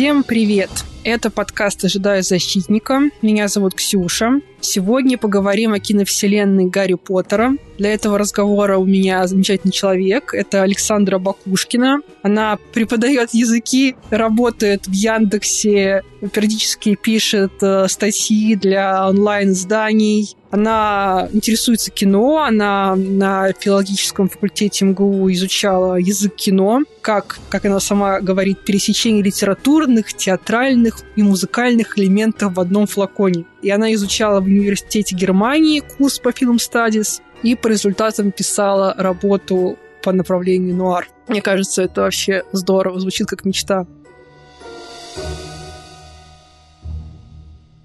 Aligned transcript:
Всем 0.00 0.22
привет! 0.22 0.70
Это 1.04 1.30
подкаст 1.30 1.84
«Ожидаю 1.84 2.22
защитника». 2.22 3.10
Меня 3.20 3.48
зовут 3.48 3.74
Ксюша. 3.74 4.40
Сегодня 4.62 5.18
поговорим 5.18 5.74
о 5.74 5.78
киновселенной 5.78 6.70
Гарри 6.70 6.94
Поттера. 6.94 7.52
Для 7.76 7.92
этого 7.92 8.16
разговора 8.16 8.78
у 8.78 8.86
меня 8.86 9.26
замечательный 9.26 9.72
человек. 9.72 10.32
Это 10.32 10.62
Александра 10.62 11.18
Бакушкина. 11.18 12.00
Она 12.22 12.58
преподает 12.72 13.34
языки, 13.34 13.94
работает 14.08 14.86
в 14.86 14.92
Яндексе, 14.92 16.02
периодически 16.32 16.94
пишет 16.94 17.52
э, 17.62 17.86
статьи 17.88 18.56
для 18.56 19.06
онлайн-изданий. 19.06 20.34
Она 20.50 21.28
интересуется 21.32 21.92
кино, 21.92 22.42
она 22.42 22.96
на 22.96 23.52
филологическом 23.52 24.28
факультете 24.28 24.84
МГУ 24.84 25.30
изучала 25.30 25.94
язык 25.94 26.34
кино, 26.34 26.82
как, 27.02 27.38
как 27.48 27.64
она 27.66 27.78
сама 27.78 28.20
говорит, 28.20 28.64
пересечение 28.64 29.22
литературных, 29.22 30.12
театральных 30.12 31.02
и 31.14 31.22
музыкальных 31.22 31.96
элементов 31.98 32.54
в 32.54 32.60
одном 32.60 32.86
флаконе. 32.88 33.44
И 33.62 33.70
она 33.70 33.94
изучала 33.94 34.40
в 34.40 34.44
университете 34.44 35.14
Германии 35.14 35.84
курс 35.98 36.18
по 36.18 36.32
фильм 36.32 36.58
стадис 36.58 37.22
и 37.44 37.54
по 37.54 37.68
результатам 37.68 38.32
писала 38.32 38.94
работу 38.98 39.78
по 40.02 40.12
направлению 40.12 40.74
нуар. 40.74 41.06
Мне 41.28 41.42
кажется, 41.42 41.82
это 41.82 42.00
вообще 42.02 42.42
здорово, 42.50 42.98
звучит 42.98 43.28
как 43.28 43.44
мечта. 43.44 43.86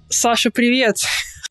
Саша, 0.08 0.50
привет! 0.50 0.96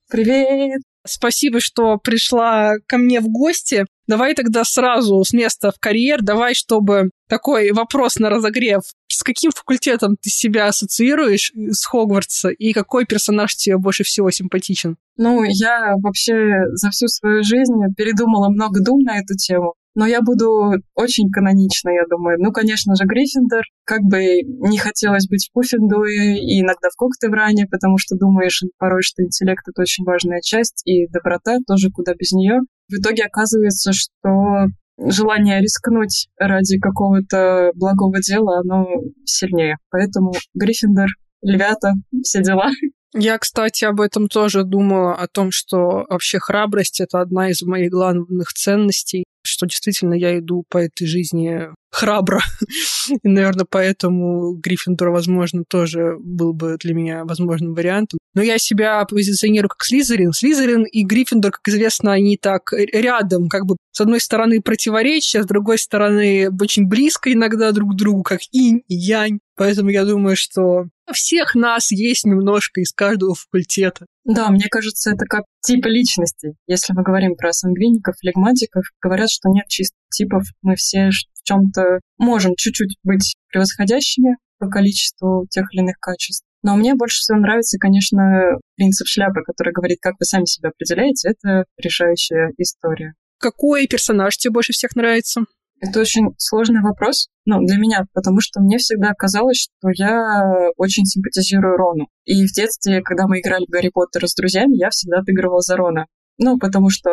Привет! 0.09 0.81
Спасибо, 1.05 1.59
что 1.59 1.97
пришла 1.97 2.73
ко 2.87 2.97
мне 2.97 3.19
в 3.19 3.27
гости. 3.27 3.85
Давай 4.07 4.33
тогда 4.33 4.63
сразу 4.63 5.23
с 5.23 5.33
места 5.33 5.71
в 5.71 5.79
карьер. 5.79 6.21
Давай, 6.21 6.53
чтобы 6.53 7.11
такой 7.27 7.71
вопрос 7.71 8.17
на 8.17 8.29
разогрев. 8.29 8.81
С 9.07 9.23
каким 9.23 9.51
факультетом 9.51 10.17
ты 10.21 10.29
себя 10.29 10.67
ассоциируешь 10.67 11.51
с 11.55 11.85
Хогвартса 11.85 12.49
и 12.49 12.73
какой 12.73 13.05
персонаж 13.05 13.55
тебе 13.55 13.77
больше 13.77 14.03
всего 14.03 14.29
симпатичен? 14.31 14.97
Ну, 15.17 15.43
я 15.43 15.93
вообще 16.01 16.33
за 16.73 16.89
всю 16.89 17.07
свою 17.07 17.43
жизнь 17.43 17.73
передумала 17.95 18.49
много 18.49 18.83
дум 18.83 19.01
на 19.01 19.19
эту 19.19 19.35
тему. 19.35 19.75
Но 19.95 20.05
я 20.05 20.21
буду 20.21 20.73
очень 20.93 21.29
канонично, 21.31 21.89
я 21.89 22.03
думаю. 22.09 22.37
Ну, 22.39 22.51
конечно 22.51 22.95
же, 22.95 23.05
Гриффиндор. 23.05 23.63
Как 23.85 24.01
бы 24.01 24.41
не 24.43 24.77
хотелось 24.77 25.27
быть 25.27 25.47
в 25.47 25.53
Пуффиндуе 25.53 26.37
и 26.37 26.61
иногда 26.61 26.89
в 26.93 26.97
Коктевране, 26.97 27.65
потому 27.71 27.97
что 27.97 28.17
думаешь 28.17 28.61
порой, 28.77 29.01
что 29.01 29.23
интеллект— 29.23 29.63
это 29.67 29.81
очень 29.81 30.03
важная 30.03 30.41
часть, 30.41 30.81
и 30.85 31.07
доброта 31.07 31.59
тоже 31.65 31.89
куда 31.91 32.13
без 32.13 32.33
нее. 32.33 32.59
В 32.89 32.95
итоге 32.99 33.23
оказывается, 33.23 33.93
что 33.93 34.67
желание 34.97 35.61
рискнуть 35.61 36.27
ради 36.37 36.77
какого-то 36.77 37.71
благого 37.75 38.19
дела, 38.19 38.59
оно 38.59 38.85
сильнее. 39.25 39.77
Поэтому 39.89 40.33
Гриффиндор, 40.53 41.07
Львята, 41.45 41.93
все 42.23 42.41
дела. 42.41 42.71
Я, 43.13 43.37
кстати, 43.37 43.85
об 43.85 44.01
этом 44.01 44.27
тоже 44.27 44.63
думала, 44.63 45.15
о 45.15 45.27
том, 45.27 45.51
что 45.51 46.05
вообще 46.09 46.39
храбрость— 46.39 46.99
это 47.01 47.21
одна 47.21 47.49
из 47.49 47.61
моих 47.61 47.91
главных 47.91 48.51
ценностей 48.51 49.23
что 49.45 49.65
действительно 49.65 50.13
я 50.13 50.37
иду 50.39 50.65
по 50.69 50.79
этой 50.79 51.05
жизни 51.05 51.69
храбро. 51.91 52.41
И, 53.23 53.27
наверное, 53.27 53.65
поэтому 53.69 54.53
Гриффиндор, 54.55 55.09
возможно, 55.09 55.63
тоже 55.67 56.17
был 56.19 56.53
бы 56.53 56.77
для 56.79 56.93
меня 56.93 57.23
возможным 57.23 57.73
вариантом. 57.73 58.19
Но 58.33 58.41
я 58.41 58.57
себя 58.57 59.03
позиционирую 59.05 59.69
как 59.69 59.83
Слизерин. 59.83 60.33
Слизерин 60.33 60.83
и 60.83 61.03
Гриффиндор, 61.03 61.51
как 61.51 61.67
известно, 61.67 62.11
они 62.11 62.37
так 62.37 62.73
рядом, 62.73 63.47
как 63.47 63.65
бы 63.65 63.77
с 63.91 64.01
одной 64.01 64.19
стороны 64.19 64.61
противоречия, 64.61 65.43
с 65.43 65.45
другой 65.45 65.77
стороны 65.77 66.49
очень 66.59 66.87
близко 66.87 67.31
иногда 67.31 67.71
друг 67.71 67.93
к 67.93 67.95
другу, 67.95 68.23
как 68.23 68.41
инь 68.51 68.81
и 68.87 68.95
янь. 68.95 69.39
Поэтому 69.55 69.89
я 69.89 70.03
думаю, 70.03 70.35
что 70.35 70.87
всех 71.13 71.55
нас 71.55 71.91
есть 71.91 72.25
немножко 72.25 72.81
из 72.81 72.91
каждого 72.91 73.35
факультета. 73.35 74.05
Да, 74.23 74.49
мне 74.49 74.65
кажется, 74.69 75.11
это 75.11 75.25
как 75.25 75.43
типы 75.61 75.89
личностей. 75.89 76.53
Если 76.67 76.93
мы 76.93 77.03
говорим 77.03 77.35
про 77.35 77.53
сангвиников, 77.53 78.15
флегматиков, 78.19 78.85
говорят, 79.01 79.29
что 79.29 79.49
нет 79.49 79.67
чистых 79.67 79.99
типов. 80.11 80.43
Мы 80.61 80.75
все 80.75 81.09
в 81.09 81.43
чем-то 81.43 81.99
можем 82.17 82.55
чуть-чуть 82.57 82.97
быть 83.03 83.35
превосходящими 83.49 84.37
по 84.57 84.67
количеству 84.67 85.45
тех 85.49 85.71
или 85.73 85.81
иных 85.81 85.97
качеств. 85.99 86.43
Но 86.63 86.75
мне 86.75 86.95
больше 86.95 87.19
всего 87.19 87.37
нравится, 87.37 87.77
конечно, 87.77 88.57
принцип 88.75 89.07
шляпы, 89.07 89.41
который 89.45 89.71
говорит, 89.71 89.99
как 90.01 90.15
вы 90.19 90.25
сами 90.25 90.45
себя 90.45 90.69
определяете. 90.69 91.29
Это 91.29 91.65
решающая 91.77 92.51
история. 92.57 93.13
Какой 93.37 93.85
персонаж 93.85 94.35
тебе 94.37 94.53
больше 94.53 94.73
всех 94.73 94.95
нравится? 94.95 95.41
Это 95.87 95.99
очень 95.99 96.29
сложный 96.37 96.81
вопрос, 96.81 97.27
ну, 97.45 97.59
для 97.59 97.77
меня, 97.77 98.05
потому 98.13 98.39
что 98.41 98.59
мне 98.59 98.77
всегда 98.77 99.13
казалось, 99.13 99.67
что 99.67 99.89
я 99.93 100.69
очень 100.77 101.05
симпатизирую 101.05 101.77
Рону. 101.77 102.07
И 102.25 102.45
в 102.45 102.51
детстве, 102.51 103.01
когда 103.01 103.27
мы 103.27 103.39
играли 103.39 103.65
в 103.67 103.71
Гарри 103.71 103.91
Поттера 103.93 104.27
с 104.27 104.33
друзьями, 104.33 104.77
я 104.77 104.89
всегда 104.89 105.19
отыгрывала 105.19 105.61
за 105.61 105.77
Рона. 105.77 106.05
Ну, 106.37 106.57
потому 106.57 106.89
что 106.89 107.09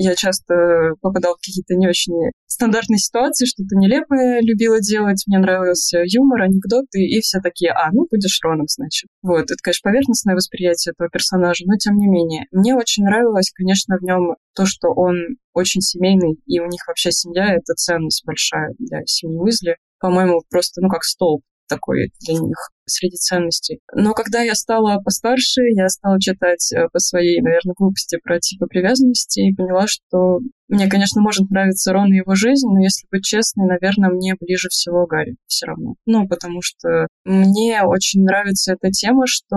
я 0.00 0.14
часто 0.14 0.94
попадала 1.00 1.34
в 1.34 1.44
какие-то 1.44 1.74
не 1.74 1.88
очень 1.88 2.14
стандартные 2.46 2.98
ситуации, 2.98 3.46
что-то 3.46 3.76
нелепое 3.76 4.40
любила 4.40 4.80
делать, 4.80 5.24
мне 5.26 5.38
нравился 5.38 6.02
юмор, 6.04 6.42
анекдоты, 6.42 7.00
и 7.00 7.20
все 7.20 7.40
такие, 7.40 7.72
а, 7.72 7.90
ну, 7.92 8.06
будешь 8.10 8.38
Роном, 8.42 8.66
значит. 8.68 9.08
Вот, 9.22 9.50
это, 9.50 9.56
конечно, 9.60 9.90
поверхностное 9.90 10.34
восприятие 10.34 10.92
этого 10.92 11.10
персонажа, 11.10 11.64
но 11.66 11.76
тем 11.76 11.96
не 11.96 12.06
менее. 12.06 12.46
Мне 12.52 12.76
очень 12.76 13.04
нравилось, 13.04 13.50
конечно, 13.52 13.96
в 13.98 14.02
нем 14.02 14.36
то, 14.54 14.66
что 14.66 14.88
он 14.88 15.16
очень 15.52 15.80
семейный, 15.80 16.40
и 16.46 16.60
у 16.60 16.66
них 16.66 16.86
вообще 16.86 17.10
семья— 17.10 17.54
это 17.54 17.74
ценность 17.74 18.24
большая 18.24 18.74
для 18.78 19.04
семьи 19.06 19.36
Уизли. 19.36 19.76
По-моему, 19.98 20.42
просто, 20.48 20.80
ну, 20.80 20.88
как 20.88 21.02
столб 21.02 21.42
такой 21.68 22.10
для 22.20 22.34
них 22.34 22.56
среди 22.86 23.16
ценностей. 23.16 23.80
Но 23.94 24.14
когда 24.14 24.40
я 24.40 24.54
стала 24.54 25.00
постарше, 25.02 25.60
я 25.76 25.88
стала 25.88 26.18
читать 26.20 26.72
э, 26.72 26.88
по 26.92 26.98
своей, 26.98 27.40
наверное, 27.40 27.74
глупости 27.76 28.18
про 28.22 28.40
типы 28.40 28.66
привязанности 28.66 29.40
и 29.40 29.54
поняла, 29.54 29.86
что 29.86 30.38
мне, 30.68 30.88
конечно, 30.88 31.20
может 31.20 31.50
нравиться 31.50 31.92
Рон 31.92 32.12
и 32.12 32.16
его 32.16 32.34
жизнь, 32.34 32.66
но 32.66 32.80
если 32.80 33.06
быть 33.10 33.24
честной, 33.24 33.66
наверное, 33.66 34.10
мне 34.10 34.34
ближе 34.40 34.68
всего 34.70 35.06
Гарри 35.06 35.36
все 35.46 35.66
равно. 35.66 35.94
Ну, 36.06 36.26
потому 36.26 36.62
что 36.62 37.06
мне 37.24 37.82
очень 37.84 38.24
нравится 38.24 38.72
эта 38.72 38.90
тема, 38.90 39.24
что 39.26 39.56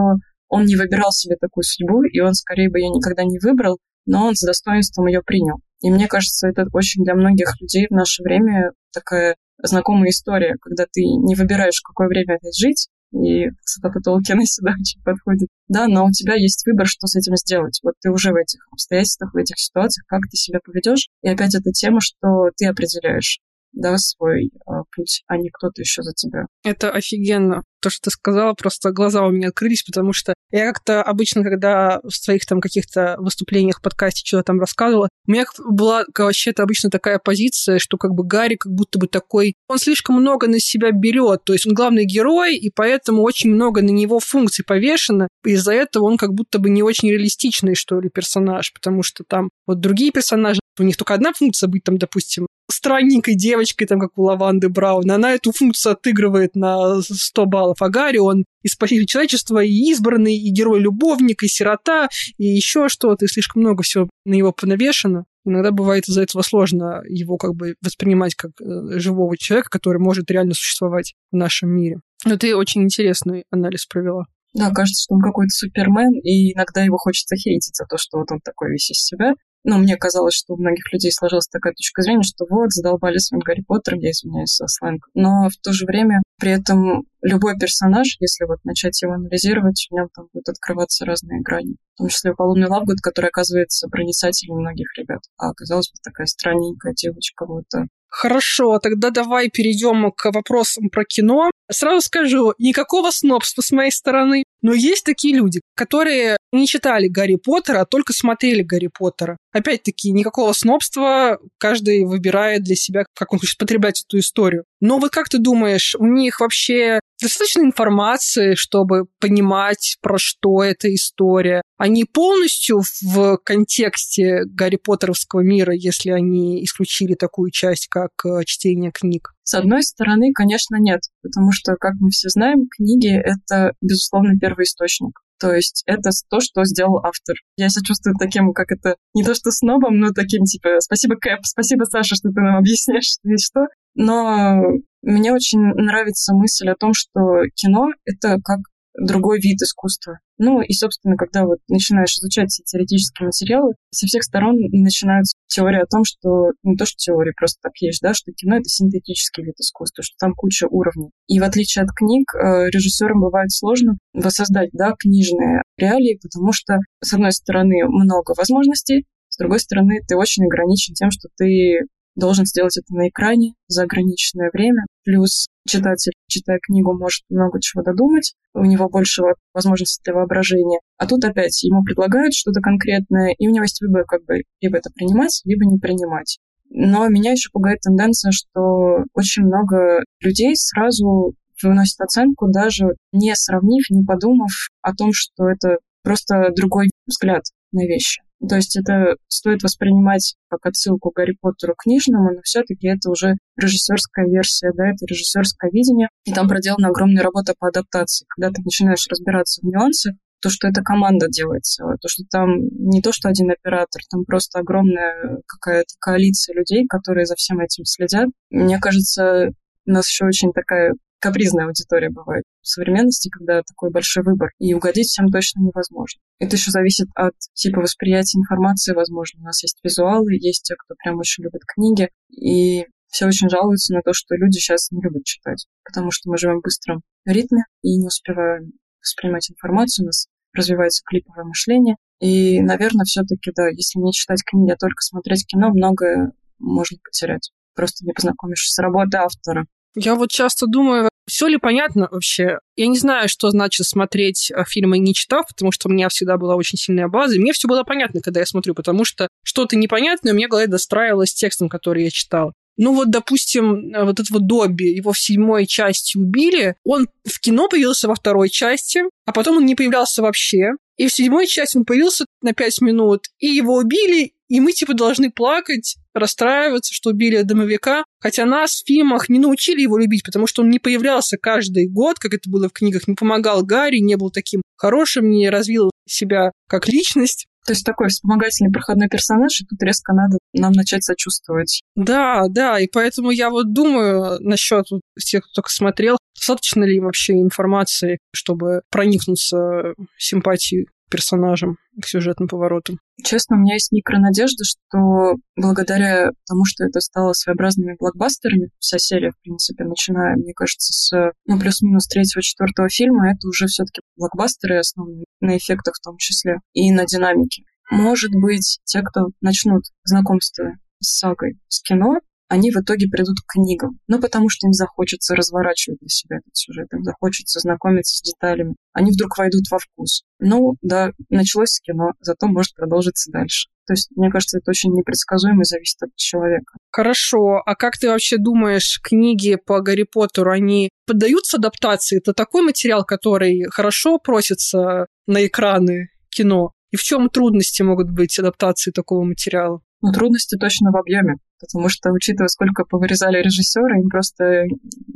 он 0.49 0.65
не 0.65 0.75
выбирал 0.75 1.11
себе 1.11 1.37
такую 1.39 1.63
судьбу, 1.63 2.03
и 2.03 2.19
он 2.19 2.33
скорее 2.33 2.69
бы 2.69 2.79
ее 2.79 2.89
никогда 2.89 3.23
не 3.23 3.39
выбрал, 3.39 3.79
но 4.05 4.27
он 4.27 4.35
с 4.35 4.45
достоинством 4.45 5.07
ее 5.07 5.21
принял. 5.25 5.57
И 5.81 5.89
мне 5.89 6.07
кажется, 6.07 6.47
это 6.47 6.65
очень 6.73 7.03
для 7.03 7.15
многих 7.15 7.59
людей 7.59 7.87
в 7.89 7.93
наше 7.93 8.21
время 8.21 8.71
такая 8.93 9.35
знакомая 9.63 10.09
история, 10.09 10.55
когда 10.61 10.85
ты 10.91 11.01
не 11.01 11.35
выбираешь, 11.35 11.81
какое 11.81 12.07
время 12.07 12.35
опять 12.35 12.57
жить, 12.57 12.87
и 13.13 13.49
цитата 13.65 13.99
Толкина 13.99 14.45
сюда 14.45 14.71
очень 14.79 15.01
подходит. 15.03 15.49
Да, 15.67 15.87
но 15.87 16.05
у 16.05 16.11
тебя 16.11 16.35
есть 16.35 16.65
выбор, 16.65 16.87
что 16.87 17.07
с 17.07 17.15
этим 17.15 17.35
сделать. 17.35 17.79
Вот 17.83 17.95
ты 18.01 18.09
уже 18.09 18.31
в 18.31 18.35
этих 18.35 18.65
обстоятельствах, 18.71 19.33
в 19.33 19.37
этих 19.37 19.59
ситуациях, 19.59 20.05
как 20.07 20.21
ты 20.29 20.37
себя 20.37 20.59
поведешь. 20.63 21.09
И 21.21 21.29
опять 21.29 21.55
эта 21.55 21.71
тема, 21.71 21.99
что 22.01 22.49
ты 22.55 22.67
определяешь 22.67 23.39
да, 23.73 23.97
свой 23.97 24.47
э, 24.47 24.71
путь, 24.95 25.23
а 25.27 25.37
не 25.37 25.49
кто-то 25.49 25.81
еще 25.81 26.01
за 26.01 26.13
тебя. 26.13 26.45
Это 26.63 26.91
офигенно. 26.91 27.63
То, 27.81 27.89
что 27.89 28.05
ты 28.05 28.11
сказала, 28.11 28.53
просто 28.53 28.91
глаза 28.91 29.25
у 29.25 29.31
меня 29.31 29.49
открылись, 29.49 29.83
потому 29.83 30.13
что 30.13 30.33
я 30.51 30.65
как-то 30.71 31.01
обычно, 31.01 31.43
когда 31.43 31.99
в 32.03 32.11
своих 32.11 32.45
там 32.45 32.61
каких-то 32.61 33.15
выступлениях 33.19 33.81
подкасте 33.81 34.21
что-то 34.25 34.43
там 34.43 34.59
рассказывала, 34.59 35.09
у 35.27 35.31
меня 35.31 35.45
была 35.67 36.05
вообще-то 36.17 36.63
обычно 36.63 36.89
такая 36.89 37.19
позиция, 37.19 37.79
что 37.79 37.97
как 37.97 38.11
бы 38.11 38.23
Гарри 38.23 38.55
как 38.55 38.71
будто 38.71 38.99
бы 38.99 39.07
такой, 39.07 39.55
он 39.67 39.77
слишком 39.79 40.15
много 40.15 40.47
на 40.47 40.59
себя 40.59 40.91
берет, 40.91 41.43
то 41.43 41.53
есть 41.53 41.65
он 41.67 41.73
главный 41.73 42.05
герой, 42.05 42.55
и 42.55 42.69
поэтому 42.69 43.23
очень 43.23 43.49
много 43.49 43.81
на 43.81 43.89
него 43.89 44.19
функций 44.19 44.63
повешено, 44.63 45.27
из-за 45.45 45.73
этого 45.73 46.03
он 46.03 46.17
как 46.17 46.33
будто 46.33 46.59
бы 46.59 46.69
не 46.69 46.83
очень 46.83 47.09
реалистичный, 47.09 47.75
что 47.75 47.99
ли, 47.99 48.09
персонаж, 48.09 48.73
потому 48.73 49.03
что 49.03 49.23
там 49.27 49.49
вот 49.65 49.79
другие 49.79 50.11
персонажи, 50.11 50.59
у 50.79 50.83
них 50.83 50.97
только 50.97 51.13
одна 51.13 51.33
функция 51.33 51.67
быть 51.67 51.83
там, 51.83 51.97
допустим, 51.97 52.47
странненькой 52.71 53.35
девочкой, 53.35 53.87
там, 53.87 53.99
как 53.99 54.17
у 54.17 54.23
Лаванды 54.23 54.69
Браун. 54.69 55.09
Она 55.11 55.33
эту 55.33 55.51
функцию 55.51 55.93
отыгрывает 55.93 56.55
на 56.55 57.01
100 57.01 57.45
баллов. 57.45 57.70
А 57.79 57.89
Гарри, 57.89 58.17
он 58.17 58.45
и 58.63 58.67
спаситель 58.67 59.05
человечества, 59.05 59.63
и 59.63 59.71
избранный, 59.91 60.35
и 60.35 60.49
герой-любовник, 60.51 61.43
и 61.43 61.47
сирота, 61.47 62.09
и 62.37 62.45
еще 62.45 62.89
что-то, 62.89 63.25
и 63.25 63.27
слишком 63.27 63.61
много 63.61 63.83
всего 63.83 64.09
на 64.25 64.33
него 64.33 64.51
понавешено. 64.51 65.25
Иногда 65.45 65.71
бывает 65.71 66.07
из-за 66.07 66.21
этого 66.21 66.43
сложно 66.43 67.01
его 67.07 67.37
как 67.37 67.55
бы 67.55 67.75
воспринимать 67.81 68.35
как 68.35 68.51
э, 68.61 68.99
живого 68.99 69.37
человека, 69.37 69.69
который 69.71 69.97
может 69.97 70.29
реально 70.29 70.53
существовать 70.53 71.13
в 71.31 71.35
нашем 71.35 71.69
мире. 71.69 71.97
Но 72.25 72.37
ты 72.37 72.55
очень 72.55 72.83
интересный 72.83 73.45
анализ 73.49 73.85
провела. 73.87 74.25
Да, 74.53 74.69
кажется, 74.69 75.03
что 75.03 75.15
он 75.15 75.21
какой-то 75.21 75.49
супермен, 75.49 76.19
и 76.23 76.53
иногда 76.53 76.83
его 76.83 76.97
хочется 76.97 77.35
хейтить 77.35 77.75
за 77.75 77.85
то, 77.85 77.97
что 77.97 78.19
вот 78.19 78.31
он 78.31 78.39
такой 78.41 78.71
весь 78.71 78.91
из 78.91 78.97
себя. 78.97 79.33
Но 79.63 79.77
мне 79.77 79.95
казалось, 79.95 80.33
что 80.33 80.53
у 80.53 80.57
многих 80.57 80.91
людей 80.91 81.11
сложилась 81.11 81.47
такая 81.47 81.73
точка 81.73 82.01
зрения, 82.01 82.23
что 82.23 82.45
вот, 82.49 82.71
задолбали 82.71 83.19
своим 83.19 83.41
Гарри 83.41 83.63
Поттером, 83.65 83.99
я 83.99 84.09
извиняюсь 84.09 84.55
за 84.55 84.65
сленг. 84.67 85.07
Но 85.13 85.49
в 85.49 85.57
то 85.61 85.71
же 85.71 85.85
время 85.85 86.21
при 86.41 86.51
этом 86.51 87.03
любой 87.21 87.55
персонаж, 87.57 88.17
если 88.19 88.45
вот 88.45 88.57
начать 88.63 88.99
его 89.03 89.13
анализировать, 89.13 89.87
в 89.89 89.93
нем 89.93 90.09
там 90.13 90.25
будут 90.33 90.49
открываться 90.49 91.05
разные 91.05 91.39
грани. 91.39 91.75
В 91.93 91.97
том 91.99 92.07
числе 92.09 92.33
Полунный 92.33 92.67
Лавгуд, 92.67 92.97
который 92.99 93.27
оказывается 93.27 93.87
проницательнее 93.89 94.59
многих 94.59 94.87
ребят. 94.97 95.19
А 95.37 95.51
оказалась 95.51 95.91
бы 95.91 95.97
такая 96.03 96.25
странненькая 96.25 96.93
девочка 96.95 97.45
вот 97.45 97.65
Хорошо, 98.09 98.79
тогда 98.79 99.11
давай 99.11 99.49
перейдем 99.49 100.11
к 100.11 100.31
вопросам 100.33 100.89
про 100.89 101.05
кино. 101.05 101.51
Сразу 101.71 102.01
скажу, 102.01 102.53
никакого 102.57 103.11
снобства 103.11 103.61
с 103.61 103.71
моей 103.71 103.91
стороны, 103.91 104.43
но 104.61 104.73
есть 104.73 105.05
такие 105.05 105.35
люди, 105.35 105.61
которые 105.75 106.37
не 106.51 106.67
читали 106.67 107.07
Гарри 107.07 107.35
Поттера, 107.35 107.81
а 107.81 107.85
только 107.85 108.13
смотрели 108.13 108.63
Гарри 108.63 108.89
Поттера. 108.93 109.37
Опять-таки, 109.51 110.11
никакого 110.11 110.53
снобства, 110.53 111.39
каждый 111.57 112.05
выбирает 112.05 112.63
для 112.63 112.75
себя, 112.75 113.05
как 113.15 113.33
он 113.33 113.39
хочет 113.39 113.57
потреблять 113.57 114.03
эту 114.07 114.19
историю. 114.19 114.63
Но 114.79 114.97
вот 114.97 115.11
как 115.11 115.29
ты 115.29 115.37
думаешь, 115.37 115.95
у 115.99 116.05
них 116.05 116.39
вообще 116.39 116.99
достаточно 117.21 117.61
информации, 117.61 118.55
чтобы 118.55 119.05
понимать, 119.19 119.97
про 120.01 120.17
что 120.17 120.63
эта 120.63 120.93
история? 120.93 121.61
Они 121.77 122.05
полностью 122.05 122.81
в 123.01 123.37
контексте 123.43 124.43
Гарри 124.45 124.77
Поттеровского 124.77 125.41
мира, 125.41 125.73
если 125.73 126.11
они 126.11 126.63
исключили 126.63 127.13
такую 127.13 127.51
часть, 127.51 127.87
как 127.87 128.11
э, 128.25 128.43
чтение 128.45 128.91
книг? 128.91 129.33
С 129.43 129.53
одной 129.53 129.83
стороны, 129.83 130.31
конечно, 130.33 130.77
нет, 130.79 131.01
потому 131.21 131.51
что, 131.51 131.75
как 131.75 131.93
мы 131.99 132.09
все 132.09 132.29
знаем, 132.29 132.67
книги— 132.69 133.13
это, 133.23 133.73
безусловно, 133.81 134.37
первый 134.39 134.63
источник. 134.63 135.19
То 135.41 135.55
есть 135.55 135.81
это 135.87 136.11
то, 136.29 136.39
что 136.39 136.63
сделал 136.65 136.99
автор. 136.99 137.35
Я 137.57 137.69
себя 137.69 137.83
чувствую 137.83 138.15
таким, 138.19 138.53
как 138.53 138.71
это, 138.71 138.95
не 139.15 139.23
то 139.23 139.33
что 139.33 139.49
снобом, 139.49 139.99
но 139.99 140.11
таким, 140.13 140.43
типа, 140.43 140.79
спасибо, 140.79 141.15
Кэп, 141.19 141.39
спасибо, 141.43 141.83
Саша, 141.85 142.13
что 142.15 142.29
ты 142.29 142.39
нам 142.39 142.57
объясняешь, 142.57 143.05
что 143.05 143.27
есть 143.27 143.45
что. 143.45 143.61
Но 143.95 144.61
мне 145.01 145.33
очень 145.33 145.59
нравится 145.59 146.35
мысль 146.35 146.69
о 146.69 146.75
том, 146.75 146.93
что 146.93 147.41
кино— 147.55 147.87
это 148.05 148.37
как 148.43 148.59
другой 148.93 149.39
вид 149.39 149.59
искусства. 149.61 150.19
Ну 150.37 150.61
и, 150.61 150.73
собственно, 150.73 151.15
когда 151.15 151.45
вот 151.45 151.57
начинаешь 151.67 152.13
изучать 152.13 152.49
все 152.49 152.63
теоретические 152.63 153.27
материалы, 153.27 153.73
со 153.89 154.05
всех 154.05 154.23
сторон 154.23 154.57
начинается 154.71 155.35
теория 155.51 155.81
о 155.81 155.85
том, 155.85 156.03
что 156.03 156.51
не 156.63 156.75
то, 156.75 156.85
что 156.85 156.95
теория 156.97 157.33
просто 157.37 157.59
так 157.61 157.73
есть, 157.81 158.01
да, 158.01 158.13
что 158.13 158.31
кино— 158.31 158.55
это 158.57 158.69
синтетический 158.69 159.43
вид 159.43 159.55
искусства, 159.59 160.03
что 160.03 160.15
там 160.19 160.33
куча 160.33 160.67
уровней. 160.67 161.11
И 161.27 161.39
в 161.39 161.43
отличие 161.43 161.83
от 161.83 161.91
книг, 161.91 162.33
э, 162.33 162.69
режиссерам 162.69 163.21
бывает 163.21 163.51
сложно 163.51 163.97
воссоздать, 164.13 164.69
да, 164.73 164.93
книжные 164.97 165.61
реалии, 165.77 166.19
потому 166.21 166.53
что, 166.53 166.79
с 167.03 167.13
одной 167.13 167.33
стороны, 167.33 167.85
много 167.87 168.33
возможностей, 168.37 169.05
с 169.29 169.37
другой 169.37 169.59
стороны, 169.59 169.99
ты 170.07 170.15
очень 170.15 170.45
ограничен 170.45 170.93
тем, 170.93 171.11
что 171.11 171.29
ты 171.37 171.87
должен 172.15 172.45
сделать 172.45 172.77
это 172.77 172.93
на 172.93 173.09
экране 173.09 173.53
за 173.67 173.83
ограниченное 173.83 174.49
время. 174.53 174.85
Плюс 175.03 175.47
читатель, 175.67 176.13
читая 176.27 176.59
книгу, 176.61 176.93
может 176.93 177.23
много 177.29 177.61
чего 177.61 177.83
додумать, 177.83 178.33
у 178.53 178.63
него 178.63 178.89
больше 178.89 179.23
возможностей 179.53 180.01
для 180.03 180.13
воображения. 180.13 180.79
А 180.97 181.07
тут 181.07 181.23
опять 181.23 181.61
ему 181.63 181.83
предлагают 181.83 182.33
что-то 182.33 182.61
конкретное, 182.61 183.33
и 183.37 183.47
у 183.47 183.51
него 183.51 183.63
есть 183.63 183.81
выбор 183.81 184.05
как 184.05 184.25
бы 184.25 184.43
либо 184.59 184.77
это 184.77 184.89
принимать, 184.93 185.41
либо 185.45 185.65
не 185.65 185.77
принимать. 185.77 186.39
Но 186.69 187.07
меня 187.09 187.31
еще 187.31 187.49
пугает 187.51 187.81
тенденция, 187.81 188.31
что 188.31 189.03
очень 189.13 189.43
много 189.43 190.03
людей 190.21 190.55
сразу 190.55 191.33
выносят 191.61 191.99
оценку, 191.99 192.49
даже 192.49 192.95
не 193.11 193.35
сравнив, 193.35 193.89
не 193.89 194.03
подумав 194.03 194.51
о 194.81 194.95
том, 194.95 195.11
что 195.13 195.49
это 195.49 195.77
просто 196.03 196.49
другой 196.55 196.89
взгляд 197.05 197.43
на 197.71 197.85
вещи. 197.85 198.21
То 198.47 198.55
есть 198.55 198.75
это 198.75 199.15
стоит 199.27 199.61
воспринимать 199.63 200.35
как 200.49 200.65
отсылку 200.65 201.11
к 201.11 201.15
Гарри 201.15 201.37
Поттеру 201.39 201.75
книжному, 201.77 202.31
но 202.33 202.41
все-таки 202.43 202.87
это 202.87 203.09
уже 203.09 203.35
режиссерская 203.55 204.27
версия, 204.27 204.71
да, 204.75 204.89
это 204.89 205.05
режиссерское 205.05 205.69
видение. 205.71 206.09
И 206.25 206.33
там 206.33 206.47
проделана 206.47 206.87
огромная 206.87 207.23
работа 207.23 207.53
по 207.57 207.67
адаптации. 207.67 208.25
Когда 208.29 208.49
ты 208.49 208.61
начинаешь 208.63 209.05
разбираться 209.09 209.61
в 209.61 209.65
нюансах, 209.65 210.15
то, 210.41 210.49
что 210.49 210.67
эта 210.67 210.81
команда 210.81 211.27
делается, 211.29 211.85
то, 212.01 212.07
что 212.07 212.23
там 212.29 212.49
не 212.71 213.01
то, 213.01 213.11
что 213.11 213.29
один 213.29 213.51
оператор, 213.51 214.01
там 214.09 214.25
просто 214.25 214.59
огромная 214.59 215.37
какая-то 215.45 215.93
коалиция 215.99 216.55
людей, 216.55 216.87
которые 216.87 217.27
за 217.27 217.35
всем 217.35 217.59
этим 217.59 217.85
следят. 217.85 218.27
Мне 218.49 218.79
кажется, 218.79 219.51
у 219.85 219.91
нас 219.91 220.07
еще 220.07 220.25
очень 220.25 220.51
такая 220.51 220.95
капризная 221.21 221.67
аудитория 221.67 222.09
бывает 222.09 222.43
в 222.61 222.67
современности, 222.67 223.29
когда 223.29 223.61
такой 223.61 223.91
большой 223.91 224.23
выбор, 224.23 224.49
и 224.59 224.73
угодить 224.73 225.07
всем 225.07 225.29
точно 225.29 225.61
невозможно. 225.61 226.19
Это 226.39 226.55
еще 226.55 226.71
зависит 226.71 227.07
от 227.15 227.33
типа 227.53 227.81
восприятия 227.81 228.39
информации, 228.39 228.93
возможно. 228.93 229.41
У 229.41 229.45
нас 229.45 229.61
есть 229.63 229.79
визуалы, 229.83 230.33
есть 230.33 230.63
те, 230.63 230.75
кто 230.75 230.95
прям 231.01 231.19
очень 231.19 231.43
любит 231.43 231.61
книги, 231.65 232.09
и 232.29 232.85
все 233.07 233.27
очень 233.27 233.49
жалуются 233.49 233.93
на 233.93 234.01
то, 234.01 234.13
что 234.13 234.35
люди 234.35 234.57
сейчас 234.57 234.89
не 234.91 235.01
любят 235.01 235.23
читать, 235.23 235.67
потому 235.83 236.11
что 236.11 236.29
мы 236.29 236.37
живем 236.37 236.59
в 236.59 236.63
быстром 236.63 237.01
ритме 237.25 237.63
и 237.83 237.97
не 237.97 238.07
успеваем 238.07 238.71
воспринимать 239.01 239.49
информацию, 239.51 240.05
у 240.05 240.07
нас 240.07 240.27
развивается 240.53 241.03
клиповое 241.05 241.45
мышление. 241.45 241.95
И, 242.19 242.61
наверное, 242.61 243.05
все-таки, 243.05 243.51
да, 243.55 243.67
если 243.69 243.99
не 243.99 244.11
читать 244.13 244.43
книги, 244.45 244.71
а 244.71 244.77
только 244.77 245.01
смотреть 245.01 245.45
кино, 245.45 245.69
многое 245.69 246.31
можно 246.59 246.97
потерять, 247.03 247.51
просто 247.75 248.05
не 248.05 248.13
познакомившись 248.13 248.73
с 248.73 248.81
работой 248.81 249.21
автора. 249.21 249.65
Я 249.95 250.15
вот 250.15 250.31
часто 250.31 250.67
думаю, 250.67 251.09
все 251.27 251.47
ли 251.47 251.57
понятно 251.57 252.07
вообще? 252.11 252.59
Я 252.75 252.87
не 252.87 252.97
знаю, 252.97 253.29
что 253.29 253.49
значит 253.51 253.85
смотреть 253.87 254.51
э, 254.51 254.63
фильмы 254.67 254.99
не 254.99 255.13
читав, 255.13 255.47
потому 255.47 255.71
что 255.71 255.87
у 255.87 255.91
меня 255.91 256.09
всегда 256.09 256.37
была 256.37 256.55
очень 256.55 256.77
сильная 256.77 257.07
база, 257.07 257.35
и 257.35 257.39
мне 257.39 257.53
все 257.53 257.67
было 257.67 257.83
понятно, 257.83 258.21
когда 258.21 258.39
я 258.39 258.45
смотрю, 258.45 258.73
потому 258.73 259.05
что 259.05 259.27
что-то 259.43 259.75
непонятное 259.75 260.33
у 260.33 260.35
меня 260.35 260.47
в 260.47 260.51
голове 260.51 260.67
достраивалось 260.67 261.33
текстом, 261.33 261.69
который 261.69 262.05
я 262.05 262.09
читал. 262.09 262.53
Ну 262.77 262.95
вот, 262.95 263.11
допустим, 263.11 263.93
э, 263.93 264.03
вот 264.03 264.19
этот 264.19 264.29
вот 264.29 264.47
Добби, 264.47 264.95
его 264.95 265.11
в 265.11 265.19
седьмой 265.19 265.67
части 265.67 266.17
убили, 266.17 266.75
он 266.83 267.07
в 267.25 267.39
кино 267.39 267.67
появился 267.67 268.07
во 268.07 268.15
второй 268.15 268.49
части, 268.49 269.01
а 269.25 269.33
потом 269.33 269.57
он 269.57 269.65
не 269.65 269.75
появлялся 269.75 270.21
вообще. 270.21 270.71
И 270.97 271.07
в 271.07 271.13
седьмой 271.13 271.47
части 271.47 271.77
он 271.77 271.85
появился 271.85 272.25
на 272.41 272.53
пять 272.53 272.79
минут, 272.81 273.27
и 273.39 273.47
его 273.47 273.75
убили, 273.75 274.33
и 274.49 274.59
мы, 274.59 274.71
типа, 274.71 274.93
должны 274.93 275.31
плакать, 275.31 275.95
расстраиваться, 276.13 276.93
что 276.93 277.09
убили 277.09 277.41
домовика. 277.41 278.03
Хотя 278.19 278.45
нас 278.45 278.71
в 278.71 278.85
фильмах 278.85 279.29
не 279.29 279.39
научили 279.39 279.81
его 279.81 279.97
любить, 279.97 280.23
потому 280.23 280.47
что 280.47 280.61
он 280.61 280.69
не 280.69 280.79
появлялся 280.79 281.37
каждый 281.37 281.87
год, 281.87 282.19
как 282.19 282.33
это 282.33 282.49
было 282.49 282.69
в 282.69 282.73
книгах, 282.73 283.07
не 283.07 283.15
помогал 283.15 283.63
Гарри, 283.63 283.99
не 283.99 284.15
был 284.15 284.31
таким 284.31 284.61
хорошим, 284.75 285.29
не 285.29 285.49
развил 285.49 285.91
себя 286.07 286.51
как 286.67 286.87
личность. 286.87 287.47
То 287.65 287.73
есть 287.73 287.85
такой 287.85 288.07
вспомогательный 288.07 288.71
проходной 288.71 289.07
персонаж, 289.07 289.61
и 289.61 289.65
тут 289.65 289.81
резко 289.83 290.13
надо 290.13 290.39
нам 290.53 290.71
начать 290.73 291.03
сочувствовать. 291.03 291.81
Да, 291.95 292.47
да, 292.49 292.79
и 292.79 292.87
поэтому 292.87 293.29
я 293.29 293.51
вот 293.51 293.71
думаю 293.71 294.39
насчет 294.39 294.85
вот 294.89 295.01
тех, 295.23 295.43
кто 295.43 295.61
только 295.61 295.69
смотрел, 295.69 296.17
достаточно 296.35 296.83
ли 296.83 296.99
вообще 296.99 297.33
информации, 297.33 298.17
чтобы 298.33 298.81
проникнуться 298.89 299.93
симпатией 300.17 300.87
персонажам, 301.11 301.77
к 302.01 302.07
сюжетным 302.07 302.47
поворотам. 302.47 302.97
Честно, 303.23 303.57
у 303.57 303.59
меня 303.59 303.75
есть 303.75 303.91
микронадежда, 303.91 304.63
что 304.63 305.35
благодаря 305.55 306.29
тому, 306.47 306.65
что 306.65 306.85
это 306.85 306.99
стало 307.01 307.33
своеобразными 307.33 307.95
блокбастерами, 307.99 308.69
вся 308.79 308.97
серия, 308.97 309.31
в 309.31 309.41
принципе, 309.43 309.83
начиная, 309.83 310.35
мне 310.35 310.53
кажется, 310.53 310.93
с 310.93 311.31
ну, 311.45 311.59
плюс-минус 311.59 312.07
третьего-четвертого 312.07 312.89
фильма, 312.89 313.31
это 313.31 313.47
уже 313.47 313.67
все-таки 313.67 314.01
блокбастеры, 314.15 314.79
основанные 314.79 315.25
на 315.41 315.57
эффектах 315.57 315.93
в 315.95 316.03
том 316.03 316.17
числе, 316.17 316.57
и 316.73 316.91
на 316.91 317.05
динамике. 317.05 317.63
Может 317.91 318.31
быть, 318.31 318.79
те, 318.85 319.01
кто 319.01 319.27
начнут 319.41 319.83
знакомство 320.05 320.71
с 320.99 321.19
сагой, 321.19 321.59
с 321.67 321.81
кино, 321.81 322.19
они 322.51 322.69
в 322.69 322.75
итоге 322.75 323.07
придут 323.07 323.37
к 323.39 323.53
книгам. 323.53 323.97
Ну, 324.09 324.19
потому 324.19 324.49
что 324.49 324.67
им 324.67 324.73
захочется 324.73 325.37
разворачивать 325.37 325.99
для 326.01 326.09
себя 326.09 326.37
этот 326.39 326.53
сюжет, 326.53 326.87
им 326.91 327.01
захочется 327.05 327.61
знакомиться 327.61 328.17
с 328.17 328.21
деталями. 328.21 328.75
Они 328.91 329.11
вдруг 329.11 329.37
войдут 329.37 329.63
во 329.71 329.79
вкус. 329.79 330.23
Ну, 330.39 330.75
да, 330.81 331.11
началось 331.29 331.79
кино, 331.79 332.11
зато 332.19 332.47
может 332.47 332.75
продолжиться 332.75 333.31
дальше. 333.31 333.69
То 333.87 333.93
есть, 333.93 334.09
мне 334.17 334.29
кажется, 334.29 334.57
это 334.57 334.69
очень 334.69 334.91
непредсказуемо 334.91 335.61
и 335.61 335.63
зависит 335.63 336.03
от 336.03 336.13
человека. 336.17 336.73
Хорошо. 336.91 337.61
А 337.65 337.73
как 337.75 337.97
ты 337.97 338.09
вообще 338.09 338.35
думаешь, 338.37 338.99
книги 339.01 339.55
по 339.55 339.79
Гарри 339.79 340.03
Поттеру, 340.03 340.51
они 340.51 340.89
поддаются 341.07 341.55
адаптации? 341.55 342.17
Это 342.17 342.33
такой 342.33 342.63
материал, 342.63 343.05
который 343.05 343.63
хорошо 343.71 344.17
просится 344.17 345.05
на 345.25 345.47
экраны 345.47 346.09
кино? 346.29 346.73
И 346.91 346.97
в 346.97 347.01
чем 347.01 347.29
трудности 347.29 347.81
могут 347.81 348.11
быть 348.11 348.37
адаптации 348.37 348.91
такого 348.91 349.23
материала? 349.23 349.79
Ну, 350.01 350.11
трудности 350.11 350.57
точно 350.57 350.91
в 350.91 350.97
объеме 350.97 351.35
потому 351.61 351.87
что, 351.89 352.11
учитывая, 352.11 352.49
сколько 352.49 352.83
повырезали 352.83 353.37
режиссеры, 353.37 353.99
им 353.99 354.09
просто 354.09 354.65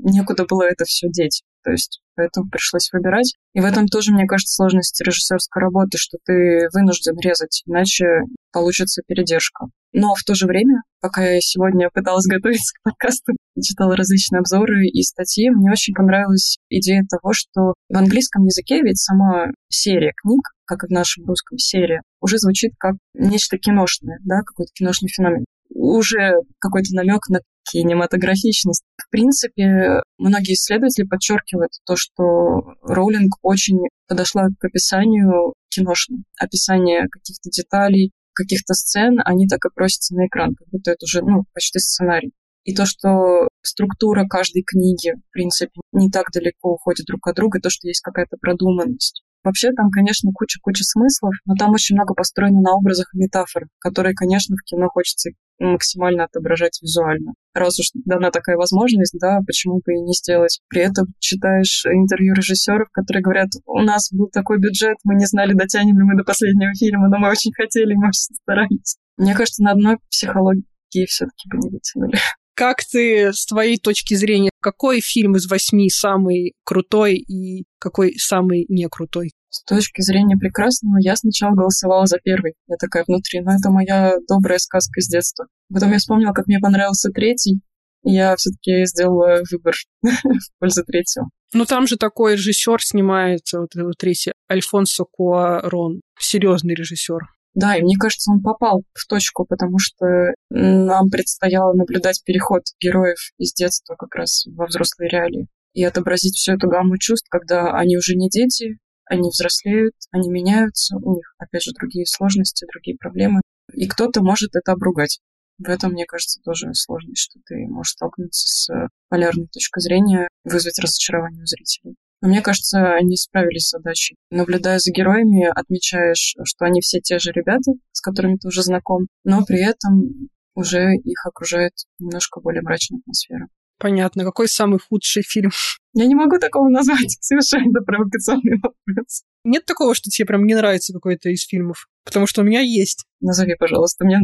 некуда 0.04 0.46
было 0.46 0.64
это 0.64 0.86
все 0.86 1.10
деть. 1.10 1.42
То 1.64 1.72
есть 1.72 2.00
поэтому 2.16 2.50
пришлось 2.50 2.90
выбирать. 2.94 3.34
И 3.54 3.60
в 3.60 3.66
этом 3.66 3.88
тоже, 3.88 4.14
мне 4.14 4.25
кажется, 4.25 4.54
сложность 4.54 5.02
режиссерской 5.02 5.62
работы, 5.62 5.98
что 5.98 6.18
ты 6.24 6.70
вынужден 6.74 7.18
резать, 7.20 7.64
иначе 7.66 8.06
получится 8.52 9.02
передержка. 9.06 9.66
Но 9.92 10.14
в 10.14 10.24
то 10.24 10.36
же 10.36 10.46
время, 10.46 10.82
пока 11.02 11.25
я 11.25 11.40
сегодня 11.42 11.90
пыталась 11.94 12.25
готовиться 12.30 12.74
к 12.75 12.84
подкасту, 12.84 13.34
читала 13.62 13.96
различные 13.96 14.40
обзоры 14.40 14.86
и 14.88 15.02
статьи, 15.02 15.50
мне 15.50 15.72
очень 15.72 15.94
понравилась 15.94 16.58
идея 16.70 17.04
того, 17.10 17.34
что 17.34 17.74
в 17.90 17.98
английском 17.98 18.44
языке 18.44 18.82
ведь 18.82 19.00
сама 19.00 19.48
серия 19.70 20.14
книг, 20.22 20.42
как 20.66 20.84
и 20.84 20.88
в 20.88 20.92
нашем 20.92 21.25
русском 21.25 21.58
серия, 21.58 22.02
уже 22.22 22.38
звучит 22.38 22.74
как 22.78 22.96
нечто 23.14 23.58
киношное, 23.58 24.20
да, 24.24 24.42
какой-то 24.42 24.72
киношный 24.74 25.10
феномен 25.10 25.46
уже 25.69 26.34
какой-то 26.60 26.93
намек 26.93 27.27
на 27.29 27.39
кинематографичность. 27.72 28.84
В 28.98 29.10
принципе, 29.10 30.01
многие 30.17 30.53
исследователи 30.53 31.05
подчеркивают 31.05 31.72
то, 31.86 31.95
что 31.95 32.75
Роулинг 32.81 33.36
очень 33.41 33.79
подошла 34.07 34.48
к 34.60 34.65
описанию 34.65 35.53
киношному, 35.69 36.24
описание 36.39 37.07
каких-то 37.10 37.50
деталей, 37.50 38.12
каких-то 38.34 38.74
сцен, 38.74 39.19
они 39.24 39.48
так 39.48 39.65
и 39.65 39.74
просятся 39.74 40.15
на 40.15 40.27
экран, 40.27 40.53
как 40.55 40.67
будто 40.69 40.91
это 40.91 41.03
уже, 41.03 41.22
ну, 41.22 41.45
почти 41.53 41.79
сценарий. 41.79 42.34
И 42.65 42.74
то, 42.74 42.86
что 42.86 43.48
структура 43.62 44.25
каждой 44.27 44.63
книги, 44.63 45.13
в 45.13 45.31
принципе, 45.31 45.79
не 45.91 46.10
так 46.10 46.31
далеко 46.34 46.74
уходит 46.74 47.05
друг 47.05 47.27
от 47.27 47.36
друга, 47.36 47.60
то, 47.62 47.69
что 47.69 47.88
есть 47.88 48.01
какая-то 48.01 48.38
продуманность. 48.38 49.24
Вообще 49.43 49.72
там, 49.74 49.91
конечно, 49.91 50.31
куча-куча 50.34 50.84
смыслов, 50.84 51.34
но 51.45 51.53
там 51.53 51.72
очень 51.72 51.95
много 51.95 52.15
построено 52.15 52.62
на 52.62 52.74
образах 52.74 53.13
и 53.13 53.19
метафор, 53.19 53.67
которые, 53.79 54.15
конечно, 54.15 54.55
в 54.55 54.63
кино 54.63 54.89
хочется 54.89 55.29
максимально 55.59 56.25
отображать 56.25 56.79
визуально. 56.81 57.33
Раз 57.53 57.79
уж 57.79 57.88
дана 57.93 58.31
такая 58.31 58.57
возможность, 58.57 59.17
да, 59.19 59.39
почему 59.45 59.81
бы 59.85 59.93
и 59.93 60.01
не 60.01 60.13
сделать. 60.13 60.59
При 60.69 60.81
этом 60.81 61.07
читаешь 61.19 61.85
интервью 61.85 62.33
режиссеров, 62.33 62.89
которые 62.91 63.24
говорят, 63.24 63.50
у 63.65 63.79
нас 63.79 64.12
был 64.12 64.27
такой 64.27 64.59
бюджет, 64.59 64.97
мы 65.03 65.15
не 65.15 65.25
знали, 65.25 65.53
дотянем 65.53 65.97
ли 65.97 66.03
мы 66.03 66.17
до 66.17 66.24
последнего 66.24 66.74
фильма, 66.74 67.09
но 67.09 67.17
мы 67.17 67.29
очень 67.29 67.53
хотели, 67.53 67.93
мы 67.95 68.07
очень 68.07 68.35
старались. 68.41 68.97
Мне 69.17 69.33
кажется, 69.33 69.63
на 69.63 69.71
одной 69.71 69.97
психологии 70.09 71.05
все-таки 71.07 71.50
бы 71.50 71.57
не 71.57 71.69
вытянули. 71.69 72.17
Как 72.55 72.77
ты, 72.85 73.33
с 73.33 73.45
твоей 73.45 73.77
точки 73.77 74.13
зрения, 74.13 74.50
какой 74.62 75.01
фильм 75.01 75.35
из 75.35 75.45
восьми 75.50 75.89
самый 75.89 76.53
крутой 76.63 77.15
и 77.15 77.65
какой 77.79 78.15
самый 78.17 78.65
не 78.69 78.88
крутой? 78.88 79.31
С 79.55 79.63
точки 79.63 80.01
зрения 80.01 80.35
прекрасного, 80.35 80.97
я 81.00 81.15
сначала 81.15 81.55
голосовала 81.55 82.05
за 82.07 82.17
первый. 82.21 82.55
Я 82.67 82.75
такая 82.75 83.05
внутри, 83.07 83.39
ну 83.39 83.51
это 83.51 83.69
моя 83.69 84.15
добрая 84.27 84.57
сказка 84.57 85.00
с 85.00 85.07
детства. 85.07 85.47
Потом 85.74 85.93
я 85.93 85.97
вспомнила, 85.97 86.33
как 86.33 86.47
мне 86.47 86.59
понравился 86.59 87.09
третий, 87.09 87.62
и 88.03 88.12
я 88.12 88.35
все-таки 88.35 88.85
сделала 88.85 89.43
выбор 89.50 89.74
в 90.01 90.59
пользу 90.59 90.83
третьего. 90.83 91.29
Ну, 91.53 91.63
там 91.63 91.88
же 91.88 91.95
такой 91.95 92.33
режиссер 92.33 92.81
снимается, 92.81 93.62
вот 93.62 93.74
этот 93.74 93.93
третий, 93.97 94.33
Альфонсо 94.51 95.05
Куарон, 95.09 96.01
серьезный 96.19 96.75
режиссер. 96.75 97.19
Да, 97.53 97.77
и 97.77 97.81
мне 97.81 97.95
кажется, 97.97 98.33
он 98.33 98.41
попал 98.41 98.83
в 98.93 99.07
точку, 99.07 99.45
потому 99.45 99.79
что 99.79 100.33
нам 100.50 101.09
предстояло 101.09 101.71
наблюдать 101.71 102.21
переход 102.25 102.63
героев 102.81 103.31
из 103.38 103.53
детства 103.53 103.95
как 103.95 104.13
раз 104.15 104.43
во 104.47 104.65
взрослые 104.65 105.09
реалии 105.09 105.47
и 105.74 105.81
отобразить 105.85 106.35
всю 106.35 106.55
эту 106.55 106.67
гамму 106.67 106.97
чувств, 106.97 107.27
когда 107.29 107.71
они 107.71 107.95
уже 107.95 108.15
не 108.15 108.29
дети, 108.29 108.79
они 109.05 109.29
взрослеют, 109.29 109.93
они 110.12 110.29
меняются, 110.29 110.97
у 110.97 111.15
них, 111.15 111.35
опять 111.38 111.63
же, 111.63 111.71
другие 111.74 112.05
сложности, 112.05 112.67
другие 112.71 112.97
проблемы, 112.97 113.41
и 113.74 113.88
кто-то 113.88 114.21
может 114.21 114.55
это 114.55 114.74
обругать. 114.74 115.19
В 115.57 115.69
этом, 115.69 115.91
мне 115.91 116.05
кажется, 116.05 116.41
тоже 116.43 116.74
сложность, 116.74 117.21
что 117.21 117.39
ты 117.45 117.55
можешь 117.67 117.93
столкнуться 117.93 118.47
с 118.47 118.89
полярной 119.09 119.47
точкой 119.47 119.79
зрения, 119.81 120.27
вызвать 120.43 120.79
разочарование 120.79 121.43
у 121.43 121.45
зрителей. 121.45 121.95
Но 122.21 122.29
мне 122.29 122.41
кажется, 122.41 122.93
они 122.93 123.15
справились 123.15 123.67
с 123.67 123.71
задачей. 123.71 124.15
Наблюдая 124.31 124.79
за 124.79 124.91
героями, 124.91 125.47
отмечаешь, 125.47 126.35
что 126.43 126.65
они 126.65 126.81
все 126.81 127.00
те 127.00 127.19
же 127.19 127.31
ребята, 127.31 127.71
с 127.91 128.01
которыми 128.01 128.38
ты 128.38 128.47
уже 128.47 128.63
знаком, 128.63 129.07
но 129.24 129.45
при 129.45 129.63
этом 129.63 130.29
уже 130.55 130.95
их 130.95 131.25
окружает 131.25 131.74
немножко 132.00 132.41
более 132.41 132.62
мрачная 132.62 133.00
атмосфера. 133.00 133.47
Понятно. 133.77 134.24
Какой 134.24 134.48
самый 134.48 134.79
худший 134.79 135.24
фильм? 135.24 135.51
Я 135.94 136.05
не 136.05 136.15
могу 136.15 136.39
такого 136.39 136.70
назвать. 136.70 137.17
Совершенно 137.22 137.82
провокационный 137.82 138.60
вопрос. 138.62 139.24
Нет 139.44 139.65
такого, 139.65 139.94
что 139.94 140.10
тебе 140.10 140.25
прям 140.25 140.46
не 140.46 140.55
нравится 140.55 140.94
какой-то 140.94 141.29
из 141.29 141.46
фильмов? 141.46 141.88
Потому 142.03 142.27
что 142.27 142.41
у 142.41 142.46
меня 142.46 142.62
есть. 142.62 143.05
Назови, 143.22 143.55
пожалуйста, 143.58 144.05
мне... 144.05 144.20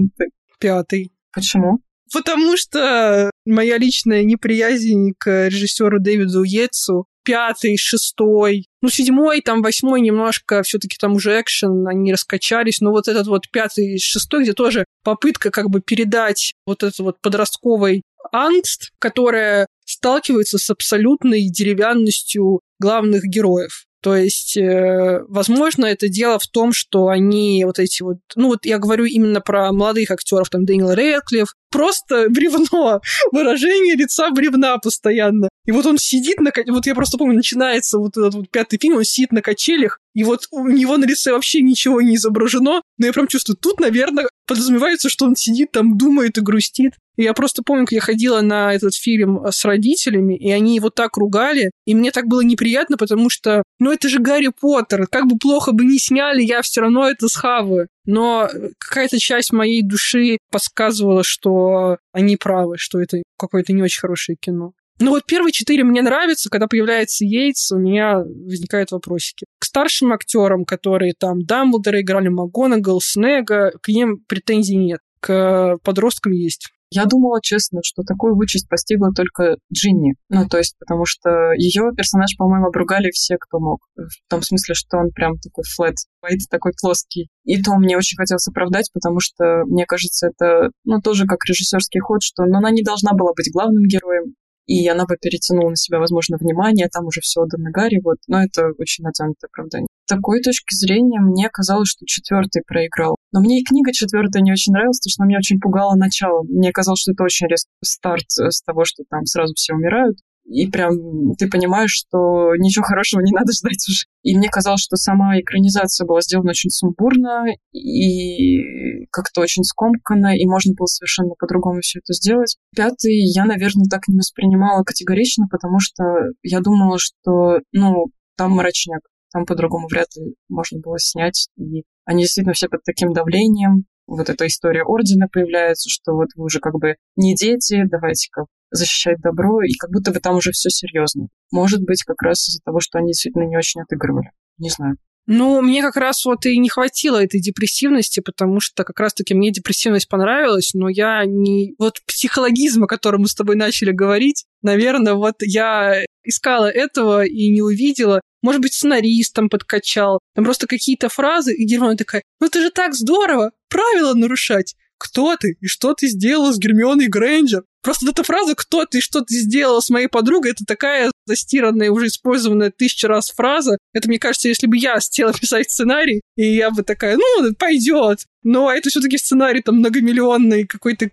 Пятый. 0.59 1.11
Почему? 1.33 1.79
Потому 2.13 2.57
что 2.57 3.31
моя 3.45 3.77
личная 3.77 4.23
неприязнь 4.23 5.13
к 5.17 5.47
режиссеру 5.47 5.99
Дэвиду 5.99 6.43
Йетсу 6.43 7.05
пятый, 7.23 7.77
шестой, 7.77 8.65
ну, 8.81 8.89
седьмой, 8.89 9.41
там, 9.41 9.61
восьмой 9.61 10.01
немножко 10.01 10.63
все 10.63 10.79
таки 10.79 10.97
там 10.99 11.13
уже 11.13 11.39
экшен, 11.39 11.87
они 11.87 12.11
раскачались, 12.11 12.81
но 12.81 12.91
вот 12.91 13.07
этот 13.07 13.27
вот 13.27 13.49
пятый, 13.51 13.99
шестой, 13.99 14.43
где 14.43 14.53
тоже 14.53 14.85
попытка 15.03 15.51
как 15.51 15.69
бы 15.69 15.81
передать 15.81 16.53
вот 16.65 16.83
этот 16.83 16.99
вот 16.99 17.21
подростковый 17.21 18.01
ангст, 18.31 18.91
которая 18.99 19.67
сталкивается 19.85 20.57
с 20.57 20.69
абсолютной 20.69 21.49
деревянностью 21.49 22.61
главных 22.79 23.23
героев. 23.23 23.85
То 24.01 24.15
есть, 24.15 24.57
э, 24.57 25.21
возможно, 25.27 25.85
это 25.85 26.09
дело 26.09 26.39
в 26.39 26.47
том, 26.47 26.73
что 26.73 27.09
они 27.09 27.63
вот 27.65 27.77
эти 27.77 28.01
вот... 28.01 28.17
Ну, 28.35 28.47
вот 28.47 28.65
я 28.65 28.79
говорю 28.79 29.05
именно 29.05 29.41
про 29.41 29.71
молодых 29.71 30.09
актеров, 30.09 30.49
там, 30.49 30.65
Дэниел 30.65 30.93
Рэдклифф, 30.93 31.53
просто 31.71 32.27
бревно, 32.29 33.01
выражение 33.31 33.95
лица 33.95 34.29
бревна 34.29 34.77
постоянно. 34.77 35.49
И 35.65 35.71
вот 35.71 35.85
он 35.85 35.97
сидит 35.97 36.39
на... 36.39 36.51
Вот 36.67 36.85
я 36.85 36.95
просто 36.95 37.17
помню, 37.17 37.35
начинается 37.35 37.97
вот 37.97 38.17
этот 38.17 38.33
вот 38.33 38.49
пятый 38.49 38.77
фильм, 38.79 38.97
он 38.97 39.03
сидит 39.03 39.31
на 39.31 39.41
качелях, 39.41 39.99
и 40.13 40.23
вот 40.23 40.47
у 40.51 40.67
него 40.67 40.97
на 40.97 41.05
лице 41.05 41.31
вообще 41.31 41.61
ничего 41.61 42.01
не 42.01 42.15
изображено, 42.15 42.81
но 42.97 43.05
я 43.05 43.13
прям 43.13 43.27
чувствую, 43.27 43.57
тут, 43.57 43.79
наверное, 43.79 44.27
подразумевается, 44.47 45.09
что 45.09 45.25
он 45.25 45.35
сидит 45.35 45.71
там, 45.71 45.97
думает 45.97 46.37
и 46.37 46.41
грустит. 46.41 46.93
И 47.17 47.23
я 47.23 47.33
просто 47.33 47.61
помню, 47.63 47.85
как 47.85 47.93
я 47.93 48.01
ходила 48.01 48.41
на 48.41 48.73
этот 48.73 48.95
фильм 48.95 49.45
с 49.49 49.63
родителями, 49.63 50.35
и 50.35 50.51
они 50.51 50.75
его 50.75 50.89
так 50.89 51.17
ругали, 51.17 51.71
и 51.85 51.93
мне 51.93 52.11
так 52.11 52.27
было 52.27 52.41
неприятно, 52.41 52.97
потому 52.97 53.29
что, 53.29 53.63
ну 53.79 53.91
это 53.91 54.09
же 54.09 54.19
Гарри 54.19 54.49
Поттер, 54.59 55.07
как 55.07 55.27
бы 55.27 55.37
плохо 55.37 55.71
бы 55.71 55.85
ни 55.85 55.97
сняли, 55.97 56.41
я 56.41 56.61
все 56.61 56.81
равно 56.81 57.07
это 57.07 57.27
схаваю. 57.27 57.87
Но 58.05 58.49
какая-то 58.79 59.19
часть 59.19 59.51
моей 59.51 59.81
души 59.83 60.37
подсказывала, 60.51 61.23
что 61.23 61.97
они 62.11 62.37
правы, 62.37 62.75
что 62.77 62.99
это 62.99 63.21
какое-то 63.37 63.73
не 63.73 63.83
очень 63.83 63.99
хорошее 63.99 64.37
кино. 64.39 64.73
Ну 64.99 65.11
вот 65.11 65.25
первые 65.25 65.51
четыре 65.51 65.83
мне 65.83 66.03
нравятся, 66.03 66.49
когда 66.49 66.67
появляется 66.67 67.25
Йейтс, 67.25 67.71
у 67.71 67.79
меня 67.79 68.19
возникают 68.19 68.91
вопросики. 68.91 69.45
К 69.59 69.65
старшим 69.65 70.13
актерам, 70.13 70.63
которые 70.63 71.13
там 71.17 71.43
Дамблдора 71.43 72.01
играли, 72.01 72.27
МакГонагал, 72.27 73.01
Снега, 73.01 73.71
к 73.81 73.87
ним 73.87 74.19
претензий 74.27 74.77
нет. 74.77 74.99
К 75.19 75.77
подросткам 75.83 76.33
есть. 76.33 76.69
Я 76.91 77.05
думала, 77.05 77.39
честно, 77.41 77.79
что 77.83 78.03
такую 78.03 78.35
участь 78.35 78.67
постигла 78.67 79.11
только 79.15 79.55
Джинни. 79.73 80.15
Ну, 80.27 80.45
то 80.47 80.57
есть, 80.57 80.75
потому 80.77 81.05
что 81.05 81.53
ее 81.53 81.91
персонаж, 81.95 82.35
по-моему, 82.37 82.67
обругали 82.67 83.11
все, 83.11 83.37
кто 83.39 83.59
мог. 83.59 83.79
В 83.95 84.29
том 84.29 84.41
смысле, 84.41 84.75
что 84.75 84.97
он 84.97 85.11
прям 85.11 85.37
такой 85.39 85.63
флэт, 85.63 85.95
Уайт 86.21 86.41
такой 86.49 86.73
плоский. 86.79 87.29
И 87.45 87.61
то 87.61 87.75
мне 87.77 87.97
очень 87.97 88.17
хотелось 88.17 88.47
оправдать, 88.47 88.89
потому 88.93 89.21
что, 89.21 89.63
мне 89.65 89.85
кажется, 89.85 90.27
это, 90.27 90.71
ну, 90.83 90.99
тоже 90.99 91.25
как 91.25 91.39
режиссерский 91.47 92.01
ход, 92.01 92.21
что 92.23 92.43
ну, 92.43 92.57
она 92.57 92.71
не 92.71 92.83
должна 92.83 93.13
была 93.13 93.31
быть 93.33 93.49
главным 93.53 93.85
героем, 93.85 94.35
и 94.65 94.87
она 94.87 95.05
бы 95.05 95.15
перетянула 95.19 95.69
на 95.69 95.75
себя, 95.77 95.99
возможно, 95.99 96.37
внимание, 96.37 96.89
там 96.91 97.05
уже 97.05 97.21
все 97.21 97.41
отдано 97.41 97.71
Гарри, 97.71 98.01
вот, 98.03 98.17
но 98.27 98.43
это 98.43 98.71
очень 98.77 99.03
натянутое 99.03 99.47
оправдание. 99.49 99.87
Такой 100.11 100.41
точки 100.41 100.75
зрения 100.75 101.21
мне 101.21 101.47
казалось, 101.47 101.87
что 101.87 102.05
четвертый 102.05 102.63
проиграл. 102.67 103.15
Но 103.31 103.39
мне 103.39 103.61
и 103.61 103.63
книга 103.63 103.93
четвертая 103.93 104.43
не 104.43 104.51
очень 104.51 104.73
нравилась, 104.73 104.99
потому 104.99 105.11
что 105.11 105.23
она 105.23 105.29
меня 105.29 105.37
очень 105.37 105.59
пугала 105.61 105.95
начало. 105.95 106.43
Мне 106.43 106.73
казалось, 106.73 106.99
что 106.99 107.13
это 107.13 107.23
очень 107.23 107.47
резкий 107.47 107.71
старт 107.81 108.25
с 108.27 108.61
того, 108.61 108.83
что 108.83 109.03
там 109.09 109.25
сразу 109.25 109.53
все 109.53 109.73
умирают 109.73 110.17
и 110.43 110.67
прям 110.67 111.33
ты 111.37 111.47
понимаешь, 111.47 111.91
что 111.91 112.55
ничего 112.57 112.83
хорошего 112.83 113.21
не 113.21 113.31
надо 113.31 113.53
ждать 113.57 113.87
уже. 113.87 114.05
И 114.23 114.37
мне 114.37 114.49
казалось, 114.49 114.81
что 114.81 114.97
сама 114.97 115.39
экранизация 115.39 116.05
была 116.05 116.19
сделана 116.19 116.49
очень 116.49 116.71
сумбурно 116.71 117.45
и 117.71 119.05
как-то 119.11 119.39
очень 119.39 119.63
скомканно, 119.63 120.35
и 120.37 120.45
можно 120.45 120.73
было 120.77 120.87
совершенно 120.87 121.35
по-другому 121.39 121.79
все 121.79 121.99
это 121.99 122.13
сделать. 122.13 122.57
Пятый 122.75 123.15
я, 123.33 123.45
наверное, 123.45 123.85
так 123.89 124.09
не 124.09 124.17
воспринимала 124.17 124.83
категорично, 124.83 125.45
потому 125.49 125.79
что 125.79 126.03
я 126.43 126.59
думала, 126.59 126.97
что, 126.99 127.59
ну, 127.71 128.07
там 128.37 128.53
мрачняк, 128.53 129.01
там 129.31 129.45
по-другому 129.45 129.87
вряд 129.87 130.07
ли 130.15 130.35
можно 130.49 130.79
было 130.79 130.99
снять. 130.99 131.47
И 131.57 131.83
они 132.05 132.23
действительно 132.23 132.53
все 132.53 132.67
под 132.67 132.83
таким 132.83 133.13
давлением, 133.13 133.85
вот 134.07 134.29
эта 134.29 134.45
история 134.47 134.83
ордена 134.83 135.27
появляется, 135.31 135.89
что 135.89 136.13
вот 136.13 136.29
вы 136.35 136.45
уже 136.45 136.59
как 136.59 136.73
бы 136.73 136.95
не 137.15 137.33
дети, 137.33 137.83
давайте-ка 137.89 138.45
защищать 138.71 139.19
добро, 139.21 139.61
и 139.63 139.73
как 139.73 139.89
будто 139.91 140.11
бы 140.11 140.19
там 140.19 140.35
уже 140.37 140.51
все 140.51 140.69
серьезно. 140.69 141.27
Может 141.51 141.81
быть, 141.81 142.03
как 142.03 142.21
раз 142.21 142.47
из-за 142.49 142.59
того, 142.63 142.79
что 142.79 142.99
они 142.99 143.07
действительно 143.07 143.43
не 143.43 143.57
очень 143.57 143.81
отыгрывали. 143.81 144.31
Не 144.57 144.69
знаю. 144.69 144.97
Ну, 145.27 145.61
мне 145.61 145.81
как 145.81 145.97
раз 145.97 146.25
вот 146.25 146.45
и 146.45 146.57
не 146.57 146.67
хватило 146.67 147.23
этой 147.23 147.39
депрессивности, 147.39 148.21
потому 148.21 148.59
что 148.59 148.83
как 148.83 148.99
раз-таки 148.99 149.33
мне 149.33 149.51
депрессивность 149.51 150.09
понравилась, 150.09 150.73
но 150.73 150.89
я 150.89 151.23
не... 151.25 151.75
Вот 151.77 151.99
психологизм, 152.07 152.83
о 152.83 152.87
котором 152.87 153.21
мы 153.21 153.27
с 153.27 153.35
тобой 153.35 153.55
начали 153.55 153.91
говорить, 153.91 154.45
наверное, 154.61 155.13
вот 155.13 155.35
я 155.41 156.03
искала 156.23 156.65
этого 156.65 157.23
и 157.23 157.49
не 157.49 157.61
увидела. 157.61 158.21
Может 158.41 158.61
быть, 158.61 158.73
сценаристом 158.73 159.49
подкачал. 159.49 160.19
Там 160.35 160.45
просто 160.45 160.67
какие-то 160.67 161.09
фразы, 161.09 161.53
и 161.53 161.65
Гермиона 161.65 161.95
такая, 161.95 162.23
ну 162.39 162.47
это 162.47 162.61
же 162.61 162.71
так 162.71 162.95
здорово, 162.95 163.51
правила 163.69 164.13
нарушать 164.13 164.75
кто 165.01 165.35
ты 165.35 165.57
и 165.59 165.65
что 165.65 165.95
ты 165.95 166.07
сделала 166.07 166.53
с 166.53 166.59
Гермионой 166.59 167.07
Грейнджер. 167.07 167.63
Просто 167.81 168.11
эта 168.11 168.21
фраза 168.21 168.53
«кто 168.53 168.85
ты 168.85 168.99
и 168.99 169.01
что 169.01 169.21
ты 169.21 169.33
сделала 169.33 169.79
с 169.79 169.89
моей 169.89 170.05
подругой» 170.05 170.51
это 170.51 170.63
такая 170.65 171.11
застиранная, 171.25 171.89
уже 171.89 172.07
использованная 172.07 172.69
тысячу 172.69 173.07
раз 173.07 173.31
фраза. 173.31 173.79
Это, 173.93 174.07
мне 174.07 174.19
кажется, 174.19 174.47
если 174.47 174.67
бы 174.67 174.77
я 174.77 174.93
хотела 174.93 175.33
писать 175.41 175.71
сценарий, 175.71 176.21
и 176.35 176.53
я 176.53 176.69
бы 176.69 176.83
такая, 176.83 177.17
ну, 177.17 177.53
пойдет. 177.57 178.25
Но 178.43 178.71
это 178.71 178.89
все-таки 178.89 179.17
сценарий 179.17 179.61
там 179.61 179.77
многомиллионной 179.77 180.65
какой-то 180.65 181.09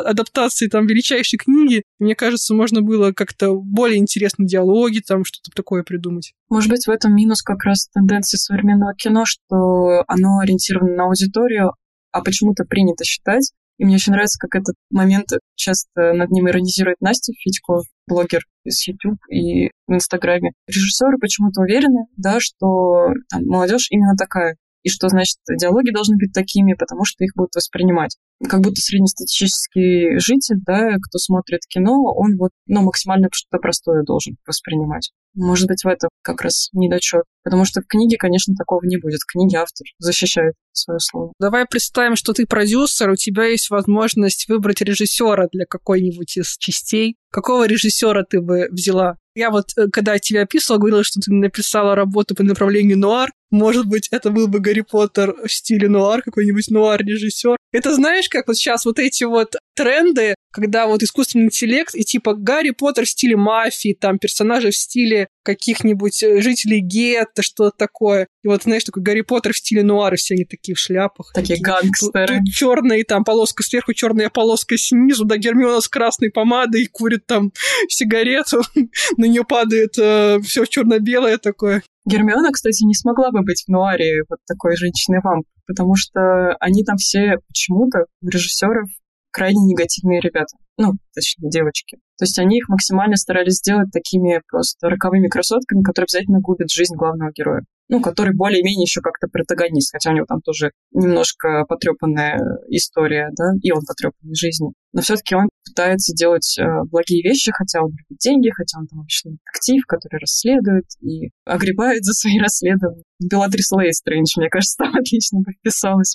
адаптации 0.00 0.68
там 0.68 0.86
величайшей 0.86 1.38
книги. 1.38 1.82
Мне 1.98 2.14
кажется, 2.14 2.54
можно 2.54 2.82
было 2.82 3.10
как-то 3.12 3.54
более 3.54 3.98
интересные 3.98 4.46
диалоги, 4.46 5.00
там 5.00 5.24
что-то 5.24 5.50
такое 5.54 5.82
придумать. 5.82 6.34
Может 6.48 6.70
быть, 6.70 6.86
в 6.86 6.90
этом 6.90 7.16
минус 7.16 7.42
как 7.42 7.64
раз 7.64 7.88
тенденции 7.92 8.36
современного 8.36 8.94
кино, 8.94 9.24
что 9.24 10.04
оно 10.06 10.38
ориентировано 10.38 10.94
на 10.94 11.04
аудиторию, 11.04 11.72
а 12.12 12.22
почему-то 12.22 12.64
принято 12.64 13.04
считать, 13.04 13.52
И 13.78 13.84
мне 13.84 13.96
очень 13.96 14.12
нравится, 14.12 14.38
как 14.38 14.60
этот 14.60 14.76
момент 14.90 15.28
часто 15.56 16.12
над 16.12 16.30
ним 16.30 16.48
иронизирует 16.48 17.00
Настя 17.00 17.32
Федько, 17.32 17.80
блогер 18.06 18.42
из 18.64 18.86
YouTube 18.86 19.18
и 19.28 19.70
в 19.86 19.94
Инстаграме. 19.94 20.52
Режиссеры 20.68 21.18
почему-то 21.18 21.62
уверены, 21.62 22.06
да, 22.16 22.38
что 22.38 23.08
там, 23.30 23.44
молодежь 23.46 23.88
именно 23.90 24.14
такая 24.16 24.56
и 24.82 24.88
что, 24.88 25.08
значит, 25.08 25.36
диалоги 25.48 25.92
должны 25.92 26.16
быть 26.16 26.32
такими, 26.32 26.74
потому 26.74 27.04
что 27.04 27.24
их 27.24 27.32
будут 27.36 27.54
воспринимать. 27.54 28.16
Как 28.48 28.60
будто 28.60 28.80
среднестатистический 28.80 30.18
житель, 30.18 30.56
да, 30.66 30.96
кто 31.00 31.18
смотрит 31.18 31.60
кино, 31.68 32.02
он 32.02 32.36
вот, 32.36 32.50
ну, 32.66 32.82
максимально 32.82 33.28
что-то 33.32 33.60
простое 33.60 34.02
должен 34.02 34.36
воспринимать. 34.46 35.12
Может 35.34 35.68
быть, 35.68 35.84
в 35.84 35.88
этом 35.88 36.10
как 36.22 36.42
раз 36.42 36.68
недочет. 36.72 37.22
Потому 37.44 37.64
что 37.64 37.80
в 37.80 37.86
книге, 37.86 38.16
конечно, 38.18 38.54
такого 38.54 38.84
не 38.84 38.98
будет. 38.98 39.20
В 39.20 39.26
книге 39.26 39.58
автор 39.58 39.86
защищает 39.98 40.54
свое 40.72 41.00
слово. 41.00 41.32
Давай 41.40 41.66
представим, 41.66 42.16
что 42.16 42.32
ты 42.32 42.46
продюсер, 42.46 43.10
у 43.10 43.16
тебя 43.16 43.46
есть 43.46 43.70
возможность 43.70 44.48
выбрать 44.48 44.80
режиссера 44.80 45.48
для 45.52 45.64
какой-нибудь 45.68 46.36
из 46.36 46.56
частей. 46.58 47.16
Какого 47.30 47.66
режиссера 47.66 48.24
ты 48.24 48.40
бы 48.40 48.68
взяла? 48.70 49.16
Я 49.34 49.50
вот, 49.50 49.70
э, 49.76 49.88
когда 49.90 50.18
тебя 50.18 50.42
описывала, 50.42 50.78
говорила, 50.78 51.04
что 51.04 51.20
ты 51.20 51.32
написала 51.32 51.94
работу 51.94 52.34
по 52.34 52.42
направлению 52.42 52.98
нуар. 52.98 53.30
Может 53.50 53.86
быть, 53.86 54.08
это 54.10 54.30
был 54.30 54.46
бы 54.46 54.60
Гарри 54.60 54.82
Поттер 54.82 55.34
в 55.46 55.50
стиле 55.50 55.88
нуар, 55.88 56.22
какой-нибудь 56.22 56.68
нуар-режиссер. 56.70 57.56
Это 57.72 57.94
знаешь, 57.94 58.28
как 58.28 58.46
вот 58.46 58.56
сейчас 58.56 58.84
вот 58.84 58.98
эти 58.98 59.24
вот 59.24 59.56
тренды, 59.74 60.34
когда 60.52 60.86
вот 60.86 61.02
искусственный 61.02 61.46
интеллект 61.46 61.94
и 61.94 62.04
типа 62.04 62.34
Гарри 62.34 62.70
Поттер 62.70 63.04
в 63.04 63.08
стиле 63.08 63.36
мафии, 63.36 63.96
там 63.98 64.18
персонажи 64.18 64.70
в 64.70 64.76
стиле 64.76 65.28
каких-нибудь 65.44 66.22
э, 66.22 66.40
жителей 66.40 66.80
гетто, 66.80 67.42
что-то 67.42 67.76
такое. 67.76 68.28
И 68.42 68.48
вот, 68.48 68.64
знаешь, 68.64 68.84
такой 68.84 69.02
Гарри 69.02 69.22
Поттер 69.22 69.52
в 69.52 69.56
стиле 69.56 69.82
нуара, 69.82 70.16
все 70.16 70.34
они 70.34 70.44
такие 70.44 70.74
в 70.74 70.78
шляпах. 70.78 71.32
Такие, 71.34 71.56
такие 71.56 71.64
гангстеры. 71.64 72.36
Тут, 72.38 72.44
тут 72.44 72.54
черная 72.54 73.04
там 73.04 73.24
полоска 73.24 73.62
сверху, 73.62 73.94
черная 73.94 74.28
полоска 74.28 74.76
снизу, 74.76 75.24
да 75.24 75.36
Гермиона 75.36 75.80
с 75.80 75.88
красной 75.88 76.30
помадой 76.30 76.86
курит 76.86 77.26
там 77.26 77.52
сигарету, 77.88 78.62
на 79.16 79.24
нее 79.24 79.44
падает 79.44 79.98
э, 79.98 80.38
все 80.42 80.64
черно-белое 80.66 81.38
такое. 81.38 81.82
Гермиона, 82.04 82.50
кстати, 82.50 82.84
не 82.84 82.94
смогла 82.94 83.30
бы 83.30 83.42
быть 83.42 83.64
в 83.66 83.70
нуаре 83.70 84.24
вот 84.28 84.40
такой 84.46 84.76
женщиной-вамп, 84.76 85.46
потому 85.66 85.94
что 85.96 86.56
они 86.58 86.84
там 86.84 86.96
все 86.96 87.38
почему-то 87.46 88.06
у 88.22 88.28
режиссеров 88.28 88.88
крайне 89.32 89.60
негативные 89.64 90.20
ребята. 90.20 90.56
Ну, 90.78 90.92
точнее, 91.14 91.50
девочки. 91.50 91.96
То 92.18 92.24
есть 92.24 92.38
они 92.38 92.58
их 92.58 92.68
максимально 92.68 93.16
старались 93.16 93.56
сделать 93.56 93.90
такими 93.92 94.40
просто 94.48 94.88
роковыми 94.88 95.28
красотками, 95.28 95.82
которые 95.82 96.04
обязательно 96.04 96.40
губят 96.40 96.70
жизнь 96.70 96.94
главного 96.94 97.32
героя 97.34 97.62
ну, 97.92 98.00
который 98.00 98.34
более-менее 98.34 98.84
еще 98.84 99.02
как-то 99.02 99.28
протагонист, 99.28 99.92
хотя 99.92 100.10
у 100.10 100.14
него 100.14 100.24
там 100.26 100.40
тоже 100.40 100.70
немножко 100.92 101.66
потрепанная 101.68 102.40
история, 102.70 103.28
да, 103.36 103.52
и 103.60 103.70
он 103.70 103.82
потрепанный 103.86 104.34
жизнью. 104.34 104.72
Но 104.94 105.02
все-таки 105.02 105.34
он 105.34 105.50
пытается 105.68 106.14
делать 106.14 106.56
э, 106.58 106.64
благие 106.90 107.22
вещи, 107.22 107.52
хотя 107.52 107.82
он 107.82 107.90
любит 107.90 108.18
деньги, 108.18 108.48
хотя 108.48 108.78
он 108.78 108.86
там 108.86 109.00
обычный 109.00 109.32
детектив, 109.32 109.84
который 109.86 110.20
расследует 110.20 110.86
и 111.02 111.28
огребает 111.44 112.02
за 112.04 112.14
свои 112.14 112.38
расследования. 112.38 113.02
Беллатрис 113.20 113.70
Лестрейндж, 113.72 114.38
мне 114.38 114.48
кажется, 114.48 114.76
там 114.82 114.94
отлично 114.96 115.40
бы 115.40 115.52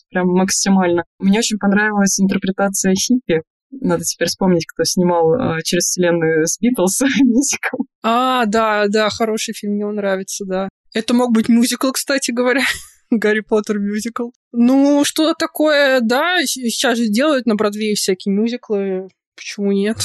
прям 0.10 0.28
максимально. 0.30 1.04
Мне 1.20 1.38
очень 1.38 1.60
понравилась 1.60 2.20
интерпретация 2.20 2.96
хиппи, 2.96 3.44
надо 3.70 4.04
теперь 4.04 4.30
вспомнить, 4.30 4.66
кто 4.66 4.84
снимал 4.84 5.36
э, 5.36 5.62
через 5.64 5.84
вселенную 5.84 6.48
с 6.48 6.58
Битлз 6.60 7.02
мюзикл. 7.24 7.84
А, 8.02 8.46
да, 8.46 8.88
да, 8.88 9.10
хороший 9.10 9.54
фильм, 9.54 9.74
мне 9.74 9.86
он 9.86 9.96
нравится, 9.96 10.46
да. 10.46 10.70
Это 10.94 11.14
мог 11.14 11.32
быть 11.32 11.50
мюзикл, 11.50 11.92
кстати 11.92 12.32
говоря. 12.32 12.64
Гарри 13.10 13.42
Поттер 13.42 13.80
мюзикл. 13.80 14.30
Ну, 14.52 15.04
что 15.06 15.34
такое, 15.34 16.02
да, 16.02 16.46
сейчас 16.46 16.98
же 16.98 17.08
делают 17.08 17.46
на 17.46 17.56
Бродвее 17.56 17.96
всякие 17.96 18.34
мюзиклы. 18.34 19.08
Почему 19.36 19.72
нет? 19.72 19.98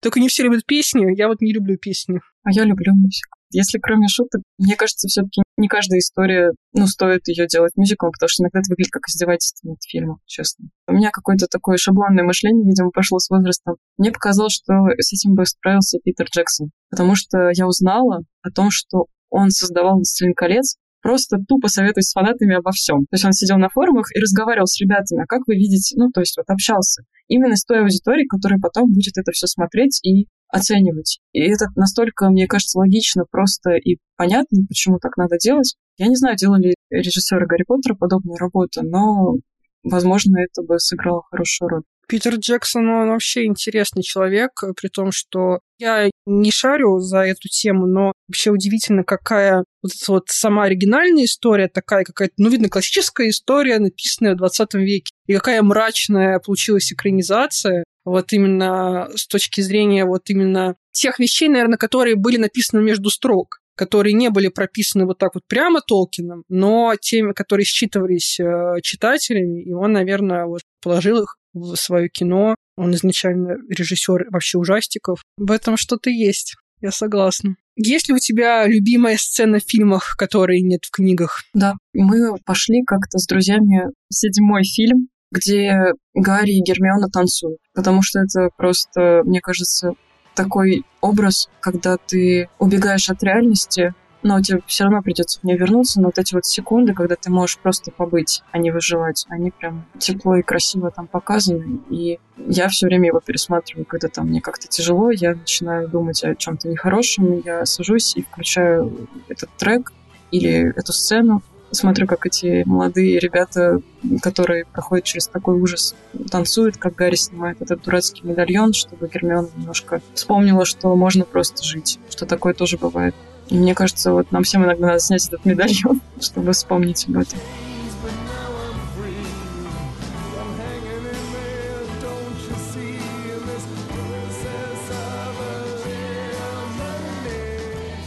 Только 0.00 0.20
не 0.20 0.28
все 0.28 0.44
любят 0.44 0.64
песни, 0.64 1.16
я 1.16 1.28
вот 1.28 1.40
не 1.40 1.52
люблю 1.52 1.76
песни. 1.76 2.20
А 2.44 2.50
я 2.52 2.64
люблю 2.64 2.92
мюзикл. 2.94 3.37
Если 3.50 3.78
кроме 3.78 4.08
шуток, 4.08 4.42
мне 4.58 4.76
кажется, 4.76 5.08
все-таки 5.08 5.42
не 5.56 5.68
каждая 5.68 6.00
история, 6.00 6.52
ну, 6.72 6.86
стоит 6.86 7.26
ее 7.28 7.46
делать 7.46 7.72
мюзиклом, 7.76 8.12
потому 8.12 8.28
что 8.28 8.42
иногда 8.42 8.60
это 8.60 8.70
выглядит 8.70 8.92
как 8.92 9.08
издевательство 9.08 9.68
над 9.68 9.78
фильмом, 9.82 10.18
честно. 10.26 10.68
У 10.86 10.92
меня 10.92 11.10
какое-то 11.10 11.46
такое 11.46 11.76
шаблонное 11.78 12.24
мышление, 12.24 12.64
видимо, 12.64 12.90
пошло 12.90 13.18
с 13.18 13.30
возрастом. 13.30 13.76
Мне 13.96 14.12
показалось, 14.12 14.52
что 14.52 14.74
с 14.98 15.12
этим 15.12 15.34
бы 15.34 15.46
справился 15.46 15.98
Питер 16.04 16.26
Джексон, 16.26 16.70
потому 16.90 17.14
что 17.16 17.50
я 17.54 17.66
узнала 17.66 18.20
о 18.42 18.50
том, 18.50 18.70
что 18.70 19.06
он 19.30 19.50
создавал 19.50 19.96
«Властелин 19.96 20.34
колец», 20.34 20.76
просто 21.02 21.38
тупо 21.46 21.68
советуясь 21.68 22.08
с 22.08 22.12
фанатами 22.12 22.56
обо 22.56 22.72
всем. 22.72 23.00
То 23.10 23.14
есть 23.14 23.24
он 23.24 23.32
сидел 23.32 23.56
на 23.56 23.68
форумах 23.68 24.14
и 24.14 24.20
разговаривал 24.20 24.66
с 24.66 24.80
ребятами, 24.80 25.22
а 25.22 25.26
как 25.26 25.42
вы 25.46 25.54
видите, 25.54 25.96
ну, 25.96 26.10
то 26.10 26.20
есть 26.20 26.36
вот 26.36 26.48
общался 26.48 27.02
именно 27.28 27.56
с 27.56 27.64
той 27.64 27.80
аудиторией, 27.80 28.26
которая 28.26 28.58
потом 28.58 28.92
будет 28.92 29.16
это 29.16 29.32
все 29.32 29.46
смотреть 29.46 30.00
и 30.02 30.26
оценивать. 30.48 31.20
И 31.32 31.40
это 31.40 31.66
настолько, 31.76 32.28
мне 32.30 32.46
кажется, 32.46 32.78
логично, 32.78 33.24
просто 33.30 33.72
и 33.72 33.98
понятно, 34.16 34.66
почему 34.66 34.98
так 34.98 35.16
надо 35.16 35.36
делать. 35.38 35.76
Я 35.96 36.06
не 36.06 36.16
знаю, 36.16 36.36
делали 36.36 36.74
режиссеры 36.90 37.46
Гарри 37.46 37.64
Поттера 37.66 37.94
подобную 37.94 38.36
работу, 38.36 38.82
но, 38.82 39.34
возможно, 39.82 40.38
это 40.38 40.62
бы 40.62 40.78
сыграло 40.78 41.22
хорошую 41.30 41.68
роль. 41.68 41.82
Питер 42.08 42.36
Джексон, 42.36 42.88
он 42.88 43.08
вообще 43.10 43.44
интересный 43.44 44.02
человек, 44.02 44.52
при 44.80 44.88
том, 44.88 45.12
что 45.12 45.60
я 45.78 46.10
не 46.26 46.50
шарю 46.50 47.00
за 47.00 47.18
эту 47.18 47.48
тему, 47.48 47.86
но 47.86 48.12
вообще 48.26 48.50
удивительно, 48.50 49.04
какая 49.04 49.64
вот 49.82 49.92
эта 49.92 50.12
вот 50.12 50.24
сама 50.28 50.64
оригинальная 50.64 51.24
история, 51.24 51.68
такая 51.68 52.04
какая-то, 52.04 52.34
ну, 52.38 52.48
видно, 52.48 52.70
классическая 52.70 53.28
история, 53.28 53.78
написанная 53.78 54.34
в 54.34 54.38
20 54.38 54.74
веке, 54.74 55.12
и 55.26 55.34
какая 55.34 55.62
мрачная 55.62 56.38
получилась 56.38 56.90
экранизация, 56.92 57.84
вот 58.06 58.32
именно 58.32 59.10
с 59.14 59.26
точки 59.26 59.60
зрения 59.60 60.06
вот 60.06 60.30
именно 60.30 60.76
тех 60.92 61.18
вещей, 61.18 61.48
наверное, 61.48 61.76
которые 61.76 62.16
были 62.16 62.38
написаны 62.38 62.80
между 62.82 63.10
строк 63.10 63.60
которые 63.78 64.12
не 64.12 64.28
были 64.28 64.48
прописаны 64.48 65.06
вот 65.06 65.18
так 65.18 65.36
вот 65.36 65.44
прямо 65.46 65.80
Толкином, 65.80 66.42
но 66.48 66.94
теми, 67.00 67.32
которые 67.32 67.64
считывались 67.64 68.40
э, 68.40 68.80
читателями, 68.82 69.62
и 69.62 69.72
он, 69.72 69.92
наверное, 69.92 70.46
вот 70.46 70.62
положил 70.82 71.22
их 71.22 71.36
в 71.60 71.76
свое 71.76 72.08
кино. 72.08 72.54
Он 72.76 72.94
изначально 72.94 73.56
режиссер 73.68 74.28
вообще 74.30 74.58
ужастиков. 74.58 75.22
В 75.36 75.50
этом 75.50 75.76
что-то 75.76 76.10
есть. 76.10 76.54
Я 76.80 76.92
согласна. 76.92 77.56
Есть 77.76 78.08
ли 78.08 78.14
у 78.14 78.18
тебя 78.18 78.66
любимая 78.66 79.16
сцена 79.16 79.58
в 79.58 79.64
фильмах, 79.68 80.16
которые 80.16 80.62
нет 80.62 80.84
в 80.84 80.90
книгах? 80.90 81.42
Да, 81.54 81.74
мы 81.92 82.36
пошли 82.44 82.82
как-то 82.84 83.18
с 83.18 83.26
друзьями 83.26 83.90
в 84.08 84.14
седьмой 84.14 84.64
фильм, 84.64 85.08
где 85.30 85.92
Гарри 86.14 86.58
и 86.58 86.62
Гермиона 86.62 87.08
танцуют, 87.08 87.58
потому 87.74 88.02
что 88.02 88.20
это 88.20 88.48
просто, 88.56 89.22
мне 89.24 89.40
кажется, 89.40 89.92
такой 90.34 90.84
образ, 91.00 91.48
когда 91.60 91.96
ты 91.96 92.48
убегаешь 92.58 93.10
от 93.10 93.22
реальности, 93.22 93.94
но 94.22 94.40
тебе 94.40 94.60
все 94.66 94.84
равно 94.84 95.02
придется 95.02 95.40
в 95.40 95.44
нее 95.44 95.56
вернуться, 95.56 96.00
но 96.00 96.08
вот 96.08 96.18
эти 96.18 96.34
вот 96.34 96.44
секунды, 96.44 96.94
когда 96.94 97.16
ты 97.16 97.30
можешь 97.30 97.58
просто 97.58 97.90
побыть, 97.90 98.42
а 98.50 98.58
не 98.58 98.70
выживать, 98.70 99.26
они 99.28 99.50
прям 99.50 99.84
тепло 99.98 100.36
и 100.36 100.42
красиво 100.42 100.90
там 100.90 101.06
показаны, 101.06 101.80
и 101.90 102.18
я 102.36 102.68
все 102.68 102.86
время 102.86 103.08
его 103.08 103.20
пересматриваю, 103.20 103.84
когда 103.84 104.08
там 104.08 104.28
мне 104.28 104.40
как-то 104.40 104.66
тяжело, 104.68 105.10
я 105.10 105.34
начинаю 105.34 105.88
думать 105.88 106.22
о 106.24 106.34
чем-то 106.34 106.68
нехорошем, 106.68 107.40
я 107.44 107.64
сажусь 107.64 108.16
и 108.16 108.22
включаю 108.22 109.08
этот 109.28 109.50
трек 109.56 109.92
или 110.30 110.72
эту 110.76 110.92
сцену, 110.92 111.42
смотрю, 111.70 112.06
как 112.06 112.26
эти 112.26 112.62
молодые 112.66 113.18
ребята, 113.18 113.80
которые 114.22 114.64
проходят 114.64 115.04
через 115.04 115.28
такой 115.28 115.60
ужас, 115.60 115.94
танцуют, 116.30 116.76
как 116.76 116.94
Гарри 116.94 117.16
снимает 117.16 117.60
этот 117.60 117.82
дурацкий 117.82 118.26
медальон, 118.26 118.72
чтобы 118.72 119.08
Гермиона 119.08 119.48
немножко 119.56 120.00
вспомнила, 120.14 120.64
что 120.64 120.94
можно 120.96 121.24
просто 121.24 121.62
жить, 121.62 121.98
что 122.10 122.26
такое 122.26 122.54
тоже 122.54 122.78
бывает. 122.78 123.14
И 123.50 123.56
мне 123.56 123.74
кажется, 123.74 124.12
вот 124.12 124.30
нам 124.30 124.42
всем 124.42 124.64
иногда 124.64 124.88
надо 124.88 125.00
снять 125.00 125.26
этот 125.26 125.44
медальон, 125.44 126.00
чтобы 126.20 126.52
вспомнить 126.52 127.06
об 127.08 127.18
этом. 127.18 127.38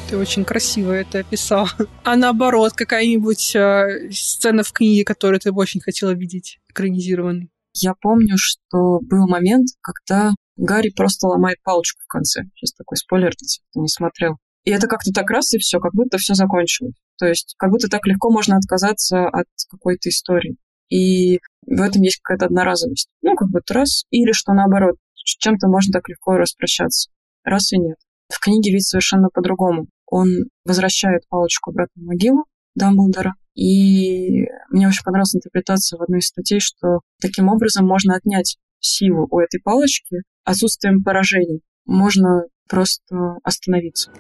Ты 0.10 0.18
очень 0.18 0.44
красиво 0.44 0.92
это 0.92 1.20
описал. 1.20 1.70
А 2.04 2.18
наоборот, 2.18 2.74
какая-нибудь 2.74 3.56
э, 3.56 4.12
сцена 4.12 4.62
в 4.64 4.74
книге, 4.74 5.06
которую 5.06 5.40
ты 5.40 5.54
бы 5.54 5.62
очень 5.62 5.80
хотела 5.80 6.12
видеть, 6.12 6.60
экранизированной? 6.68 7.50
Я 7.74 7.94
помню, 8.00 8.36
что 8.38 9.00
был 9.00 9.28
момент, 9.28 9.70
когда 9.82 10.32
Гарри 10.58 10.92
просто 10.94 11.28
ломает 11.28 11.58
палочку 11.64 12.02
в 12.04 12.08
конце. 12.08 12.44
Сейчас 12.56 12.74
такой 12.74 12.98
спойлер, 12.98 13.32
если 13.40 13.62
кто 13.72 13.80
не 13.80 13.88
смотрел. 13.88 14.38
И 14.64 14.72
это 14.72 14.88
как-то 14.88 15.12
так 15.12 15.30
раз, 15.30 15.54
и 15.54 15.58
все, 15.58 15.80
как 15.80 15.94
будто 15.94 16.18
все 16.18 16.34
закончилось. 16.34 16.94
То 17.18 17.28
есть 17.28 17.56
как 17.58 17.72
будто 17.72 17.88
так 17.88 18.06
легко 18.06 18.32
можно 18.32 18.58
отказаться 18.58 19.28
от 19.28 19.48
какой-то 19.70 20.10
истории. 20.10 20.58
И 20.90 21.40
в 21.66 21.82
этом 21.82 22.02
есть 22.02 22.20
какая-то 22.22 22.46
одноразовость. 22.46 23.08
Ну, 23.22 23.36
как 23.36 23.50
будто 23.50 23.74
раз. 23.74 24.04
Или 24.10 24.34
что 24.34 24.54
наоборот, 24.54 24.98
чем-то 25.16 25.68
можно 25.68 25.94
так 25.94 26.08
легко 26.10 26.38
распрощаться. 26.38 27.10
Раз 27.44 27.72
и 27.72 27.78
нет. 27.78 27.98
В 28.30 28.40
книге 28.40 28.72
ведь 28.72 28.88
совершенно 28.88 29.30
по-другому. 29.34 29.88
Он 30.08 30.28
возвращает 30.66 31.22
палочку 31.30 31.72
обратно 31.72 32.02
в 32.02 32.06
могилу 32.06 32.46
Дамблдора. 32.76 33.34
И 33.56 34.46
мне 34.70 34.88
очень 34.88 35.04
понравилась 35.04 35.36
интерпретация 35.36 35.98
в 35.98 36.02
одной 36.02 36.20
из 36.20 36.28
статей, 36.28 36.60
что 36.60 37.02
таким 37.22 37.50
образом 37.50 37.86
можно 37.86 38.16
отнять 38.16 38.58
силу 38.80 39.28
у 39.30 39.40
этой 39.40 39.62
палочки, 39.62 40.24
отсутствием 40.44 41.04
поражений, 41.04 41.62
можно 41.86 42.44
просто 42.72 43.36
остановиться. 43.44 44.12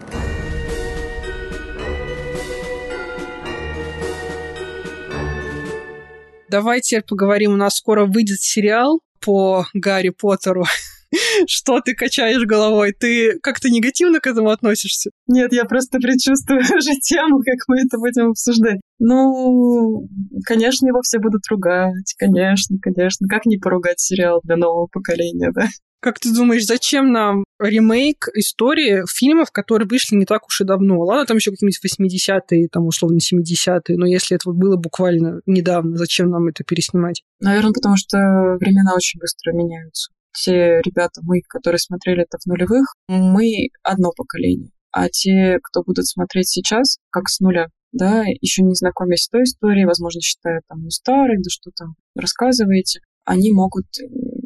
Давайте 6.49 7.01
поговорим. 7.01 7.53
У 7.53 7.55
нас 7.55 7.75
скоро 7.75 8.05
выйдет 8.05 8.41
сериал 8.41 8.99
по 9.21 9.65
Гарри 9.73 10.09
Поттеру. 10.09 10.65
Что 11.47 11.79
ты 11.79 11.93
качаешь 11.93 12.43
головой? 12.45 12.93
Ты 12.97 13.39
как-то 13.39 13.69
негативно 13.69 14.19
к 14.19 14.27
этому 14.27 14.49
относишься? 14.49 15.11
Нет, 15.27 15.53
я 15.53 15.63
просто 15.63 15.99
предчувствую 15.99 16.59
уже 16.77 16.99
тему, 16.99 17.39
как 17.39 17.67
мы 17.69 17.77
это 17.85 17.97
будем 17.97 18.31
обсуждать. 18.31 18.81
Ну, 18.99 20.09
конечно, 20.45 20.87
его 20.87 20.99
все 21.03 21.19
будут 21.19 21.43
ругать. 21.49 22.13
Конечно, 22.17 22.77
конечно. 22.81 23.27
Как 23.29 23.45
не 23.45 23.57
поругать 23.57 24.01
сериал 24.01 24.41
для 24.43 24.57
нового 24.57 24.87
поколения, 24.87 25.51
да? 25.55 25.67
Как 26.01 26.19
ты 26.19 26.33
думаешь, 26.33 26.65
зачем 26.65 27.11
нам 27.11 27.43
ремейк 27.59 28.27
истории 28.33 29.03
фильмов, 29.07 29.51
которые 29.51 29.87
вышли 29.87 30.15
не 30.15 30.25
так 30.25 30.47
уж 30.47 30.61
и 30.61 30.63
давно? 30.63 30.99
Ладно, 30.99 31.25
там 31.27 31.37
еще 31.37 31.51
какие-нибудь 31.51 31.79
80-е, 31.85 32.67
там 32.71 32.87
условно 32.87 33.19
70-е, 33.19 33.97
но 33.97 34.07
если 34.07 34.35
это 34.35 34.49
было 34.51 34.77
буквально 34.77 35.41
недавно, 35.45 35.95
зачем 35.97 36.31
нам 36.31 36.47
это 36.47 36.63
переснимать? 36.63 37.21
Наверное, 37.39 37.73
потому 37.73 37.97
что 37.97 38.17
времена 38.59 38.95
очень 38.95 39.19
быстро 39.19 39.53
меняются. 39.53 40.11
Те 40.33 40.81
ребята, 40.83 41.21
мы, 41.23 41.41
которые 41.47 41.79
смотрели 41.79 42.23
это 42.23 42.39
в 42.39 42.47
нулевых, 42.47 42.95
мы 43.07 43.69
одно 43.83 44.11
поколение. 44.15 44.71
А 44.91 45.07
те, 45.07 45.59
кто 45.61 45.83
будут 45.83 46.07
смотреть 46.07 46.49
сейчас, 46.49 46.97
как 47.11 47.29
с 47.29 47.39
нуля, 47.41 47.67
да, 47.91 48.23
еще 48.41 48.63
не 48.63 48.73
знакомясь 48.73 49.23
с 49.23 49.29
той 49.29 49.43
историей, 49.43 49.85
возможно, 49.85 50.21
считая 50.21 50.61
там, 50.67 50.81
ну, 50.81 50.89
старой, 50.89 51.37
да 51.37 51.49
что 51.49 51.69
там 51.77 51.95
рассказываете, 52.15 53.01
они 53.25 53.51
могут 53.51 53.85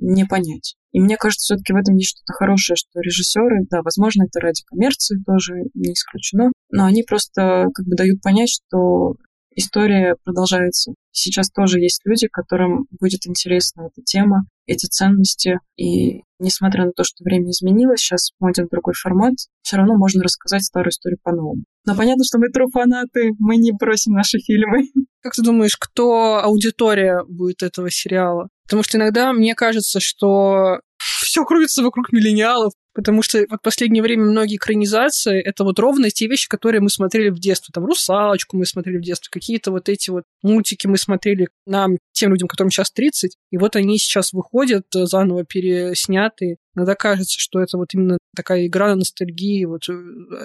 не 0.05 0.25
понять. 0.25 0.75
И 0.91 1.01
мне 1.01 1.17
кажется, 1.17 1.55
все-таки 1.55 1.73
в 1.73 1.77
этом 1.77 1.95
есть 1.95 2.11
что-то 2.11 2.33
хорошее, 2.33 2.77
что 2.77 3.01
режиссеры, 3.01 3.65
да, 3.69 3.81
возможно, 3.81 4.23
это 4.23 4.39
ради 4.39 4.63
коммерции 4.65 5.21
тоже 5.25 5.63
не 5.73 5.93
исключено, 5.93 6.51
но 6.71 6.85
они 6.85 7.03
просто 7.03 7.65
как 7.73 7.85
бы 7.85 7.95
дают 7.95 8.21
понять, 8.21 8.49
что 8.49 9.15
история 9.55 10.15
продолжается. 10.23 10.93
Сейчас 11.11 11.49
тоже 11.49 11.79
есть 11.79 12.01
люди, 12.05 12.27
которым 12.27 12.87
будет 12.91 13.25
интересна 13.25 13.87
эта 13.87 14.03
тема, 14.03 14.45
эти 14.67 14.85
ценности. 14.85 15.59
И 15.77 16.23
несмотря 16.39 16.85
на 16.85 16.91
то, 16.91 17.03
что 17.03 17.23
время 17.23 17.51
изменилось, 17.51 17.99
сейчас 17.99 18.31
моден 18.39 18.67
другой 18.69 18.93
формат, 18.93 19.33
все 19.61 19.77
равно 19.77 19.95
можно 19.95 20.23
рассказать 20.23 20.63
старую 20.63 20.91
историю 20.91 21.19
по-новому. 21.23 21.63
Но 21.85 21.95
понятно, 21.95 22.23
что 22.25 22.37
мы 22.37 22.49
тру-фанаты, 22.49 23.31
мы 23.39 23.57
не 23.57 23.71
бросим 23.71 24.13
наши 24.13 24.39
фильмы. 24.39 24.89
Как 25.21 25.33
ты 25.33 25.41
думаешь, 25.41 25.77
кто 25.77 26.41
аудитория 26.43 27.23
будет 27.27 27.63
этого 27.63 27.89
сериала? 27.89 28.49
Потому 28.67 28.83
что 28.83 28.97
иногда 28.97 29.31
мне 29.33 29.55
кажется, 29.55 29.99
что 29.99 30.79
все 30.97 31.43
крутится 31.43 31.83
вокруг 31.83 32.11
миллениалов, 32.11 32.73
потому 32.95 33.21
что 33.21 33.45
вот 33.49 33.59
в 33.59 33.61
последнее 33.61 34.01
время 34.01 34.23
многие 34.23 34.55
экранизации— 34.55 35.39
это 35.43 35.63
вот 35.63 35.77
ровно 35.77 36.09
те 36.09 36.27
вещи, 36.27 36.47
которые 36.47 36.81
мы 36.81 36.89
смотрели 36.89 37.29
в 37.29 37.39
детстве. 37.39 37.71
Там 37.73 37.85
«Русалочку» 37.85 38.57
мы 38.57 38.65
смотрели 38.65 38.97
в 38.97 39.01
детстве, 39.01 39.29
какие-то 39.29 39.71
вот 39.71 39.89
эти 39.89 40.09
вот 40.09 40.23
мультики 40.41 40.87
мы 40.87 40.97
смотрели 40.97 41.49
нам, 41.67 41.97
тем 42.15 42.31
людям, 42.31 42.47
которым 42.47 42.71
сейчас 42.71 42.91
30, 42.91 43.37
и 43.51 43.57
вот 43.57 43.75
они 43.75 43.97
сейчас 43.97 44.33
выходят 44.33 44.85
э, 44.95 45.05
заново 45.05 45.43
переснятые. 45.43 46.57
Иногда 46.75 46.95
кажется, 46.95 47.35
что 47.37 47.59
это 47.59 47.77
вот 47.77 47.93
именно 47.93 48.17
такая 48.35 48.67
игра 48.67 48.89
на 48.89 48.95
ностальгии 48.95 49.65
вот 49.65 49.87
э, 49.89 49.93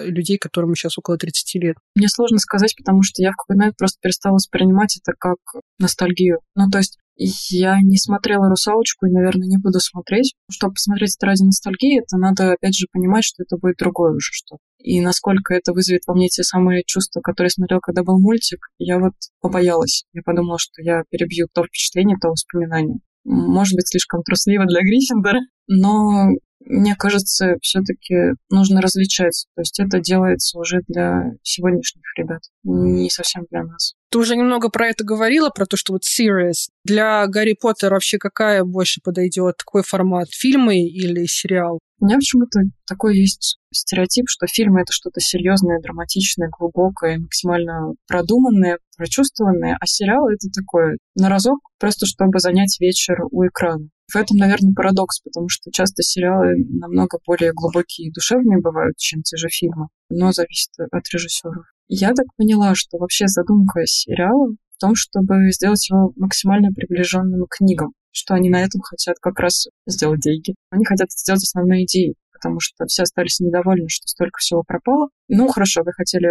людей, 0.05 0.37
которым 0.37 0.75
сейчас 0.75 0.97
около 0.97 1.17
30 1.17 1.63
лет. 1.63 1.77
Мне 1.95 2.07
сложно 2.09 2.37
сказать, 2.37 2.75
потому 2.77 3.03
что 3.03 3.21
я 3.21 3.31
в 3.31 3.37
какой-то 3.37 3.59
момент 3.59 3.77
просто 3.77 3.97
перестала 4.01 4.35
воспринимать 4.35 4.97
это 5.01 5.15
как 5.17 5.37
ностальгию. 5.79 6.39
Ну, 6.55 6.69
то 6.69 6.77
есть 6.77 6.97
я 7.15 7.77
не 7.81 7.97
смотрела 7.97 8.49
«Русалочку» 8.49 9.05
и, 9.05 9.11
наверное, 9.11 9.47
не 9.47 9.57
буду 9.57 9.79
смотреть. 9.79 10.33
Чтобы 10.49 10.73
посмотреть 10.73 11.15
это 11.17 11.27
ради 11.27 11.43
ностальгии, 11.43 11.99
это 11.99 12.17
надо, 12.17 12.53
опять 12.53 12.75
же, 12.75 12.87
понимать, 12.91 13.23
что 13.23 13.43
это 13.43 13.57
будет 13.57 13.77
другое 13.77 14.11
уже 14.13 14.31
что 14.31 14.57
И 14.83 15.01
насколько 15.01 15.53
это 15.53 15.73
вызовет 15.73 16.01
во 16.07 16.15
мне 16.15 16.27
те 16.27 16.43
самые 16.43 16.83
чувства, 16.85 17.21
которые 17.21 17.47
я 17.47 17.51
смотрела, 17.51 17.79
когда 17.79 18.03
был 18.03 18.19
мультик, 18.19 18.59
я 18.77 18.99
вот 18.99 19.13
побоялась. 19.39 20.05
Я 20.13 20.21
подумала, 20.23 20.57
что 20.59 20.81
я 20.81 21.03
перебью 21.09 21.47
то 21.53 21.63
впечатление, 21.63 22.17
то 22.21 22.29
воспоминание. 22.29 22.97
Может 23.23 23.75
быть, 23.75 23.87
слишком 23.87 24.23
трусливо 24.23 24.65
для 24.65 24.81
Гриффиндора, 24.81 25.41
но 25.67 26.29
мне 26.65 26.95
кажется, 26.95 27.55
все-таки 27.61 28.15
нужно 28.49 28.81
различать. 28.81 29.45
То 29.55 29.61
есть 29.61 29.79
это 29.79 29.99
делается 29.99 30.57
уже 30.59 30.81
для 30.87 31.31
сегодняшних 31.43 32.03
ребят, 32.17 32.41
не 32.63 33.09
совсем 33.09 33.45
для 33.49 33.63
нас. 33.63 33.93
Ты 34.11 34.19
уже 34.19 34.35
немного 34.35 34.69
про 34.69 34.87
это 34.87 35.03
говорила, 35.03 35.49
про 35.49 35.65
то, 35.65 35.77
что 35.77 35.93
вот 35.93 36.01
serious. 36.03 36.69
Для 36.83 37.25
Гарри 37.27 37.55
Поттера 37.59 37.93
вообще 37.93 38.17
какая 38.17 38.63
больше 38.63 38.99
подойдет? 39.01 39.57
Такой 39.57 39.83
формат? 39.83 40.27
Фильмы 40.31 40.81
или 40.81 41.25
сериал? 41.25 41.79
У 42.01 42.05
меня 42.05 42.17
почему-то 42.17 42.59
такой 42.87 43.17
есть 43.17 43.57
стереотип, 43.71 44.25
что 44.27 44.47
фильмы— 44.47 44.81
это 44.81 44.91
что-то 44.91 45.21
серьезное, 45.21 45.79
драматичное, 45.79 46.49
глубокое, 46.49 47.19
максимально 47.19 47.93
продуманное, 48.07 48.79
прочувствованное, 48.97 49.77
а 49.79 49.85
сериал— 49.85 50.27
это 50.29 50.47
такое 50.53 50.97
на 51.15 51.29
разок, 51.29 51.59
просто 51.79 52.05
чтобы 52.05 52.39
занять 52.39 52.77
вечер 52.79 53.17
у 53.29 53.45
экрана. 53.45 53.87
В 54.11 54.15
этом, 54.15 54.37
наверное, 54.37 54.73
парадокс, 54.73 55.21
потому 55.21 55.47
что 55.47 55.71
часто 55.71 56.03
сериалы 56.03 56.55
намного 56.69 57.19
более 57.25 57.53
глубокие 57.53 58.07
и 58.07 58.11
душевные 58.11 58.59
бывают, 58.59 58.97
чем 58.97 59.21
те 59.21 59.37
же 59.37 59.47
фильмы, 59.49 59.87
но 60.09 60.31
зависит 60.31 60.71
от 60.79 61.03
режиссеров. 61.13 61.65
Я 61.87 62.13
так 62.13 62.25
поняла, 62.37 62.75
что 62.75 62.97
вообще 62.97 63.27
задумка 63.27 63.85
сериала 63.85 64.49
в 64.75 64.77
том, 64.79 64.95
чтобы 64.95 65.51
сделать 65.51 65.89
его 65.89 66.11
максимально 66.15 66.71
приближенным 66.73 67.45
к 67.45 67.57
книгам, 67.57 67.93
что 68.11 68.33
они 68.33 68.49
на 68.49 68.61
этом 68.61 68.81
хотят 68.81 69.17
как 69.21 69.39
раз 69.39 69.67
сделать 69.85 70.21
деньги. 70.21 70.55
Они 70.71 70.85
хотят 70.85 71.11
сделать 71.11 71.43
основной 71.43 71.83
идеей, 71.83 72.15
потому 72.33 72.59
что 72.59 72.85
все 72.87 73.03
остались 73.03 73.39
недовольны, 73.39 73.87
что 73.87 74.07
столько 74.07 74.39
всего 74.39 74.63
пропало. 74.63 75.09
Ну, 75.27 75.47
хорошо, 75.47 75.83
вы 75.85 75.93
хотели 75.93 76.29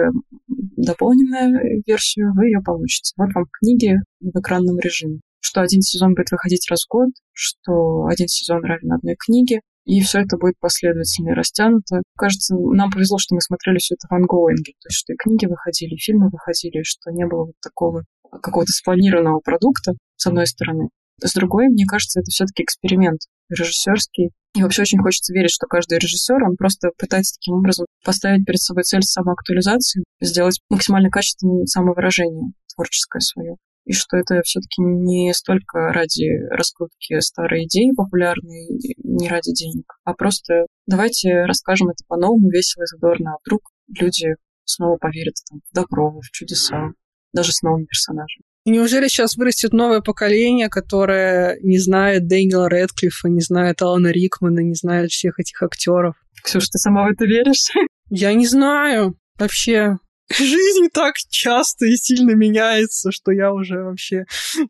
дополненную 0.49 1.83
версию, 1.87 2.33
вы 2.35 2.47
ее 2.47 2.61
получите. 2.65 3.13
Вот 3.17 3.29
вам 3.35 3.45
книги 3.61 3.97
в 4.21 4.39
экранном 4.39 4.79
режиме. 4.79 5.21
Что 5.41 5.63
один 5.63 5.81
сезон 5.81 6.15
будет 6.15 6.31
выходить 6.31 6.69
раз 6.71 6.85
в 6.85 6.89
год, 6.89 7.11
что 7.33 8.07
один 8.07 8.29
сезон 8.29 8.63
равен 8.65 8.93
одной 8.93 9.17
книге, 9.19 9.61
и 9.85 10.01
все 10.01 10.21
это 10.21 10.37
будет 10.37 10.55
последовательно 10.61 11.35
растянуто. 11.35 12.03
Кажется, 12.17 12.55
нам 12.55 12.91
повезло, 12.91 13.19
что 13.19 13.35
мы 13.35 13.41
смотрели 13.41 13.79
все 13.79 13.95
это 13.95 14.07
в 14.09 14.15
ангоинге, 14.15 14.73
то 14.81 14.87
есть 14.89 14.99
что 14.99 15.13
и 15.13 15.17
книги 15.17 15.47
выходили, 15.47 15.95
и 15.95 15.99
фильмы 15.99 16.29
выходили, 16.31 16.83
что 16.83 17.11
не 17.11 17.27
было 17.27 17.47
вот 17.47 17.55
такого 17.63 18.05
какого-то 18.31 18.71
спланированного 18.71 19.41
продукта, 19.41 19.95
с 20.17 20.27
одной 20.27 20.47
стороны. 20.47 20.91
С 21.23 21.35
другой, 21.35 21.69
мне 21.69 21.85
кажется, 21.87 22.21
это 22.21 22.31
все-таки 22.31 22.63
эксперимент 22.63 23.21
режиссерский. 23.49 24.31
И 24.55 24.63
вообще 24.63 24.83
очень 24.83 25.01
хочется 25.01 25.33
верить, 25.33 25.51
что 25.51 25.67
каждый 25.67 25.99
режиссер, 25.99 26.43
он 26.43 26.57
просто 26.57 26.91
пытается 26.97 27.35
таким 27.35 27.55
образом 27.55 27.87
поставить 28.05 28.47
перед 28.47 28.61
собой 28.61 28.85
цель 28.85 29.03
самоактуализации, 29.03 30.05
сделать 30.21 30.61
максимально 30.71 31.11
качественное 31.11 31.67
самовыражение 31.67 32.53
творческое 32.75 33.21
свое 33.21 33.57
и 33.85 33.93
что 33.93 34.17
это 34.17 34.43
все-таки 34.43 34.83
не 34.83 35.33
столько 35.35 35.93
ради 35.93 36.29
раскрутки 36.51 37.19
старой 37.21 37.65
идеи 37.65 37.95
популярной, 37.97 38.69
не 39.03 39.29
ради 39.29 39.53
денег, 39.53 39.87
а 40.05 40.15
просто 40.15 40.67
давайте 40.87 41.45
расскажем 41.45 41.89
это 41.89 42.05
по-новому, 42.07 42.51
весело 42.51 42.83
и 42.83 42.87
задорно, 42.87 43.33
а 43.35 43.39
вдруг 43.45 43.63
люди 43.89 44.37
снова 44.65 44.97
поверят 44.97 45.35
там, 45.49 45.61
в 45.71 45.75
добро, 45.75 46.21
в 46.21 46.31
чудеса, 46.31 46.93
даже 47.33 47.53
с 47.53 47.63
новыми 47.63 47.87
персонажами. 47.87 48.45
И 48.67 48.71
неужели 48.71 49.09
сейчас 49.09 49.37
вырастет 49.37 49.73
новое 49.73 50.03
поколение, 50.03 50.69
которое 50.69 51.59
не 51.63 51.79
знает 51.79 52.27
Дэниела 52.27 52.69
Рэдклиффа, 52.69 53.29
не 53.29 53.41
знает 53.41 53.81
Алана 53.81 54.09
Рикмана, 54.09 54.61
не 54.61 54.75
знает 54.75 55.11
всех 55.11 55.39
этих 55.39 55.63
актеров? 55.63 56.15
Ксюша, 56.45 56.69
ты 56.73 56.79
сама 56.79 57.07
в 57.07 57.13
это 57.13 57.25
веришь? 57.25 57.71
Я 58.11 58.35
не 58.35 58.47
знаю. 58.47 59.17
Вообще, 59.39 59.97
жизнь 60.37 60.89
так 60.93 61.17
часто 61.29 61.87
и 61.87 61.97
сильно 61.97 62.33
меняется, 62.33 63.11
что 63.13 63.33
я 63.33 63.53
уже 63.53 63.83
вообще 63.83 64.25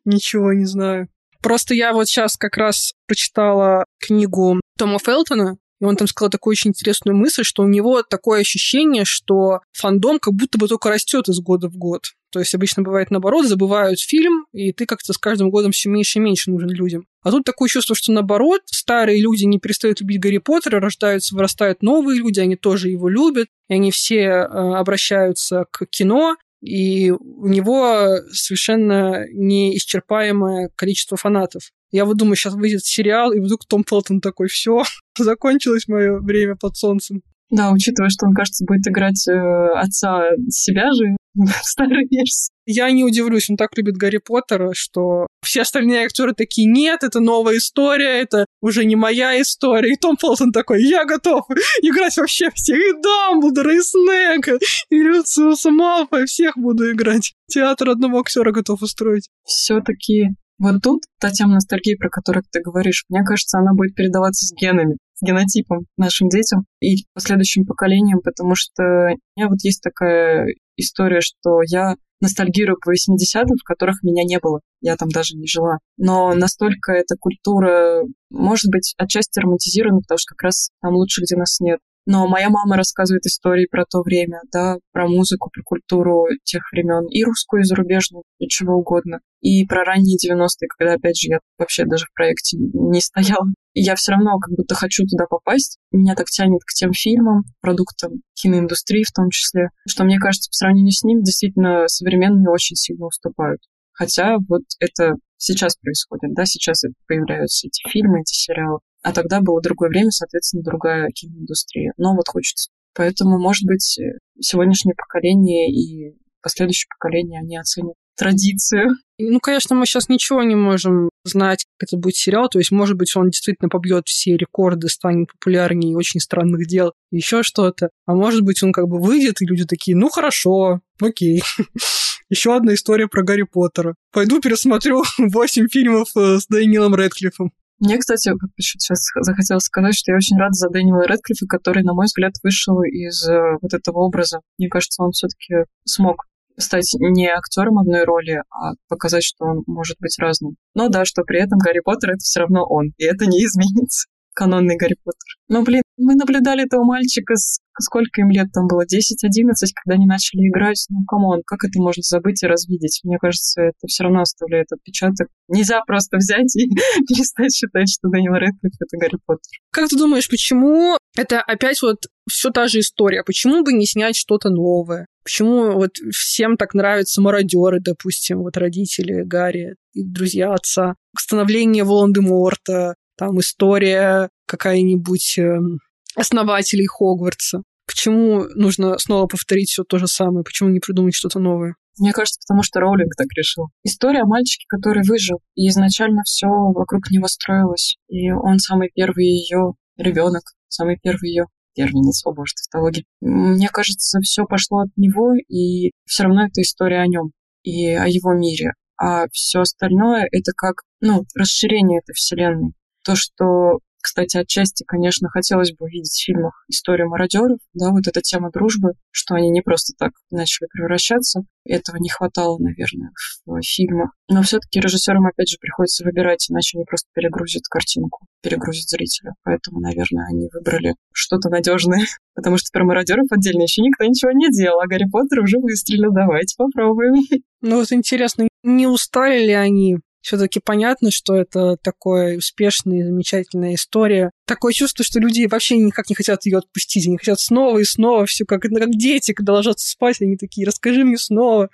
ничего 0.04 0.52
не 0.52 0.66
знаю. 0.66 1.08
Просто 1.42 1.74
я 1.74 1.92
вот 1.92 2.06
сейчас 2.06 2.36
как 2.36 2.56
раз 2.56 2.92
прочитала 3.06 3.84
книгу 3.98 4.60
Тома 4.76 4.98
Фелтона, 4.98 5.56
и 5.80 5.84
он 5.84 5.96
там 5.96 6.06
сказал 6.06 6.30
такую 6.30 6.52
очень 6.52 6.70
интересную 6.70 7.16
мысль, 7.16 7.44
что 7.44 7.62
у 7.62 7.66
него 7.66 8.02
такое 8.02 8.40
ощущение, 8.40 9.04
что 9.06 9.60
фандом 9.72 10.18
как 10.18 10.34
будто 10.34 10.58
бы 10.58 10.68
только 10.68 10.90
растет 10.90 11.28
из 11.28 11.40
года 11.40 11.68
в 11.68 11.76
год. 11.76 12.12
То 12.30 12.38
есть 12.38 12.54
обычно 12.54 12.82
бывает 12.82 13.10
наоборот, 13.10 13.46
забывают 13.46 14.00
фильм, 14.00 14.46
и 14.52 14.72
ты 14.72 14.86
как-то 14.86 15.12
с 15.12 15.18
каждым 15.18 15.50
годом 15.50 15.72
все 15.72 15.88
меньше 15.88 16.18
и 16.18 16.22
меньше 16.22 16.50
нужен 16.50 16.70
людям. 16.70 17.06
А 17.22 17.30
тут 17.30 17.44
такое 17.44 17.68
чувство, 17.68 17.94
что 17.94 18.12
наоборот, 18.12 18.62
старые 18.66 19.20
люди 19.20 19.44
не 19.44 19.58
перестают 19.58 20.00
любить 20.00 20.20
Гарри 20.20 20.38
Поттера, 20.38 20.80
рождаются, 20.80 21.34
вырастают 21.34 21.82
новые 21.82 22.18
люди, 22.18 22.40
они 22.40 22.56
тоже 22.56 22.88
его 22.88 23.08
любят, 23.08 23.48
и 23.68 23.74
они 23.74 23.90
все 23.90 24.18
э, 24.18 24.44
обращаются 24.44 25.66
к 25.70 25.86
кино, 25.86 26.36
и 26.60 27.10
у 27.10 27.48
него 27.48 28.18
совершенно 28.32 29.24
неисчерпаемое 29.32 30.70
количество 30.76 31.16
фанатов. 31.16 31.70
Я 31.90 32.04
вот 32.04 32.16
думаю, 32.16 32.36
сейчас 32.36 32.54
выйдет 32.54 32.84
сериал, 32.84 33.32
и 33.32 33.40
вдруг 33.40 33.66
Том 33.66 33.84
Фелтон 33.88 34.20
такой, 34.20 34.48
все, 34.48 34.82
закончилось 35.18 35.88
мое 35.88 36.18
время 36.20 36.56
под 36.56 36.76
солнцем. 36.76 37.22
Да, 37.50 37.72
учитывая, 37.72 38.10
что 38.10 38.26
он, 38.26 38.32
кажется, 38.32 38.64
будет 38.64 38.86
играть 38.86 39.26
э, 39.26 39.32
отца 39.74 40.28
себя 40.50 40.92
же, 40.92 41.16
старой 41.62 42.06
версии. 42.10 42.52
Я 42.66 42.90
не 42.90 43.04
удивлюсь, 43.04 43.50
он 43.50 43.56
так 43.56 43.76
любит 43.76 43.96
Гарри 43.96 44.18
Поттера, 44.18 44.72
что 44.74 45.26
все 45.42 45.62
остальные 45.62 46.04
актеры 46.04 46.34
такие, 46.34 46.70
нет, 46.70 47.02
это 47.02 47.20
новая 47.20 47.56
история, 47.56 48.20
это 48.20 48.46
уже 48.60 48.84
не 48.84 48.96
моя 48.96 49.40
история. 49.40 49.92
И 49.92 49.96
Том 49.96 50.16
Фолтон 50.16 50.52
такой, 50.52 50.84
я 50.84 51.04
готов 51.04 51.44
играть 51.82 52.16
вообще 52.16 52.50
всех, 52.54 52.78
и 52.78 53.02
Дамблдора, 53.02 53.74
и 53.74 53.80
Снега, 53.80 54.58
и 54.90 55.02
Люциуса 55.02 55.70
Малфоя, 55.70 56.26
всех 56.26 56.56
буду 56.56 56.90
играть. 56.92 57.34
Театр 57.48 57.90
одного 57.90 58.20
актера 58.20 58.52
готов 58.52 58.82
устроить. 58.82 59.28
Все-таки 59.44 60.28
вот 60.60 60.82
тут 60.82 61.04
та 61.18 61.30
тема 61.30 61.54
ностальгии, 61.54 61.96
про 61.96 62.10
которую 62.10 62.44
ты 62.52 62.60
говоришь, 62.60 63.04
мне 63.08 63.24
кажется, 63.24 63.58
она 63.58 63.72
будет 63.72 63.94
передаваться 63.94 64.44
с 64.44 64.52
генами 64.52 64.98
генотипом 65.22 65.86
нашим 65.96 66.28
детям 66.28 66.64
и 66.80 67.04
последующим 67.14 67.64
поколениям, 67.64 68.20
потому 68.22 68.54
что 68.54 68.82
у 68.82 69.40
меня 69.40 69.48
вот 69.48 69.58
есть 69.62 69.82
такая 69.82 70.46
история, 70.76 71.20
что 71.20 71.60
я 71.66 71.94
ностальгирую 72.20 72.76
по 72.78 72.90
80-м, 72.92 73.56
в 73.56 73.64
которых 73.64 74.02
меня 74.02 74.24
не 74.24 74.38
было. 74.38 74.60
Я 74.80 74.96
там 74.96 75.08
даже 75.08 75.36
не 75.36 75.46
жила. 75.46 75.78
Но 75.96 76.34
настолько 76.34 76.92
эта 76.92 77.16
культура, 77.18 78.02
может 78.30 78.70
быть, 78.70 78.94
отчасти 78.98 79.40
романтизирована, 79.40 80.00
потому 80.00 80.18
что 80.18 80.34
как 80.34 80.44
раз 80.44 80.70
там 80.82 80.94
лучше, 80.94 81.22
где 81.22 81.36
нас 81.36 81.60
нет. 81.60 81.80
Но 82.06 82.26
моя 82.26 82.48
мама 82.50 82.76
рассказывает 82.76 83.26
истории 83.26 83.66
про 83.70 83.84
то 83.84 84.02
время, 84.02 84.40
да, 84.52 84.78
про 84.92 85.06
музыку, 85.06 85.50
про 85.52 85.62
культуру 85.62 86.26
тех 86.44 86.62
времен, 86.72 87.06
и 87.06 87.22
русскую, 87.24 87.62
и 87.62 87.64
зарубежную, 87.64 88.24
и 88.38 88.48
чего 88.48 88.74
угодно. 88.74 89.20
И 89.40 89.64
про 89.66 89.84
ранние 89.84 90.16
90-е, 90.16 90.68
когда, 90.76 90.94
опять 90.94 91.18
же, 91.18 91.28
я 91.28 91.38
вообще 91.58 91.84
даже 91.84 92.06
в 92.06 92.14
проекте 92.14 92.56
не 92.58 93.00
стояла. 93.00 93.46
И 93.74 93.82
я 93.82 93.94
все 93.94 94.12
равно 94.12 94.38
как 94.38 94.56
будто 94.56 94.74
хочу 94.74 95.04
туда 95.06 95.26
попасть. 95.28 95.78
Меня 95.92 96.14
так 96.14 96.26
тянет 96.26 96.62
к 96.66 96.72
тем 96.74 96.92
фильмам, 96.92 97.44
продуктам 97.60 98.22
киноиндустрии 98.34 99.04
в 99.04 99.12
том 99.12 99.30
числе, 99.30 99.68
что, 99.86 100.04
мне 100.04 100.18
кажется, 100.18 100.48
по 100.50 100.54
сравнению 100.54 100.92
с 100.92 101.04
ними 101.04 101.22
действительно 101.22 101.86
современные 101.86 102.50
очень 102.50 102.76
сильно 102.76 103.06
уступают. 103.06 103.60
Хотя 103.92 104.38
вот 104.48 104.62
это 104.80 105.14
сейчас 105.36 105.76
происходит, 105.76 106.34
да, 106.34 106.44
сейчас 106.46 106.82
появляются 107.06 107.66
эти 107.66 107.86
фильмы, 107.88 108.20
эти 108.20 108.34
сериалы. 108.34 108.80
А 109.02 109.12
тогда 109.12 109.40
было 109.40 109.60
другое 109.60 109.88
время, 109.88 110.10
соответственно, 110.10 110.62
другая 110.62 111.08
киноиндустрия. 111.08 111.92
Но 111.96 112.14
вот 112.14 112.28
хочется. 112.28 112.70
Поэтому, 112.94 113.38
может 113.38 113.66
быть, 113.66 113.98
сегодняшнее 114.40 114.94
поколение 114.94 115.70
и 115.70 116.16
последующее 116.42 116.88
поколение, 116.98 117.40
они 117.40 117.56
оценят 117.56 117.94
традицию. 118.16 118.96
Ну, 119.18 119.40
конечно, 119.40 119.74
мы 119.74 119.86
сейчас 119.86 120.08
ничего 120.08 120.42
не 120.42 120.54
можем 120.54 121.08
знать, 121.24 121.64
как 121.78 121.88
это 121.88 121.96
будет 121.96 122.16
сериал. 122.16 122.48
То 122.48 122.58
есть, 122.58 122.70
может 122.70 122.96
быть, 122.96 123.14
он 123.16 123.30
действительно 123.30 123.68
побьет 123.68 124.04
все 124.06 124.36
рекорды, 124.36 124.88
станет 124.88 125.28
популярнее 125.32 125.96
очень 125.96 126.20
странных 126.20 126.66
дел, 126.66 126.92
еще 127.10 127.42
что-то. 127.42 127.90
А 128.06 128.14
может 128.14 128.42
быть, 128.42 128.62
он 128.62 128.72
как 128.72 128.88
бы 128.88 129.00
выйдет, 129.00 129.40
и 129.40 129.46
люди 129.46 129.64
такие, 129.64 129.96
ну 129.96 130.08
хорошо, 130.08 130.80
окей. 131.00 131.42
Еще 132.30 132.54
одна 132.54 132.74
история 132.74 133.08
про 133.08 133.24
Гарри 133.24 133.42
Поттера. 133.42 133.96
Пойду 134.12 134.40
пересмотрю 134.40 135.02
8 135.18 135.66
фильмов 135.66 136.10
э, 136.16 136.38
с 136.38 136.46
Дэниелом 136.46 136.94
Рэдклиффом. 136.94 137.50
Мне, 137.80 137.96
кстати, 137.96 138.30
сейчас 138.58 139.06
захотелось 139.14 139.64
сказать, 139.64 139.96
что 139.96 140.12
я 140.12 140.16
очень 140.16 140.36
рада 140.36 140.52
за 140.52 140.68
Дэниела 140.68 141.06
Рэдклиффа, 141.06 141.46
который, 141.46 141.82
на 141.82 141.94
мой 141.94 142.04
взгляд, 142.04 142.34
вышел 142.42 142.82
из 142.82 143.26
э, 143.26 143.56
вот 143.62 143.72
этого 143.72 144.00
образа. 144.00 144.40
Мне 144.58 144.68
кажется, 144.68 145.02
он 145.02 145.12
все-таки 145.12 145.64
смог 145.86 146.26
стать 146.58 146.90
не 146.98 147.26
актером 147.28 147.78
одной 147.78 148.04
роли, 148.04 148.42
а 148.50 148.72
показать, 148.88 149.24
что 149.24 149.46
он 149.46 149.62
может 149.66 149.96
быть 149.98 150.18
разным. 150.18 150.56
Но 150.74 150.88
да, 150.88 151.06
что 151.06 151.22
при 151.22 151.40
этом 151.40 151.58
Гарри 151.58 151.80
Поттер— 151.82 152.10
это 152.12 152.18
все 152.18 152.40
равно 152.40 152.66
он, 152.68 152.92
и 152.98 153.04
это 153.04 153.24
не 153.24 153.44
изменится 153.46 154.08
канонный 154.40 154.76
Гарри 154.78 154.96
Поттер. 155.04 155.36
Но, 155.48 155.62
блин, 155.62 155.82
мы 155.98 156.14
наблюдали 156.14 156.64
этого 156.64 156.82
мальчика, 156.82 157.34
сколько 157.78 158.22
им 158.22 158.30
лет 158.30 158.46
там 158.54 158.66
было, 158.68 158.84
10-11, 158.86 159.52
когда 159.74 159.96
они 159.96 160.06
начали 160.06 160.48
играть. 160.48 160.86
Ну, 160.88 161.04
come 161.06 161.27
on, 161.27 161.42
как 161.44 161.64
это 161.64 161.78
можно 161.78 162.02
забыть 162.02 162.42
и 162.42 162.46
развидеть? 162.46 163.00
Мне 163.04 163.18
кажется, 163.18 163.60
это 163.60 163.86
все 163.86 164.04
равно 164.04 164.22
оставляет 164.22 164.72
отпечаток. 164.72 165.28
Нельзя 165.48 165.82
просто 165.86 166.16
взять 166.16 166.56
и 166.56 166.68
перестать 167.08 167.54
считать, 167.54 167.90
что 167.90 168.08
Дэниел 168.08 168.32
Рэдклифф— 168.32 168.72
это 168.80 168.96
Гарри 168.96 169.18
Поттер. 169.26 169.60
Как 169.72 169.90
ты 169.90 169.98
думаешь, 169.98 170.28
почему 170.30 170.96
это 171.18 171.42
опять 171.42 171.82
вот 171.82 171.98
все 172.30 172.50
та 172.50 172.66
же 172.66 172.80
история? 172.80 173.22
Почему 173.22 173.62
бы 173.62 173.74
не 173.74 173.84
снять 173.84 174.16
что-то 174.16 174.48
новое? 174.48 175.06
Почему 175.22 175.72
вот 175.72 175.90
всем 176.12 176.56
так 176.56 176.72
нравятся 176.72 177.20
мародеры, 177.20 177.78
допустим, 177.80 178.38
вот 178.38 178.56
родители 178.56 179.22
Гарри 179.22 179.74
и 179.92 180.02
друзья 180.02 180.54
отца, 180.54 180.94
становление 181.16 181.84
Волан-де-Морта, 181.84 182.94
там 183.20 183.38
история 183.38 184.30
какая-нибудь 184.46 185.38
эм, 185.38 185.78
основателей 186.16 186.86
Хогвартса. 186.86 187.62
Почему 187.86 188.44
нужно 188.54 188.96
снова 188.98 189.26
повторить 189.26 189.68
все 189.68 189.84
то 189.84 189.98
же 189.98 190.06
самое? 190.06 190.42
Почему 190.42 190.70
не 190.70 190.80
придумать 190.80 191.14
что-то 191.14 191.38
новое? 191.38 191.74
Мне 191.98 192.12
кажется, 192.12 192.40
потому 192.46 192.62
что 192.62 192.80
Роулинг 192.80 193.14
так 193.16 193.26
решил. 193.36 193.66
История 193.84 194.22
о 194.22 194.26
мальчике, 194.26 194.64
который 194.68 195.02
выжил, 195.06 195.40
и 195.54 195.68
изначально 195.68 196.22
все 196.24 196.46
вокруг 196.46 197.10
него 197.10 197.28
строилось. 197.28 197.98
И 198.08 198.30
он 198.30 198.58
самый 198.58 198.90
первый 198.94 199.26
ее 199.26 199.74
ребенок, 199.98 200.42
самый 200.68 200.98
первый 201.02 201.28
ее 201.28 201.44
первенец, 201.74 202.24
о 202.24 202.32
боже, 202.32 202.54
тавтология. 202.54 203.04
Мне 203.20 203.68
кажется, 203.68 204.20
все 204.20 204.46
пошло 204.46 204.80
от 204.80 204.96
него, 204.96 205.34
и 205.34 205.90
все 206.06 206.22
равно 206.22 206.46
это 206.46 206.62
история 206.62 207.00
о 207.00 207.06
нем 207.06 207.32
и 207.64 207.88
о 207.88 208.06
его 208.06 208.32
мире. 208.32 208.72
А 208.96 209.26
все 209.30 209.60
остальное 209.60 210.26
это 210.32 210.52
как, 210.56 210.84
ну, 211.00 211.24
расширение 211.34 211.98
этой 211.98 212.14
вселенной. 212.14 212.72
То, 213.04 213.14
что 213.16 213.78
кстати, 214.02 214.38
отчасти, 214.38 214.84
конечно, 214.86 215.28
хотелось 215.28 215.72
бы 215.72 215.84
увидеть 215.84 216.12
в 216.12 216.24
фильмах 216.24 216.64
историю 216.68 217.08
мародеров, 217.08 217.58
да, 217.74 217.90
вот 217.90 218.06
эта 218.06 218.22
тема 218.22 218.50
дружбы, 218.50 218.92
что 219.10 219.34
они 219.34 219.50
не 219.50 219.60
просто 219.60 219.92
так 219.98 220.12
начали 220.30 220.68
превращаться. 220.72 221.42
Этого 221.64 221.98
не 221.98 222.08
хватало, 222.08 222.58
наверное, 222.58 223.10
в 223.44 223.60
фильмах. 223.62 224.12
Но 224.28 224.42
все-таки 224.42 224.80
режиссерам, 224.80 225.26
опять 225.26 225.50
же, 225.50 225.58
приходится 225.60 226.04
выбирать, 226.04 226.46
иначе 226.50 226.78
они 226.78 226.84
просто 226.84 227.08
перегрузят 227.14 227.64
картинку, 227.70 228.26
перегрузят 228.42 228.88
зрителя. 228.88 229.34
Поэтому, 229.44 229.80
наверное, 229.80 230.26
они 230.30 230.48
выбрали 230.52 230.94
что-то 231.12 231.50
надежное. 231.50 232.00
Потому 232.34 232.56
что 232.56 232.70
про 232.72 232.84
мародеров 232.84 233.26
отдельно 233.30 233.62
еще 233.62 233.82
никто 233.82 234.04
ничего 234.04 234.30
не 234.32 234.48
делал, 234.50 234.80
а 234.80 234.86
Гарри 234.86 235.06
Поттер 235.10 235.40
уже 235.40 235.58
выстрелил. 235.58 236.12
Давайте 236.12 236.54
попробуем. 236.56 237.22
Ну 237.62 237.76
вот 237.76 237.92
интересно, 237.92 238.48
не 238.62 238.86
устали 238.86 239.44
ли 239.44 239.52
они 239.52 239.98
все-таки 240.20 240.60
понятно, 240.62 241.10
что 241.10 241.34
это 241.34 241.76
такая 241.76 242.38
успешная, 242.38 243.04
замечательная 243.04 243.74
история. 243.74 244.30
Такое 244.46 244.72
чувство, 244.72 245.04
что 245.04 245.18
люди 245.18 245.46
вообще 245.46 245.78
никак 245.78 246.08
не 246.08 246.14
хотят 246.14 246.44
ее 246.46 246.58
отпустить. 246.58 247.06
Они 247.06 247.16
хотят 247.18 247.40
снова 247.40 247.78
и 247.78 247.84
снова 247.84 248.26
все 248.26 248.44
как, 248.44 248.62
как 248.62 248.90
дети, 248.90 249.32
когда 249.32 249.54
ложатся 249.54 249.88
спать, 249.90 250.20
они 250.20 250.36
такие, 250.36 250.66
расскажи 250.66 251.04
мне 251.04 251.16
снова 251.16 251.68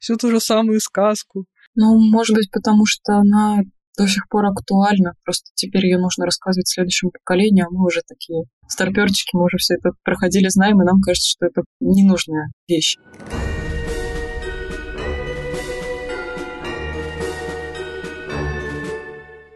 всю 0.00 0.16
ту 0.16 0.30
же 0.30 0.40
самую 0.40 0.80
сказку. 0.80 1.46
Ну, 1.74 1.98
может 1.98 2.34
быть, 2.34 2.50
потому 2.50 2.84
что 2.86 3.14
она 3.14 3.58
до 3.96 4.06
сих 4.06 4.28
пор 4.28 4.46
актуальна. 4.46 5.12
Просто 5.24 5.50
теперь 5.54 5.86
ее 5.86 5.98
нужно 5.98 6.26
рассказывать 6.26 6.68
следующему 6.68 7.10
поколению, 7.10 7.66
а 7.66 7.70
мы 7.70 7.86
уже 7.86 8.02
такие 8.06 8.44
старперчики, 8.68 9.30
мы 9.34 9.44
уже 9.44 9.56
все 9.58 9.74
это 9.74 9.90
проходили, 10.04 10.48
знаем, 10.48 10.80
и 10.82 10.84
нам 10.84 11.00
кажется, 11.00 11.30
что 11.30 11.46
это 11.46 11.62
ненужная 11.80 12.50
вещь. 12.68 12.96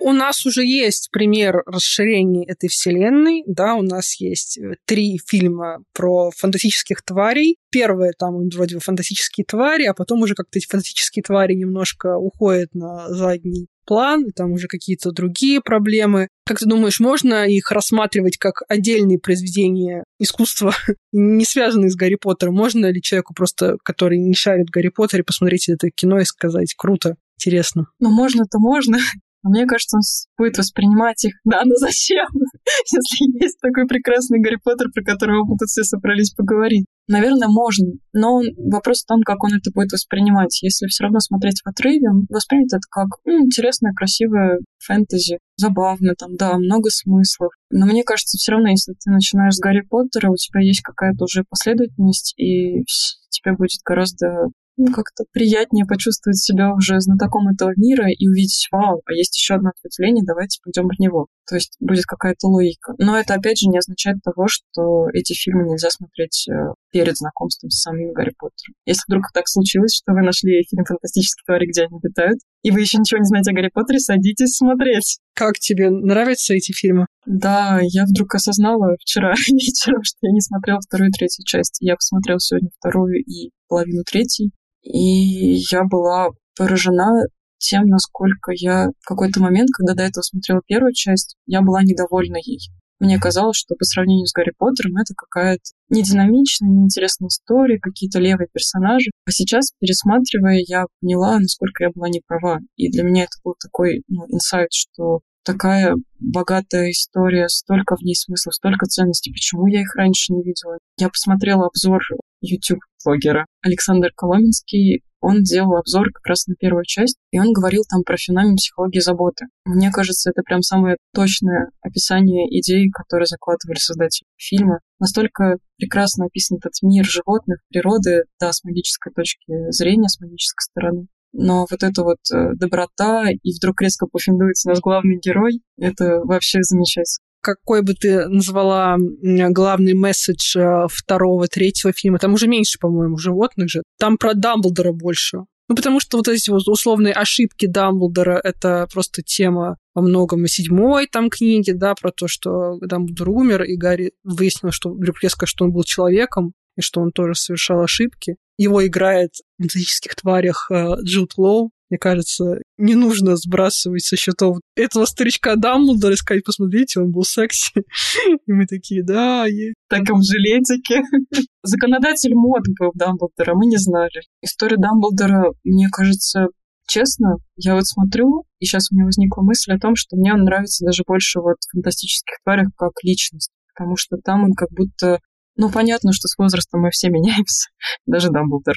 У 0.00 0.12
нас 0.12 0.46
уже 0.46 0.64
есть 0.64 1.10
пример 1.10 1.62
расширения 1.66 2.44
этой 2.44 2.68
вселенной, 2.68 3.42
да, 3.46 3.74
у 3.74 3.82
нас 3.82 4.18
есть 4.20 4.58
э, 4.58 4.74
три 4.86 5.20
фильма 5.26 5.82
про 5.92 6.30
фантастических 6.36 7.02
тварей. 7.02 7.56
Первое 7.70 8.12
там 8.18 8.48
вроде 8.48 8.76
бы 8.76 8.80
фантастические 8.80 9.44
твари, 9.44 9.84
а 9.84 9.94
потом 9.94 10.22
уже 10.22 10.34
как-то 10.34 10.58
эти 10.58 10.66
фантастические 10.66 11.22
твари 11.22 11.54
немножко 11.54 12.16
уходят 12.16 12.74
на 12.74 13.08
задний 13.08 13.68
план, 13.90 14.30
там 14.34 14.52
уже 14.52 14.68
какие-то 14.68 15.10
другие 15.10 15.60
проблемы. 15.60 16.28
Как 16.46 16.60
ты 16.60 16.66
думаешь, 16.66 17.00
можно 17.00 17.46
их 17.48 17.70
рассматривать 17.72 18.36
как 18.36 18.62
отдельные 18.68 19.18
произведения 19.18 20.04
искусства, 20.18 20.74
не 21.12 21.44
связанные 21.44 21.90
с 21.90 21.96
Гарри 21.96 22.16
Поттером? 22.20 22.54
Можно 22.54 22.86
ли 22.86 23.02
человеку 23.02 23.34
просто, 23.34 23.78
который 23.84 24.18
не 24.18 24.34
шарит 24.34 24.70
Гарри 24.70 24.88
Поттере, 24.88 25.24
посмотреть 25.24 25.68
это 25.68 25.90
кино 25.90 26.20
и 26.20 26.24
сказать 26.24 26.74
«круто», 26.76 27.16
интересно? 27.36 27.86
Ну, 27.98 28.10
можно-то 28.10 28.58
можно. 28.58 28.98
Мне 29.42 29.66
кажется, 29.66 29.96
он 29.96 30.02
будет 30.36 30.58
воспринимать 30.58 31.24
их, 31.24 31.34
да, 31.44 31.62
но 31.64 31.74
зачем, 31.76 32.26
если 32.92 33.42
есть 33.42 33.58
такой 33.60 33.86
прекрасный 33.86 34.40
Гарри 34.40 34.58
Поттер, 34.62 34.88
про 34.92 35.02
которого 35.02 35.44
мы 35.44 35.56
тут 35.56 35.68
все 35.68 35.82
собрались 35.82 36.32
поговорить. 36.32 36.84
Наверное, 37.08 37.48
можно, 37.48 37.86
но 38.12 38.40
вопрос 38.56 39.02
в 39.02 39.06
том, 39.06 39.22
как 39.22 39.42
он 39.42 39.54
это 39.54 39.72
будет 39.74 39.92
воспринимать. 39.92 40.62
Если 40.62 40.86
все 40.86 41.04
равно 41.04 41.18
смотреть 41.18 41.60
в 41.64 41.68
отрыве, 41.68 42.08
он 42.08 42.26
воспримет 42.28 42.72
это 42.72 42.86
как 42.88 43.08
ну, 43.24 43.44
интересное, 43.44 43.92
красивое 43.92 44.60
фэнтези, 44.78 45.38
забавно, 45.56 46.14
там, 46.16 46.36
да, 46.36 46.56
много 46.56 46.90
смыслов. 46.90 47.50
Но 47.70 47.86
мне 47.86 48.04
кажется, 48.04 48.38
все 48.38 48.52
равно, 48.52 48.68
если 48.68 48.92
ты 48.92 49.10
начинаешь 49.10 49.54
с 49.54 49.60
Гарри 49.60 49.80
Поттера, 49.80 50.30
у 50.30 50.36
тебя 50.36 50.60
есть 50.60 50.82
какая-то 50.82 51.24
уже 51.24 51.44
последовательность, 51.48 52.34
и 52.36 52.84
тебе 53.30 53.56
будет 53.56 53.80
гораздо 53.84 54.26
ну, 54.26 54.52
как-то 54.86 55.24
приятнее 55.32 55.86
почувствовать 55.86 56.38
себя 56.38 56.72
уже 56.72 57.00
знатоком 57.00 57.48
этого 57.48 57.72
мира 57.76 58.06
и 58.08 58.28
увидеть, 58.28 58.68
вау, 58.70 59.02
а 59.04 59.12
есть 59.12 59.36
еще 59.36 59.54
одно 59.54 59.70
ответвление, 59.70 60.24
давайте 60.24 60.60
пойдем 60.62 60.88
в 60.88 60.98
него. 61.00 61.26
То 61.48 61.56
есть 61.56 61.76
будет 61.80 62.04
какая-то 62.04 62.46
логика. 62.46 62.94
Но 62.98 63.18
это, 63.18 63.34
опять 63.34 63.58
же, 63.58 63.68
не 63.68 63.78
означает 63.78 64.18
того, 64.22 64.46
что 64.46 65.08
эти 65.12 65.32
фильмы 65.32 65.64
нельзя 65.68 65.90
смотреть 65.90 66.46
э, 66.48 66.52
перед 66.92 67.16
знакомством 67.16 67.70
с 67.70 67.82
самим 67.82 68.12
Гарри 68.12 68.32
Поттером. 68.38 68.74
Если 68.86 69.02
вдруг 69.08 69.32
так 69.34 69.48
случилось, 69.48 69.96
что 69.96 70.12
вы 70.12 70.22
нашли 70.22 70.62
фильм 70.70 70.84
«Фантастические 70.84 71.42
твари, 71.44 71.66
где 71.66 71.82
они 71.86 71.98
обитают», 71.98 72.38
и 72.62 72.70
вы 72.70 72.80
еще 72.80 72.98
ничего 72.98 73.18
не 73.18 73.24
знаете 73.24 73.50
о 73.50 73.54
Гарри 73.54 73.70
Поттере, 73.72 73.98
садитесь 73.98 74.56
смотреть. 74.56 75.18
Как 75.34 75.58
тебе 75.58 75.90
нравятся 75.90 76.54
эти 76.54 76.72
фильмы? 76.72 77.06
Да, 77.26 77.80
я 77.82 78.04
вдруг 78.04 78.34
осознала 78.34 78.94
вчера 79.00 79.32
вечером, 79.48 80.02
что 80.04 80.18
я 80.22 80.32
не 80.32 80.40
смотрела 80.40 80.80
вторую 80.80 81.08
и 81.08 81.12
третью 81.12 81.44
часть. 81.44 81.78
Я 81.80 81.96
посмотрела 81.96 82.38
сегодня 82.38 82.70
вторую 82.78 83.24
и 83.24 83.50
половину 83.68 84.02
третьей. 84.04 84.52
И 84.82 85.60
я 85.70 85.84
была 85.84 86.30
поражена 86.56 87.26
тем, 87.58 87.84
насколько 87.86 88.52
я 88.54 88.88
в 89.00 89.06
какой-то 89.06 89.40
момент, 89.40 89.68
когда 89.72 89.94
до 89.94 90.02
этого 90.04 90.22
смотрела 90.22 90.62
первую 90.66 90.94
часть, 90.94 91.36
я 91.46 91.60
была 91.60 91.82
недовольна 91.82 92.38
ей. 92.42 92.60
Мне 93.00 93.18
казалось, 93.18 93.56
что 93.56 93.74
по 93.76 93.84
сравнению 93.84 94.26
с 94.26 94.32
Гарри 94.32 94.52
Поттером 94.58 94.98
это 94.98 95.14
какая-то 95.16 95.62
нединамичная, 95.88 96.68
неинтересная 96.68 97.28
история, 97.28 97.78
какие-то 97.80 98.18
левые 98.18 98.48
персонажи. 98.52 99.10
А 99.26 99.30
сейчас, 99.30 99.72
пересматривая, 99.80 100.62
я 100.66 100.84
поняла, 101.00 101.38
насколько 101.38 101.84
я 101.84 101.90
была 101.94 102.10
неправа. 102.10 102.58
И 102.76 102.90
для 102.90 103.02
меня 103.02 103.22
это 103.24 103.38
был 103.42 103.54
такой 103.58 104.02
ну, 104.08 104.26
инсайт, 104.28 104.68
что 104.72 105.20
такая 105.44 105.94
богатая 106.18 106.90
история, 106.90 107.48
столько 107.48 107.96
в 107.96 108.02
ней 108.02 108.14
смыслов, 108.14 108.54
столько 108.54 108.84
ценностей. 108.84 109.32
Почему 109.32 109.66
я 109.66 109.80
их 109.80 109.94
раньше 109.94 110.34
не 110.34 110.42
видела? 110.42 110.78
Я 110.98 111.08
посмотрела 111.08 111.66
обзор 111.66 112.02
YouTube-блогера 112.40 113.46
Александр 113.62 114.10
Коломенский. 114.16 115.02
Он 115.20 115.42
делал 115.42 115.76
обзор 115.76 116.10
как 116.14 116.26
раз 116.26 116.46
на 116.46 116.54
первую 116.54 116.84
часть, 116.84 117.16
и 117.30 117.38
он 117.38 117.52
говорил 117.52 117.82
там 117.88 118.02
про 118.04 118.16
феномен 118.16 118.56
психологии 118.56 119.00
заботы. 119.00 119.46
Мне 119.66 119.90
кажется, 119.90 120.30
это 120.30 120.42
прям 120.42 120.62
самое 120.62 120.96
точное 121.14 121.70
описание 121.82 122.46
идей, 122.58 122.90
которые 122.90 123.26
закладывали 123.26 123.76
создатели 123.76 124.26
фильма. 124.38 124.80
Настолько 124.98 125.58
прекрасно 125.76 126.24
описан 126.26 126.56
этот 126.56 126.72
мир 126.82 127.04
животных, 127.04 127.58
природы, 127.68 128.24
да, 128.40 128.52
с 128.52 128.64
магической 128.64 129.12
точки 129.12 129.70
зрения, 129.70 130.08
с 130.08 130.20
магической 130.20 130.64
стороны. 130.70 131.06
Но 131.32 131.66
вот 131.70 131.82
эта 131.82 132.02
вот 132.02 132.18
э, 132.32 132.54
доброта, 132.56 133.28
и 133.30 133.52
вдруг 133.54 133.80
резко 133.82 134.06
пофиндуется 134.06 134.68
наш 134.68 134.80
главный 134.80 135.18
герой, 135.20 135.60
это 135.76 136.20
вообще 136.24 136.58
замечательно 136.62 137.29
какой 137.40 137.82
бы 137.82 137.94
ты 137.94 138.28
назвала 138.28 138.96
главный 138.98 139.94
месседж 139.94 140.56
э, 140.56 140.86
второго, 140.88 141.46
третьего 141.48 141.92
фильма? 141.92 142.18
Там 142.18 142.34
уже 142.34 142.48
меньше, 142.48 142.78
по-моему, 142.78 143.16
животных 143.16 143.68
же. 143.68 143.82
Там 143.98 144.18
про 144.18 144.34
Дамблдора 144.34 144.92
больше. 144.92 145.44
Ну, 145.70 145.76
потому 145.76 146.00
что 146.00 146.16
вот 146.16 146.26
эти 146.26 146.50
вот 146.50 146.66
условные 146.66 147.12
ошибки 147.12 147.66
Дамблдора— 147.66 148.40
это 148.44 148.88
просто 148.92 149.22
тема 149.22 149.76
во 149.94 150.02
многом 150.02 150.44
и 150.44 150.48
седьмой 150.48 151.06
там 151.06 151.30
книги, 151.30 151.70
да, 151.70 151.94
про 151.94 152.10
то, 152.10 152.26
что 152.26 152.78
Дамблдор 152.80 153.28
умер, 153.28 153.62
и 153.62 153.76
Гарри 153.76 154.12
выяснил, 154.24 154.72
что 154.72 154.90
вдруг 154.90 155.22
резко, 155.22 155.46
что 155.46 155.64
он 155.64 155.70
был 155.70 155.84
человеком, 155.84 156.54
и 156.76 156.80
что 156.80 157.00
он 157.00 157.12
тоже 157.12 157.36
совершал 157.36 157.82
ошибки. 157.82 158.34
Его 158.58 158.84
играет 158.84 159.30
в 159.34 159.62
фантастических 159.62 160.16
тварях 160.16 160.68
э, 160.72 160.96
Джуд 161.04 161.34
Лоу. 161.36 161.70
Мне 161.90 161.98
кажется, 161.98 162.58
не 162.78 162.94
нужно 162.94 163.36
сбрасывать 163.36 164.04
со 164.04 164.16
счетов 164.16 164.58
этого 164.76 165.04
старичка 165.06 165.56
Дамблдора 165.56 166.14
и 166.14 166.16
сказать, 166.16 166.44
посмотрите, 166.44 167.00
он 167.00 167.10
был 167.10 167.24
секси. 167.24 167.72
И 168.46 168.52
мы 168.52 168.66
такие, 168.66 169.02
да, 169.02 169.44
есть. 169.46 169.74
В 169.88 169.90
таком 169.90 170.22
жилетике. 170.22 171.02
Законодатель 171.62 172.34
мод 172.34 172.62
был 172.78 172.92
Дамблдора, 172.94 173.54
мы 173.54 173.66
не 173.66 173.76
знали. 173.76 174.22
История 174.40 174.76
Дамблдора, 174.76 175.52
мне 175.64 175.88
кажется, 175.90 176.46
честно, 176.86 177.38
я 177.56 177.74
вот 177.74 177.86
смотрю, 177.86 178.44
и 178.60 178.66
сейчас 178.66 178.90
у 178.90 178.94
меня 178.94 179.06
возникла 179.06 179.42
мысль 179.42 179.72
о 179.72 179.78
том, 179.80 179.96
что 179.96 180.16
мне 180.16 180.32
он 180.32 180.44
нравится 180.44 180.84
даже 180.84 181.02
больше 181.04 181.40
вот 181.40 181.56
в 181.60 181.72
фантастических 181.72 182.36
тварях 182.44 182.68
как 182.76 182.92
личность, 183.02 183.50
потому 183.74 183.96
что 183.96 184.16
там 184.16 184.44
он 184.44 184.52
как 184.52 184.70
будто 184.70 185.18
ну, 185.56 185.70
понятно, 185.70 186.12
что 186.12 186.26
с 186.28 186.38
возрастом 186.38 186.82
мы 186.82 186.90
все 186.90 187.10
меняемся, 187.10 187.68
даже 188.06 188.30
Дамблдор. 188.30 188.76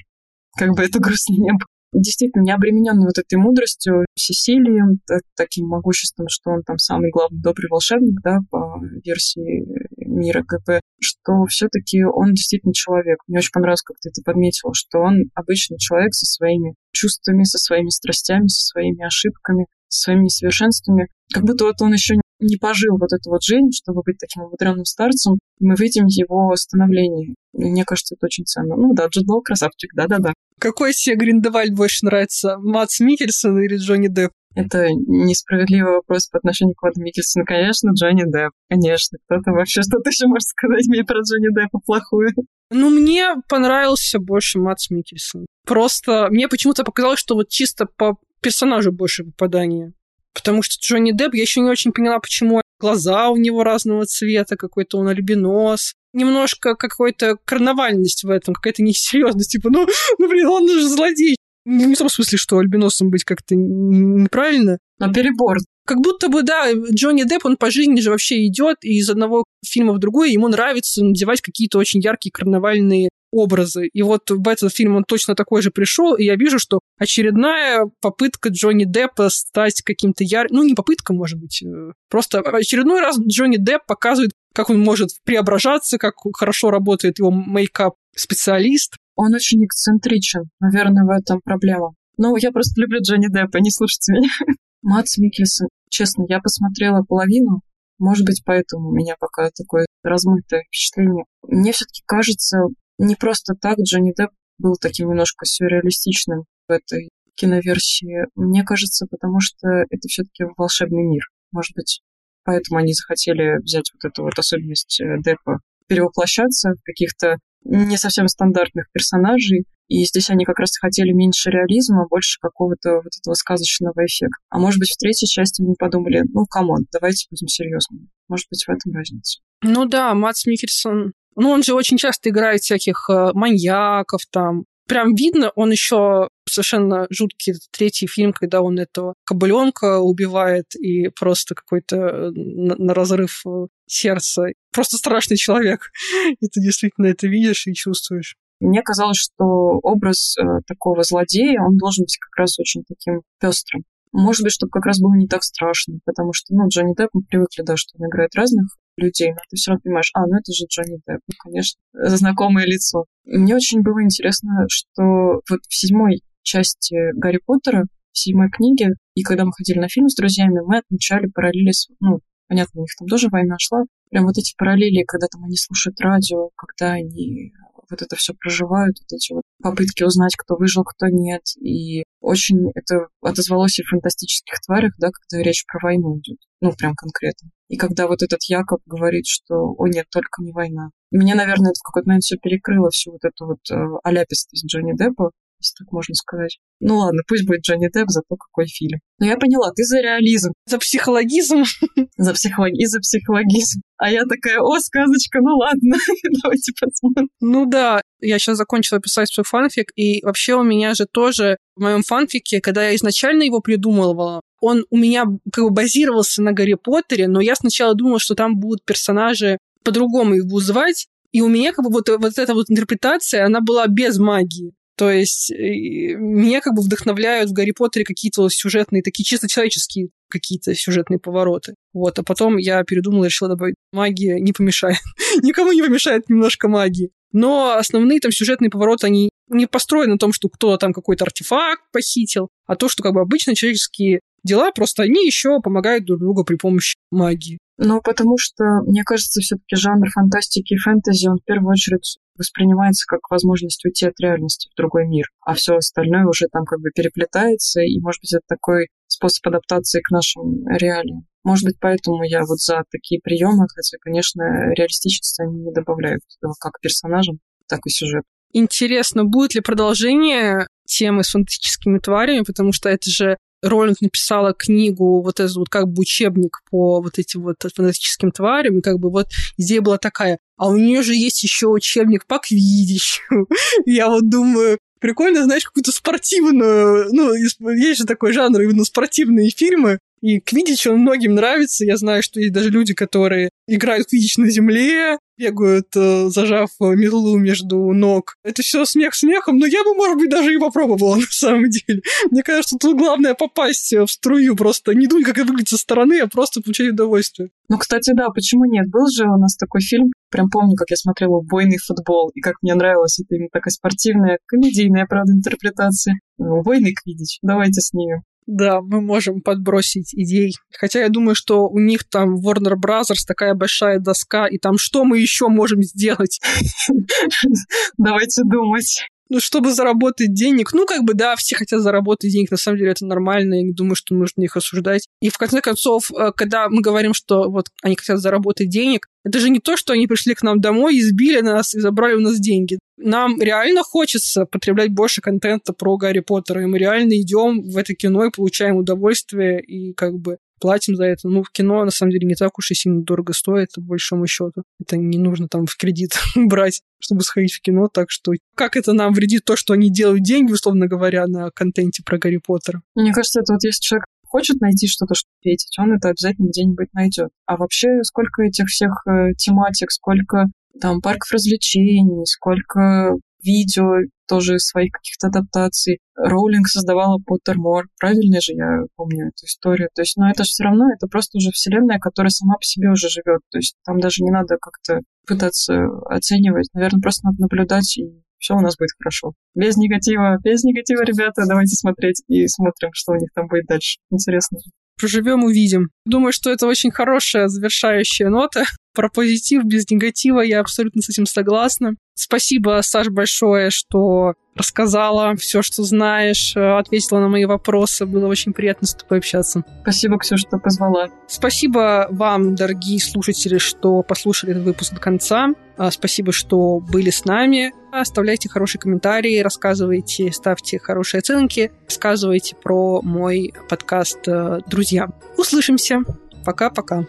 Как 0.57 0.75
бы 0.75 0.83
это 0.83 0.99
грустно 0.99 1.33
не 1.33 1.51
было. 1.51 1.67
Действительно, 1.93 2.43
не 2.43 2.51
обремененный 2.51 3.05
вот 3.05 3.17
этой 3.17 3.35
мудростью, 3.35 4.05
всесилием, 4.15 4.99
таким 5.35 5.67
могуществом, 5.67 6.27
что 6.29 6.51
он 6.51 6.63
там 6.63 6.77
самый 6.77 7.11
главный 7.11 7.41
добрый 7.41 7.69
волшебник, 7.69 8.19
да, 8.23 8.39
по 8.49 8.81
версии 9.03 9.65
мира 9.97 10.43
ГП, 10.43 10.81
что 11.01 11.45
все-таки 11.49 12.03
он 12.03 12.33
действительно 12.33 12.73
человек. 12.73 13.19
Мне 13.27 13.39
очень 13.39 13.51
понравилось, 13.51 13.81
как 13.81 13.97
ты 13.99 14.09
это 14.09 14.21
подметила, 14.23 14.73
что 14.73 14.99
он 14.99 15.29
обычный 15.33 15.77
человек 15.77 16.13
со 16.13 16.25
своими 16.25 16.75
чувствами, 16.91 17.43
со 17.43 17.57
своими 17.57 17.89
страстями, 17.89 18.47
со 18.47 18.65
своими 18.65 19.05
ошибками, 19.05 19.67
со 19.87 20.03
своими 20.03 20.23
несовершенствами. 20.25 21.07
Как 21.33 21.43
будто 21.43 21.65
вот 21.65 21.81
он 21.81 21.93
еще 21.93 22.15
не 22.43 22.57
пожил 22.57 22.97
вот 22.97 23.13
эту 23.13 23.29
вот 23.29 23.43
жизнь, 23.43 23.71
чтобы 23.73 24.01
быть 24.05 24.17
таким 24.19 24.43
умудренным 24.43 24.85
старцем, 24.85 25.39
мы 25.59 25.75
видим 25.75 26.05
его 26.05 26.55
становление. 26.55 27.35
Мне 27.53 27.85
кажется, 27.85 28.15
это 28.15 28.25
очень 28.25 28.45
ценно. 28.45 28.75
Ну 28.75 28.93
да, 28.93 29.07
Джуд 29.07 29.27
Лоу 29.27 29.41
красавчик, 29.41 29.91
да-да-да. 29.95 30.33
Какой 30.59 30.93
себе 30.93 31.15
Гриндевальд 31.15 31.73
больше 31.73 32.05
нравится, 32.05 32.57
Матс 32.59 32.99
Микельсон 32.99 33.59
или 33.59 33.77
Джонни 33.77 34.07
Депп? 34.07 34.31
Это 34.55 34.87
несправедливый 34.91 35.93
вопрос 35.93 36.27
по 36.27 36.37
отношению 36.37 36.75
к 36.75 36.83
Мату 36.83 37.01
Микельсону. 37.01 37.45
Конечно, 37.45 37.91
Джонни 37.91 38.23
Депп. 38.23 38.51
Конечно. 38.69 39.17
Кто-то 39.25 39.51
вообще 39.51 39.81
что-то 39.81 40.09
еще 40.09 40.27
может 40.27 40.47
сказать 40.47 40.85
мне 40.87 41.03
про 41.03 41.21
Джонни 41.21 41.53
Деппа 41.53 41.79
плохое. 41.83 42.33
Ну, 42.69 42.89
мне 42.89 43.35
понравился 43.49 44.19
больше 44.19 44.59
Матс 44.59 44.89
Микельсон. 44.89 45.45
Просто 45.65 46.27
мне 46.29 46.47
почему-то 46.47 46.83
показалось, 46.83 47.19
что 47.19 47.35
вот 47.35 47.49
чисто 47.49 47.85
по 47.85 48.17
персонажу 48.41 48.91
больше 48.91 49.23
попадания. 49.23 49.93
Потому 50.33 50.63
что 50.63 50.75
Джонни 50.81 51.11
Депп, 51.11 51.35
я 51.35 51.41
еще 51.41 51.61
не 51.61 51.69
очень 51.69 51.91
поняла, 51.91 52.19
почему 52.19 52.61
глаза 52.79 53.29
у 53.29 53.37
него 53.37 53.63
разного 53.63 54.05
цвета, 54.05 54.57
какой-то 54.57 54.97
он 54.97 55.07
альбинос. 55.07 55.93
Немножко 56.13 56.75
какой-то 56.75 57.37
карнавальность 57.45 58.23
в 58.23 58.29
этом, 58.29 58.53
какая-то 58.53 58.83
несерьезность. 58.83 59.51
Типа, 59.51 59.69
ну, 59.69 59.87
ну, 60.19 60.29
блин, 60.29 60.47
он 60.47 60.69
же 60.69 60.87
злодей. 60.87 61.37
Не 61.65 61.95
в 61.95 61.97
том 61.97 62.09
смысле, 62.09 62.37
что 62.37 62.57
альбиносом 62.57 63.09
быть 63.09 63.23
как-то 63.23 63.55
неправильно. 63.55 64.79
Но 64.99 65.13
перебор. 65.13 65.57
Как 65.85 65.99
будто 65.99 66.29
бы, 66.29 66.43
да, 66.43 66.71
Джонни 66.71 67.23
Депп, 67.23 67.45
он 67.45 67.57
по 67.57 67.71
жизни 67.71 67.99
же 67.99 68.09
вообще 68.09 68.45
идет, 68.45 68.77
и 68.83 68.97
из 68.97 69.09
одного 69.09 69.45
фильма 69.65 69.93
в 69.93 69.99
другой 69.99 70.31
ему 70.31 70.47
нравится 70.47 71.03
надевать 71.03 71.41
какие-то 71.41 71.77
очень 71.77 71.99
яркие 71.99 72.31
карнавальные 72.31 73.09
образы. 73.33 73.87
И 73.87 74.01
вот 74.03 74.29
в 74.29 74.47
этот 74.47 74.73
фильм 74.73 74.95
он 74.95 75.03
точно 75.03 75.35
такой 75.35 75.61
же 75.61 75.71
пришел, 75.71 76.15
и 76.15 76.23
я 76.23 76.35
вижу, 76.35 76.59
что 76.59 76.79
очередная 76.97 77.89
попытка 78.01 78.49
Джонни 78.49 78.85
Деппа 78.85 79.29
стать 79.29 79.81
каким-то 79.81 80.23
яр... 80.23 80.47
Ну, 80.49 80.63
не 80.63 80.75
попытка, 80.75 81.13
может 81.13 81.39
быть, 81.39 81.63
э, 81.63 81.91
просто 82.09 82.39
очередной 82.39 83.01
раз 83.01 83.17
Джонни 83.19 83.57
Депп 83.57 83.85
показывает, 83.87 84.31
как 84.53 84.69
он 84.69 84.79
может 84.79 85.09
преображаться, 85.25 85.97
как 85.97 86.13
хорошо 86.35 86.69
работает 86.69 87.19
его 87.19 87.31
мейкап-специалист. 87.31 88.95
Он 89.15 89.33
очень 89.33 89.65
эксцентричен. 89.65 90.43
Наверное, 90.59 91.05
в 91.05 91.09
этом 91.09 91.41
проблема. 91.43 91.93
Ну, 92.17 92.35
я 92.37 92.51
просто 92.51 92.79
люблю 92.79 93.01
Джонни 93.01 93.27
Деппа, 93.27 93.57
не 93.57 93.71
слушайте 93.71 94.13
меня. 94.13 94.29
Матс 94.83 95.17
Микельсон, 95.17 95.69
честно, 95.89 96.25
я 96.27 96.39
посмотрела 96.39 97.03
половину, 97.03 97.61
может 97.99 98.25
быть, 98.25 98.41
поэтому 98.45 98.89
у 98.89 98.93
меня 98.93 99.15
пока 99.19 99.49
такое 99.51 99.85
размытое 100.03 100.63
впечатление. 100.67 101.25
Мне 101.43 101.71
все-таки 101.71 102.01
кажется, 102.05 102.59
не 102.97 103.15
просто 103.15 103.53
так 103.59 103.79
Джонни 103.79 104.13
Депп 104.15 104.31
был 104.57 104.75
таким 104.79 105.09
немножко 105.09 105.45
сюрреалистичным 105.45 106.43
в 106.67 106.71
этой 106.71 107.09
киноверсии. 107.35 108.25
Мне 108.35 108.63
кажется, 108.63 109.07
потому 109.09 109.39
что 109.39 109.67
это 109.67 110.07
все-таки 110.07 110.45
волшебный 110.57 111.03
мир. 111.03 111.23
Может 111.51 111.73
быть, 111.75 112.01
поэтому 112.43 112.79
они 112.79 112.93
захотели 112.93 113.61
взять 113.61 113.91
вот 113.93 114.09
эту 114.09 114.23
вот 114.23 114.37
особенность 114.37 115.01
э, 115.01 115.17
Деппа, 115.23 115.59
перевоплощаться 115.87 116.73
в 116.73 116.83
каких-то 116.83 117.37
не 117.63 117.97
совсем 117.97 118.27
стандартных 118.27 118.87
персонажей. 118.91 119.65
И 119.89 120.05
здесь 120.05 120.29
они 120.29 120.45
как 120.45 120.59
раз 120.59 120.77
хотели 120.77 121.11
меньше 121.11 121.49
реализма, 121.49 122.07
больше 122.09 122.39
какого-то 122.39 123.01
вот 123.03 123.11
этого 123.19 123.33
сказочного 123.33 124.05
эффекта. 124.05 124.37
А 124.49 124.57
может 124.57 124.79
быть, 124.79 124.91
в 124.91 124.97
третьей 124.97 125.27
части 125.27 125.61
они 125.61 125.75
подумали, 125.77 126.23
ну, 126.33 126.45
come 126.45 126.68
on, 126.68 126.85
давайте 126.91 127.27
будем 127.29 127.47
серьезными. 127.47 128.07
Может 128.27 128.47
быть, 128.49 128.63
в 128.63 128.69
этом 128.69 128.93
разница. 128.93 129.41
Ну 129.61 129.85
да, 129.85 130.13
Мадс 130.13 130.45
Миккельсен 130.45 131.13
ну, 131.35 131.49
он 131.49 131.63
же 131.63 131.73
очень 131.73 131.97
часто 131.97 132.29
играет 132.29 132.61
всяких 132.61 133.09
э, 133.09 133.31
маньяков 133.33 134.21
там. 134.31 134.65
Прям 134.87 135.15
видно, 135.15 135.51
он 135.55 135.71
еще 135.71 136.27
совершенно 136.47 137.07
жуткий 137.09 137.53
третий 137.71 138.05
фильм, 138.05 138.33
когда 138.33 138.61
он 138.61 138.77
этого 138.77 139.13
кобыленка 139.25 139.99
убивает 139.99 140.75
и 140.75 141.07
просто 141.07 141.55
какой-то 141.55 141.95
э, 141.95 142.31
на, 142.31 142.75
на 142.75 142.93
разрыв 142.93 143.43
э, 143.45 143.67
сердца. 143.87 144.47
Просто 144.73 144.97
страшный 144.97 145.37
человек. 145.37 145.89
И 146.41 146.47
ты 146.47 146.61
действительно 146.61 147.07
это 147.07 147.27
видишь 147.27 147.67
и 147.67 147.73
чувствуешь. 147.73 148.35
Мне 148.59 148.81
казалось, 148.81 149.17
что 149.17 149.45
образ 149.83 150.35
э, 150.37 150.43
такого 150.67 151.03
злодея, 151.03 151.61
он 151.61 151.77
должен 151.77 152.03
быть 152.03 152.17
как 152.17 152.37
раз 152.37 152.59
очень 152.59 152.83
таким 152.87 153.21
пестрым. 153.39 153.83
Может 154.11 154.43
быть, 154.43 154.53
чтобы 154.53 154.69
как 154.69 154.85
раз 154.85 154.99
было 154.99 155.15
не 155.15 155.27
так 155.27 155.43
страшно, 155.43 155.95
потому 156.05 156.33
что, 156.33 156.53
ну, 156.53 156.67
Джонни 156.67 156.93
Депп, 156.95 157.09
мы 157.13 157.23
привыкли, 157.23 157.63
да, 157.63 157.75
что 157.75 157.97
он 157.97 158.07
играет 158.07 158.35
разных 158.35 158.67
людей, 158.97 159.31
но 159.31 159.37
ты 159.49 159.55
все 159.55 159.71
равно 159.71 159.81
понимаешь, 159.83 160.11
а, 160.13 160.25
ну 160.27 160.37
это 160.37 160.51
же 160.51 160.65
Джонни 160.69 160.99
Депп, 161.07 161.21
ну, 161.27 161.33
конечно, 161.39 161.79
знакомое 161.93 162.65
лицо. 162.65 163.05
Мне 163.25 163.55
очень 163.55 163.81
было 163.81 164.03
интересно, 164.03 164.65
что 164.69 165.41
вот 165.49 165.61
в 165.67 165.75
седьмой 165.75 166.21
части 166.43 166.95
Гарри 167.15 167.39
Поттера, 167.45 167.85
в 168.11 168.17
седьмой 168.17 168.49
книге, 168.49 168.91
и 169.15 169.23
когда 169.23 169.45
мы 169.45 169.51
ходили 169.53 169.79
на 169.79 169.89
фильм 169.89 170.09
с 170.09 170.15
друзьями, 170.15 170.59
мы 170.65 170.77
отмечали 170.77 171.27
параллели 171.27 171.71
с, 171.71 171.87
ну, 171.99 172.19
понятно, 172.47 172.81
у 172.81 172.83
них 172.83 172.91
там 172.97 173.07
тоже 173.07 173.29
война 173.29 173.55
шла, 173.59 173.83
прям 174.11 174.25
вот 174.25 174.37
эти 174.37 174.53
параллели, 174.57 175.03
когда 175.03 175.27
там 175.27 175.43
они 175.43 175.55
слушают 175.55 175.99
радио, 175.99 176.49
когда 176.55 176.93
они 176.93 177.51
вот 177.89 178.01
это 178.01 178.15
все 178.15 178.33
проживают, 178.33 178.97
вот 178.99 179.15
эти 179.15 179.33
вот 179.33 179.42
попытки 179.63 180.03
узнать, 180.03 180.35
кто 180.37 180.55
выжил, 180.55 180.83
кто 180.83 181.07
нет. 181.07 181.41
И 181.59 182.03
очень 182.21 182.69
это 182.75 183.07
отозвалось 183.21 183.79
и 183.79 183.83
в 183.83 183.89
фантастических 183.89 184.59
тварях, 184.65 184.93
да, 184.99 185.09
когда 185.09 185.43
речь 185.43 185.65
про 185.65 185.79
войну 185.87 186.19
идет. 186.19 186.37
Ну, 186.61 186.73
прям 186.73 186.93
конкретно. 186.93 187.49
И 187.69 187.77
когда 187.77 188.07
вот 188.07 188.21
этот 188.21 188.43
Якоб 188.43 188.81
говорит, 188.85 189.25
что, 189.25 189.55
о 189.55 189.87
нет, 189.87 190.05
только 190.11 190.43
не 190.43 190.51
война. 190.51 190.89
Меня, 191.11 191.35
наверное, 191.35 191.71
это 191.71 191.79
в 191.79 191.87
какой-то 191.87 192.09
момент 192.09 192.23
все 192.23 192.37
перекрыло, 192.37 192.89
всю 192.91 193.11
вот 193.11 193.23
эту 193.23 193.47
вот 193.47 193.59
э, 193.71 193.75
аляпистость 194.03 194.65
Джонни 194.67 194.95
Деппа, 194.95 195.31
если 195.63 195.83
так 195.83 195.91
можно 195.91 196.13
сказать. 196.13 196.59
Ну 196.79 196.97
ладно, 196.97 197.21
пусть 197.27 197.45
будет 197.45 197.61
Джонни 197.61 197.89
Депп, 197.91 198.09
зато 198.09 198.35
какой 198.35 198.67
фильм. 198.67 198.99
Но 199.19 199.25
я 199.25 199.37
поняла, 199.37 199.71
ты 199.71 199.83
за 199.83 200.01
реализм. 200.01 200.51
За 200.67 200.77
психологизм. 200.77 201.63
За 202.17 202.33
психологизм, 202.33 202.91
за 202.91 202.99
психологизм. 202.99 203.81
А 203.97 204.11
я 204.11 204.23
такая, 204.25 204.59
о, 204.59 204.79
сказочка, 204.79 205.39
ну 205.41 205.55
ладно, 205.57 205.97
давайте 206.43 206.73
посмотрим. 206.79 207.29
Ну 207.39 207.65
да, 207.65 208.01
я 208.21 208.39
сейчас 208.39 208.57
закончила 208.57 208.99
писать 208.99 209.31
свой 209.31 209.43
фанфик, 209.43 209.91
и 209.95 210.23
вообще 210.23 210.55
у 210.55 210.63
меня 210.63 210.93
же 210.93 211.05
тоже 211.05 211.57
в 211.75 211.81
моем 211.81 212.03
фанфике, 212.03 212.61
когда 212.61 212.87
я 212.87 212.95
изначально 212.95 213.43
его 213.43 213.61
придумывала, 213.61 214.41
он 214.61 214.85
у 214.89 214.97
меня 214.97 215.25
как 215.51 215.65
бы 215.65 215.71
базировался 215.71 216.41
на 216.41 216.53
Гарри 216.53 216.75
Поттере, 216.75 217.27
но 217.27 217.41
я 217.41 217.55
сначала 217.55 217.95
думала, 217.95 218.19
что 218.19 218.35
там 218.35 218.59
будут 218.59 218.85
персонажи 218.85 219.57
по-другому 219.83 220.35
их 220.35 220.45
будут 220.45 220.65
звать, 220.65 221.07
и 221.31 221.41
у 221.41 221.47
меня 221.47 221.73
как 221.73 221.85
бы 221.85 221.91
вот, 221.91 222.09
вот 222.09 222.37
эта 222.37 222.53
вот 222.53 222.69
интерпретация, 222.69 223.45
она 223.45 223.59
была 223.59 223.87
без 223.87 224.17
магии. 224.17 224.73
То 224.95 225.09
есть 225.09 225.49
меня 225.51 226.61
как 226.61 226.73
бы 226.75 226.83
вдохновляют 226.83 227.49
в 227.49 227.53
Гарри 227.53 227.71
Поттере 227.71 228.05
какие-то 228.05 228.47
сюжетные, 228.49 229.01
такие 229.01 229.25
чисто 229.25 229.47
человеческие 229.47 230.09
какие-то 230.29 230.75
сюжетные 230.75 231.19
повороты. 231.19 231.75
Вот, 231.93 232.17
а 232.19 232.23
потом 232.23 232.57
я 232.57 232.83
передумала 232.83 233.25
и 233.25 233.27
решила 233.27 233.49
добавить 233.49 233.75
магия 233.91 234.39
не 234.39 234.51
помешает. 234.51 234.97
Никому 235.41 235.71
не 235.71 235.81
помешает 235.81 236.29
немножко 236.29 236.67
магии. 236.67 237.11
Но 237.31 237.75
основные 237.75 238.19
там 238.19 238.31
сюжетные 238.31 238.69
повороты, 238.69 239.07
они 239.07 239.29
не 239.49 239.65
построены 239.65 240.13
на 240.13 240.19
том, 240.19 240.33
что 240.33 240.49
кто-то 240.49 240.77
там 240.77 240.93
какой-то 240.93 241.25
артефакт 241.25 241.83
похитил, 241.91 242.49
а 242.65 242.75
то, 242.75 242.89
что 242.89 243.03
как 243.03 243.13
бы 243.13 243.21
обычно 243.21 243.55
человеческие 243.55 244.19
дела, 244.43 244.71
просто 244.71 245.03
они 245.03 245.25
еще 245.25 245.59
помогают 245.61 246.05
друг 246.05 246.19
другу 246.19 246.43
при 246.43 246.55
помощи 246.55 246.95
магии. 247.11 247.57
Ну, 247.77 248.01
потому 248.01 248.37
что, 248.37 248.63
мне 248.85 249.03
кажется, 249.03 249.41
все-таки 249.41 249.75
жанр 249.75 250.07
фантастики 250.11 250.73
и 250.73 250.77
фэнтези, 250.77 251.27
он 251.27 251.37
в 251.37 251.43
первую 251.43 251.71
очередь 251.71 252.17
воспринимается 252.37 253.05
как 253.07 253.21
возможность 253.29 253.83
уйти 253.85 254.07
от 254.07 254.19
реальности 254.19 254.69
в 254.71 254.77
другой 254.77 255.07
мир, 255.07 255.25
а 255.41 255.53
все 255.55 255.75
остальное 255.75 256.25
уже 256.25 256.47
там 256.51 256.65
как 256.65 256.79
бы 256.79 256.89
переплетается, 256.95 257.81
и, 257.81 257.99
может 257.99 258.21
быть, 258.21 258.33
это 258.33 258.43
такой 258.47 258.87
способ 259.07 259.47
адаптации 259.47 260.01
к 260.01 260.11
нашим 260.11 260.67
реалиям. 260.67 261.25
Может 261.43 261.65
быть, 261.65 261.77
поэтому 261.79 262.23
я 262.23 262.41
вот 262.41 262.59
за 262.59 262.83
такие 262.91 263.19
приемы, 263.21 263.65
хотя, 263.73 263.97
конечно, 264.01 264.43
реалистичности 264.75 265.41
они 265.41 265.59
не 265.59 265.73
добавляют 265.73 266.21
как 266.59 266.79
персонажам, 266.79 267.39
так 267.67 267.79
и 267.85 267.89
сюжету. 267.89 268.25
Интересно, 268.53 269.25
будет 269.25 269.55
ли 269.55 269.61
продолжение 269.61 270.67
темы 270.85 271.23
с 271.23 271.31
фантастическими 271.31 271.97
тварями, 271.97 272.43
потому 272.43 272.71
что 272.71 272.89
это 272.89 273.09
же 273.09 273.37
Роллинг 273.63 274.01
написала 274.01 274.53
книгу, 274.53 275.21
вот 275.21 275.39
этот 275.39 275.55
вот 275.55 275.69
как 275.69 275.87
бы 275.87 276.01
учебник 276.01 276.59
по 276.69 277.01
вот 277.01 277.17
этим 277.17 277.43
вот 277.43 277.55
фантастическим 277.61 278.31
тварям, 278.31 278.79
и 278.79 278.81
как 278.81 278.99
бы 278.99 279.09
вот 279.09 279.27
идея 279.57 279.81
была 279.81 279.97
такая, 279.97 280.39
а 280.57 280.69
у 280.69 280.77
нее 280.77 281.01
же 281.01 281.15
есть 281.15 281.41
еще 281.43 281.67
учебник 281.67 282.27
по 282.27 282.39
квидищу. 282.39 283.21
Я 283.85 284.09
вот 284.09 284.29
думаю, 284.29 284.77
прикольно, 284.99 285.43
знаешь, 285.43 285.65
какую-то 285.65 285.91
спортивную, 285.91 287.07
ну, 287.11 287.33
есть 287.33 287.97
же 287.97 288.05
такой 288.05 288.33
жанр, 288.33 288.61
именно 288.61 288.83
спортивные 288.83 289.49
фильмы, 289.49 289.99
и 290.23 290.39
квидич, 290.39 290.87
он 290.87 290.99
многим 290.99 291.35
нравится. 291.35 291.83
Я 291.83 291.97
знаю, 291.97 292.23
что 292.23 292.39
есть 292.39 292.53
даже 292.53 292.69
люди, 292.69 292.93
которые 292.93 293.49
играют 293.67 294.07
квидич 294.07 294.37
на 294.37 294.49
земле, 294.49 295.17
бегают, 295.37 295.87
э, 295.97 296.29
зажав 296.29 296.69
метлу 296.79 297.37
между 297.37 297.91
ног. 297.91 298.35
Это 298.41 298.61
все 298.61 298.85
смех 298.85 299.15
смехом, 299.15 299.57
но 299.57 299.65
я 299.65 299.83
бы, 299.83 299.93
может 299.95 300.17
быть, 300.17 300.29
даже 300.29 300.53
и 300.53 300.59
попробовала 300.59 301.15
на 301.17 301.27
самом 301.29 301.69
деле. 301.69 302.01
Мне 302.31 302.41
кажется, 302.41 302.77
тут 302.79 302.97
главное 302.97 303.33
попасть 303.33 303.93
в 303.93 304.07
струю, 304.07 304.55
просто 304.55 304.93
не 304.93 305.07
думать, 305.07 305.25
как 305.25 305.39
это 305.39 305.47
выглядит 305.47 305.67
со 305.67 305.77
стороны, 305.77 306.21
а 306.21 306.27
просто 306.27 306.61
получать 306.61 306.93
удовольствие. 306.93 307.49
Ну, 307.67 307.77
кстати, 307.77 308.13
да, 308.13 308.29
почему 308.29 308.63
нет? 308.63 308.89
Был 308.89 309.07
же 309.09 309.25
у 309.25 309.37
нас 309.37 309.57
такой 309.57 309.81
фильм, 309.81 310.13
прям 310.31 310.49
помню, 310.49 310.77
как 310.77 310.89
я 310.89 310.95
смотрела 310.95 311.35
«Убойный 311.39 311.79
футбол», 311.85 312.29
и 312.33 312.39
как 312.39 312.55
мне 312.61 312.75
нравилась 312.75 313.19
эта 313.19 313.35
именно 313.35 313.49
такая 313.51 313.71
спортивная, 313.71 314.37
комедийная, 314.45 315.05
правда, 315.05 315.33
интерпретация. 315.33 316.15
«Убойный 316.37 316.93
квидич», 316.93 317.39
давайте 317.41 317.81
с 317.81 317.91
нее. 317.91 318.21
Да, 318.45 318.81
мы 318.81 319.01
можем 319.01 319.41
подбросить 319.41 320.13
идей. 320.13 320.53
Хотя 320.77 321.01
я 321.01 321.09
думаю, 321.09 321.35
что 321.35 321.67
у 321.67 321.79
них 321.79 322.03
там 322.09 322.35
Warner 322.35 322.75
Brothers 322.75 323.25
такая 323.27 323.53
большая 323.53 323.99
доска, 323.99 324.47
и 324.47 324.57
там 324.57 324.77
что 324.77 325.05
мы 325.05 325.19
еще 325.19 325.47
можем 325.47 325.81
сделать? 325.81 326.39
Давайте 327.97 328.43
думать. 328.43 329.07
Ну, 329.29 329.39
чтобы 329.39 329.71
заработать 329.71 330.33
денег. 330.33 330.73
Ну, 330.73 330.85
как 330.85 331.03
бы, 331.03 331.13
да, 331.13 331.35
все 331.35 331.55
хотят 331.55 331.81
заработать 331.81 332.31
денег. 332.31 332.51
На 332.51 332.57
самом 332.57 332.77
деле 332.77 332.91
это 332.91 333.05
нормально. 333.05 333.55
Я 333.55 333.63
не 333.63 333.73
думаю, 333.73 333.95
что 333.95 334.15
нужно 334.15 334.43
их 334.43 334.57
осуждать. 334.57 335.07
И 335.21 335.29
в 335.29 335.37
конце 335.37 335.61
концов, 335.61 336.11
э, 336.11 336.31
когда 336.35 336.69
мы 336.69 336.81
говорим, 336.81 337.13
что 337.13 337.49
вот 337.49 337.67
они 337.81 337.95
хотят 337.95 338.19
заработать 338.19 338.69
денег, 338.69 339.07
это 339.23 339.39
же 339.39 339.49
не 339.49 339.59
то, 339.59 339.77
что 339.77 339.93
они 339.93 340.05
пришли 340.07 340.35
к 340.35 340.43
нам 340.43 340.59
домой, 340.59 340.99
избили 340.99 341.39
нас 341.39 341.73
и 341.73 341.79
забрали 341.79 342.15
у 342.15 342.19
нас 342.19 342.39
деньги. 342.39 342.77
Нам 342.97 343.41
реально 343.41 343.81
хочется 343.83 344.45
потреблять 344.45 344.91
больше 344.91 345.21
контента 345.21 345.73
про 345.73 345.97
Гарри 345.97 346.19
Поттера, 346.19 346.61
и 346.61 346.65
мы 346.65 346.77
реально 346.77 347.19
идем 347.19 347.61
в 347.61 347.77
это 347.77 347.95
кино 347.95 348.25
и 348.25 348.31
получаем 348.31 348.75
удовольствие, 348.75 349.61
и 349.61 349.93
как 349.93 350.19
бы 350.19 350.37
платим 350.63 350.95
за 350.95 351.03
это. 351.03 351.27
Ну, 351.27 351.43
в 351.43 351.51
кино, 351.51 351.83
на 351.83 351.91
самом 351.91 352.11
деле, 352.11 352.25
не 352.25 352.35
так 352.35 352.57
уж 352.57 352.71
и 352.71 352.73
сильно 352.73 353.03
дорого 353.03 353.33
стоит, 353.33 353.73
по 353.75 353.81
большому 353.81 354.27
счету. 354.27 354.63
Это 354.79 354.95
не 354.95 355.17
нужно 355.17 355.49
там 355.49 355.65
в 355.65 355.75
кредит 355.75 356.11
брать, 356.37 356.81
чтобы 356.99 357.21
сходить 357.23 357.51
в 357.51 357.61
кино. 357.61 357.89
Так 357.93 358.09
что 358.09 358.31
как 358.55 358.77
это 358.77 358.93
нам 358.93 359.13
вредит 359.13 359.43
то, 359.43 359.57
что 359.57 359.73
они 359.73 359.91
делают 359.91 360.23
деньги, 360.23 360.53
условно 360.53 360.87
говоря, 360.87 361.27
на 361.27 361.51
контенте 361.51 362.01
про 362.05 362.17
Гарри 362.17 362.37
Поттера? 362.37 362.81
Мне 362.95 363.11
кажется, 363.11 363.41
это 363.41 363.53
вот 363.53 363.63
если 363.65 363.81
человек 363.81 364.05
хочет 364.23 364.61
найти 364.61 364.87
что-то, 364.87 365.15
что 365.15 365.27
ответить, 365.41 365.77
он 365.77 365.91
это 365.91 366.07
обязательно 366.07 366.47
где-нибудь 366.47 366.93
найдет. 366.93 367.27
А 367.45 367.57
вообще, 367.57 368.01
сколько 368.03 368.43
этих 368.43 368.67
всех 368.67 368.91
э, 369.05 369.33
тематик, 369.37 369.91
сколько 369.91 370.45
там 370.79 371.01
парков 371.01 371.29
развлечений, 371.33 372.25
сколько 372.25 373.17
видео, 373.43 374.07
тоже 374.27 374.59
своих 374.59 374.91
каких-то 374.91 375.27
адаптаций. 375.27 375.99
Роулинг 376.15 376.67
создавала 376.67 377.19
Поттермор. 377.25 377.87
Правильно 377.99 378.39
же 378.41 378.53
я 378.53 378.83
помню 378.95 379.27
эту 379.27 379.45
историю? 379.45 379.89
То 379.93 380.01
есть, 380.01 380.17
но 380.17 380.29
это 380.29 380.43
же 380.43 380.49
все 380.49 380.63
равно, 380.63 380.85
это 380.93 381.07
просто 381.07 381.37
уже 381.37 381.51
вселенная, 381.51 381.99
которая 381.99 382.29
сама 382.29 382.55
по 382.55 382.63
себе 382.63 382.89
уже 382.89 383.09
живет. 383.09 383.41
То 383.51 383.57
есть 383.57 383.75
там 383.85 383.99
даже 383.99 384.23
не 384.23 384.31
надо 384.31 384.57
как-то 384.59 385.01
пытаться 385.27 385.85
оценивать. 386.09 386.69
Наверное, 386.73 387.01
просто 387.01 387.27
надо 387.27 387.41
наблюдать 387.41 387.97
и 387.97 388.23
все 388.39 388.55
у 388.55 388.59
нас 388.59 388.75
будет 388.77 388.89
хорошо. 388.99 389.33
Без 389.55 389.77
негатива, 389.77 390.37
без 390.43 390.63
негатива, 390.63 391.03
ребята, 391.03 391.43
давайте 391.47 391.75
смотреть 391.75 392.23
и 392.27 392.45
смотрим, 392.47 392.89
что 392.93 393.13
у 393.13 393.15
них 393.15 393.29
там 393.33 393.47
будет 393.47 393.65
дальше. 393.67 393.99
Интересно. 394.11 394.59
Проживем, 394.99 395.43
увидим. 395.43 395.89
Думаю, 396.05 396.33
что 396.33 396.51
это 396.51 396.67
очень 396.67 396.91
хорошая 396.91 397.47
завершающая 397.47 398.29
нота. 398.29 398.65
Про 398.93 399.09
позитив 399.09 399.63
без 399.63 399.89
негатива 399.89 400.41
я 400.41 400.59
абсолютно 400.59 401.01
с 401.01 401.09
этим 401.09 401.25
согласна. 401.25 401.95
Спасибо, 402.15 402.79
Саш, 402.83 403.09
большое, 403.09 403.71
что 403.71 404.35
рассказала 404.55 405.35
все, 405.35 405.63
что 405.63 405.83
знаешь, 405.83 406.55
э, 406.55 406.77
ответила 406.77 407.19
на 407.19 407.27
мои 407.27 407.45
вопросы. 407.45 408.05
Было 408.05 408.27
очень 408.27 408.53
приятно 408.53 408.85
с 408.85 408.93
тобой 408.93 409.17
общаться. 409.17 409.63
Спасибо, 409.81 410.19
Ксюша, 410.19 410.47
что 410.47 410.59
позвала. 410.59 411.09
Спасибо 411.27 412.07
вам, 412.11 412.53
дорогие 412.53 412.99
слушатели, 412.99 413.57
что 413.57 414.03
послушали 414.03 414.51
этот 414.51 414.63
выпуск 414.63 414.93
до 414.93 414.99
конца. 414.99 415.49
А, 415.75 415.89
спасибо, 415.89 416.31
что 416.31 416.79
были 416.79 417.09
с 417.09 417.25
нами. 417.25 417.73
Оставляйте 417.91 418.47
хорошие 418.47 418.79
комментарии, 418.79 419.39
рассказывайте, 419.39 420.31
ставьте 420.31 420.77
хорошие 420.77 421.19
оценки, 421.19 421.71
рассказывайте 421.87 422.55
про 422.55 423.01
мой 423.01 423.53
подкаст 423.69 424.27
э, 424.27 424.59
друзьям. 424.67 425.15
Услышимся. 425.35 426.03
Пока-пока. 426.45 427.05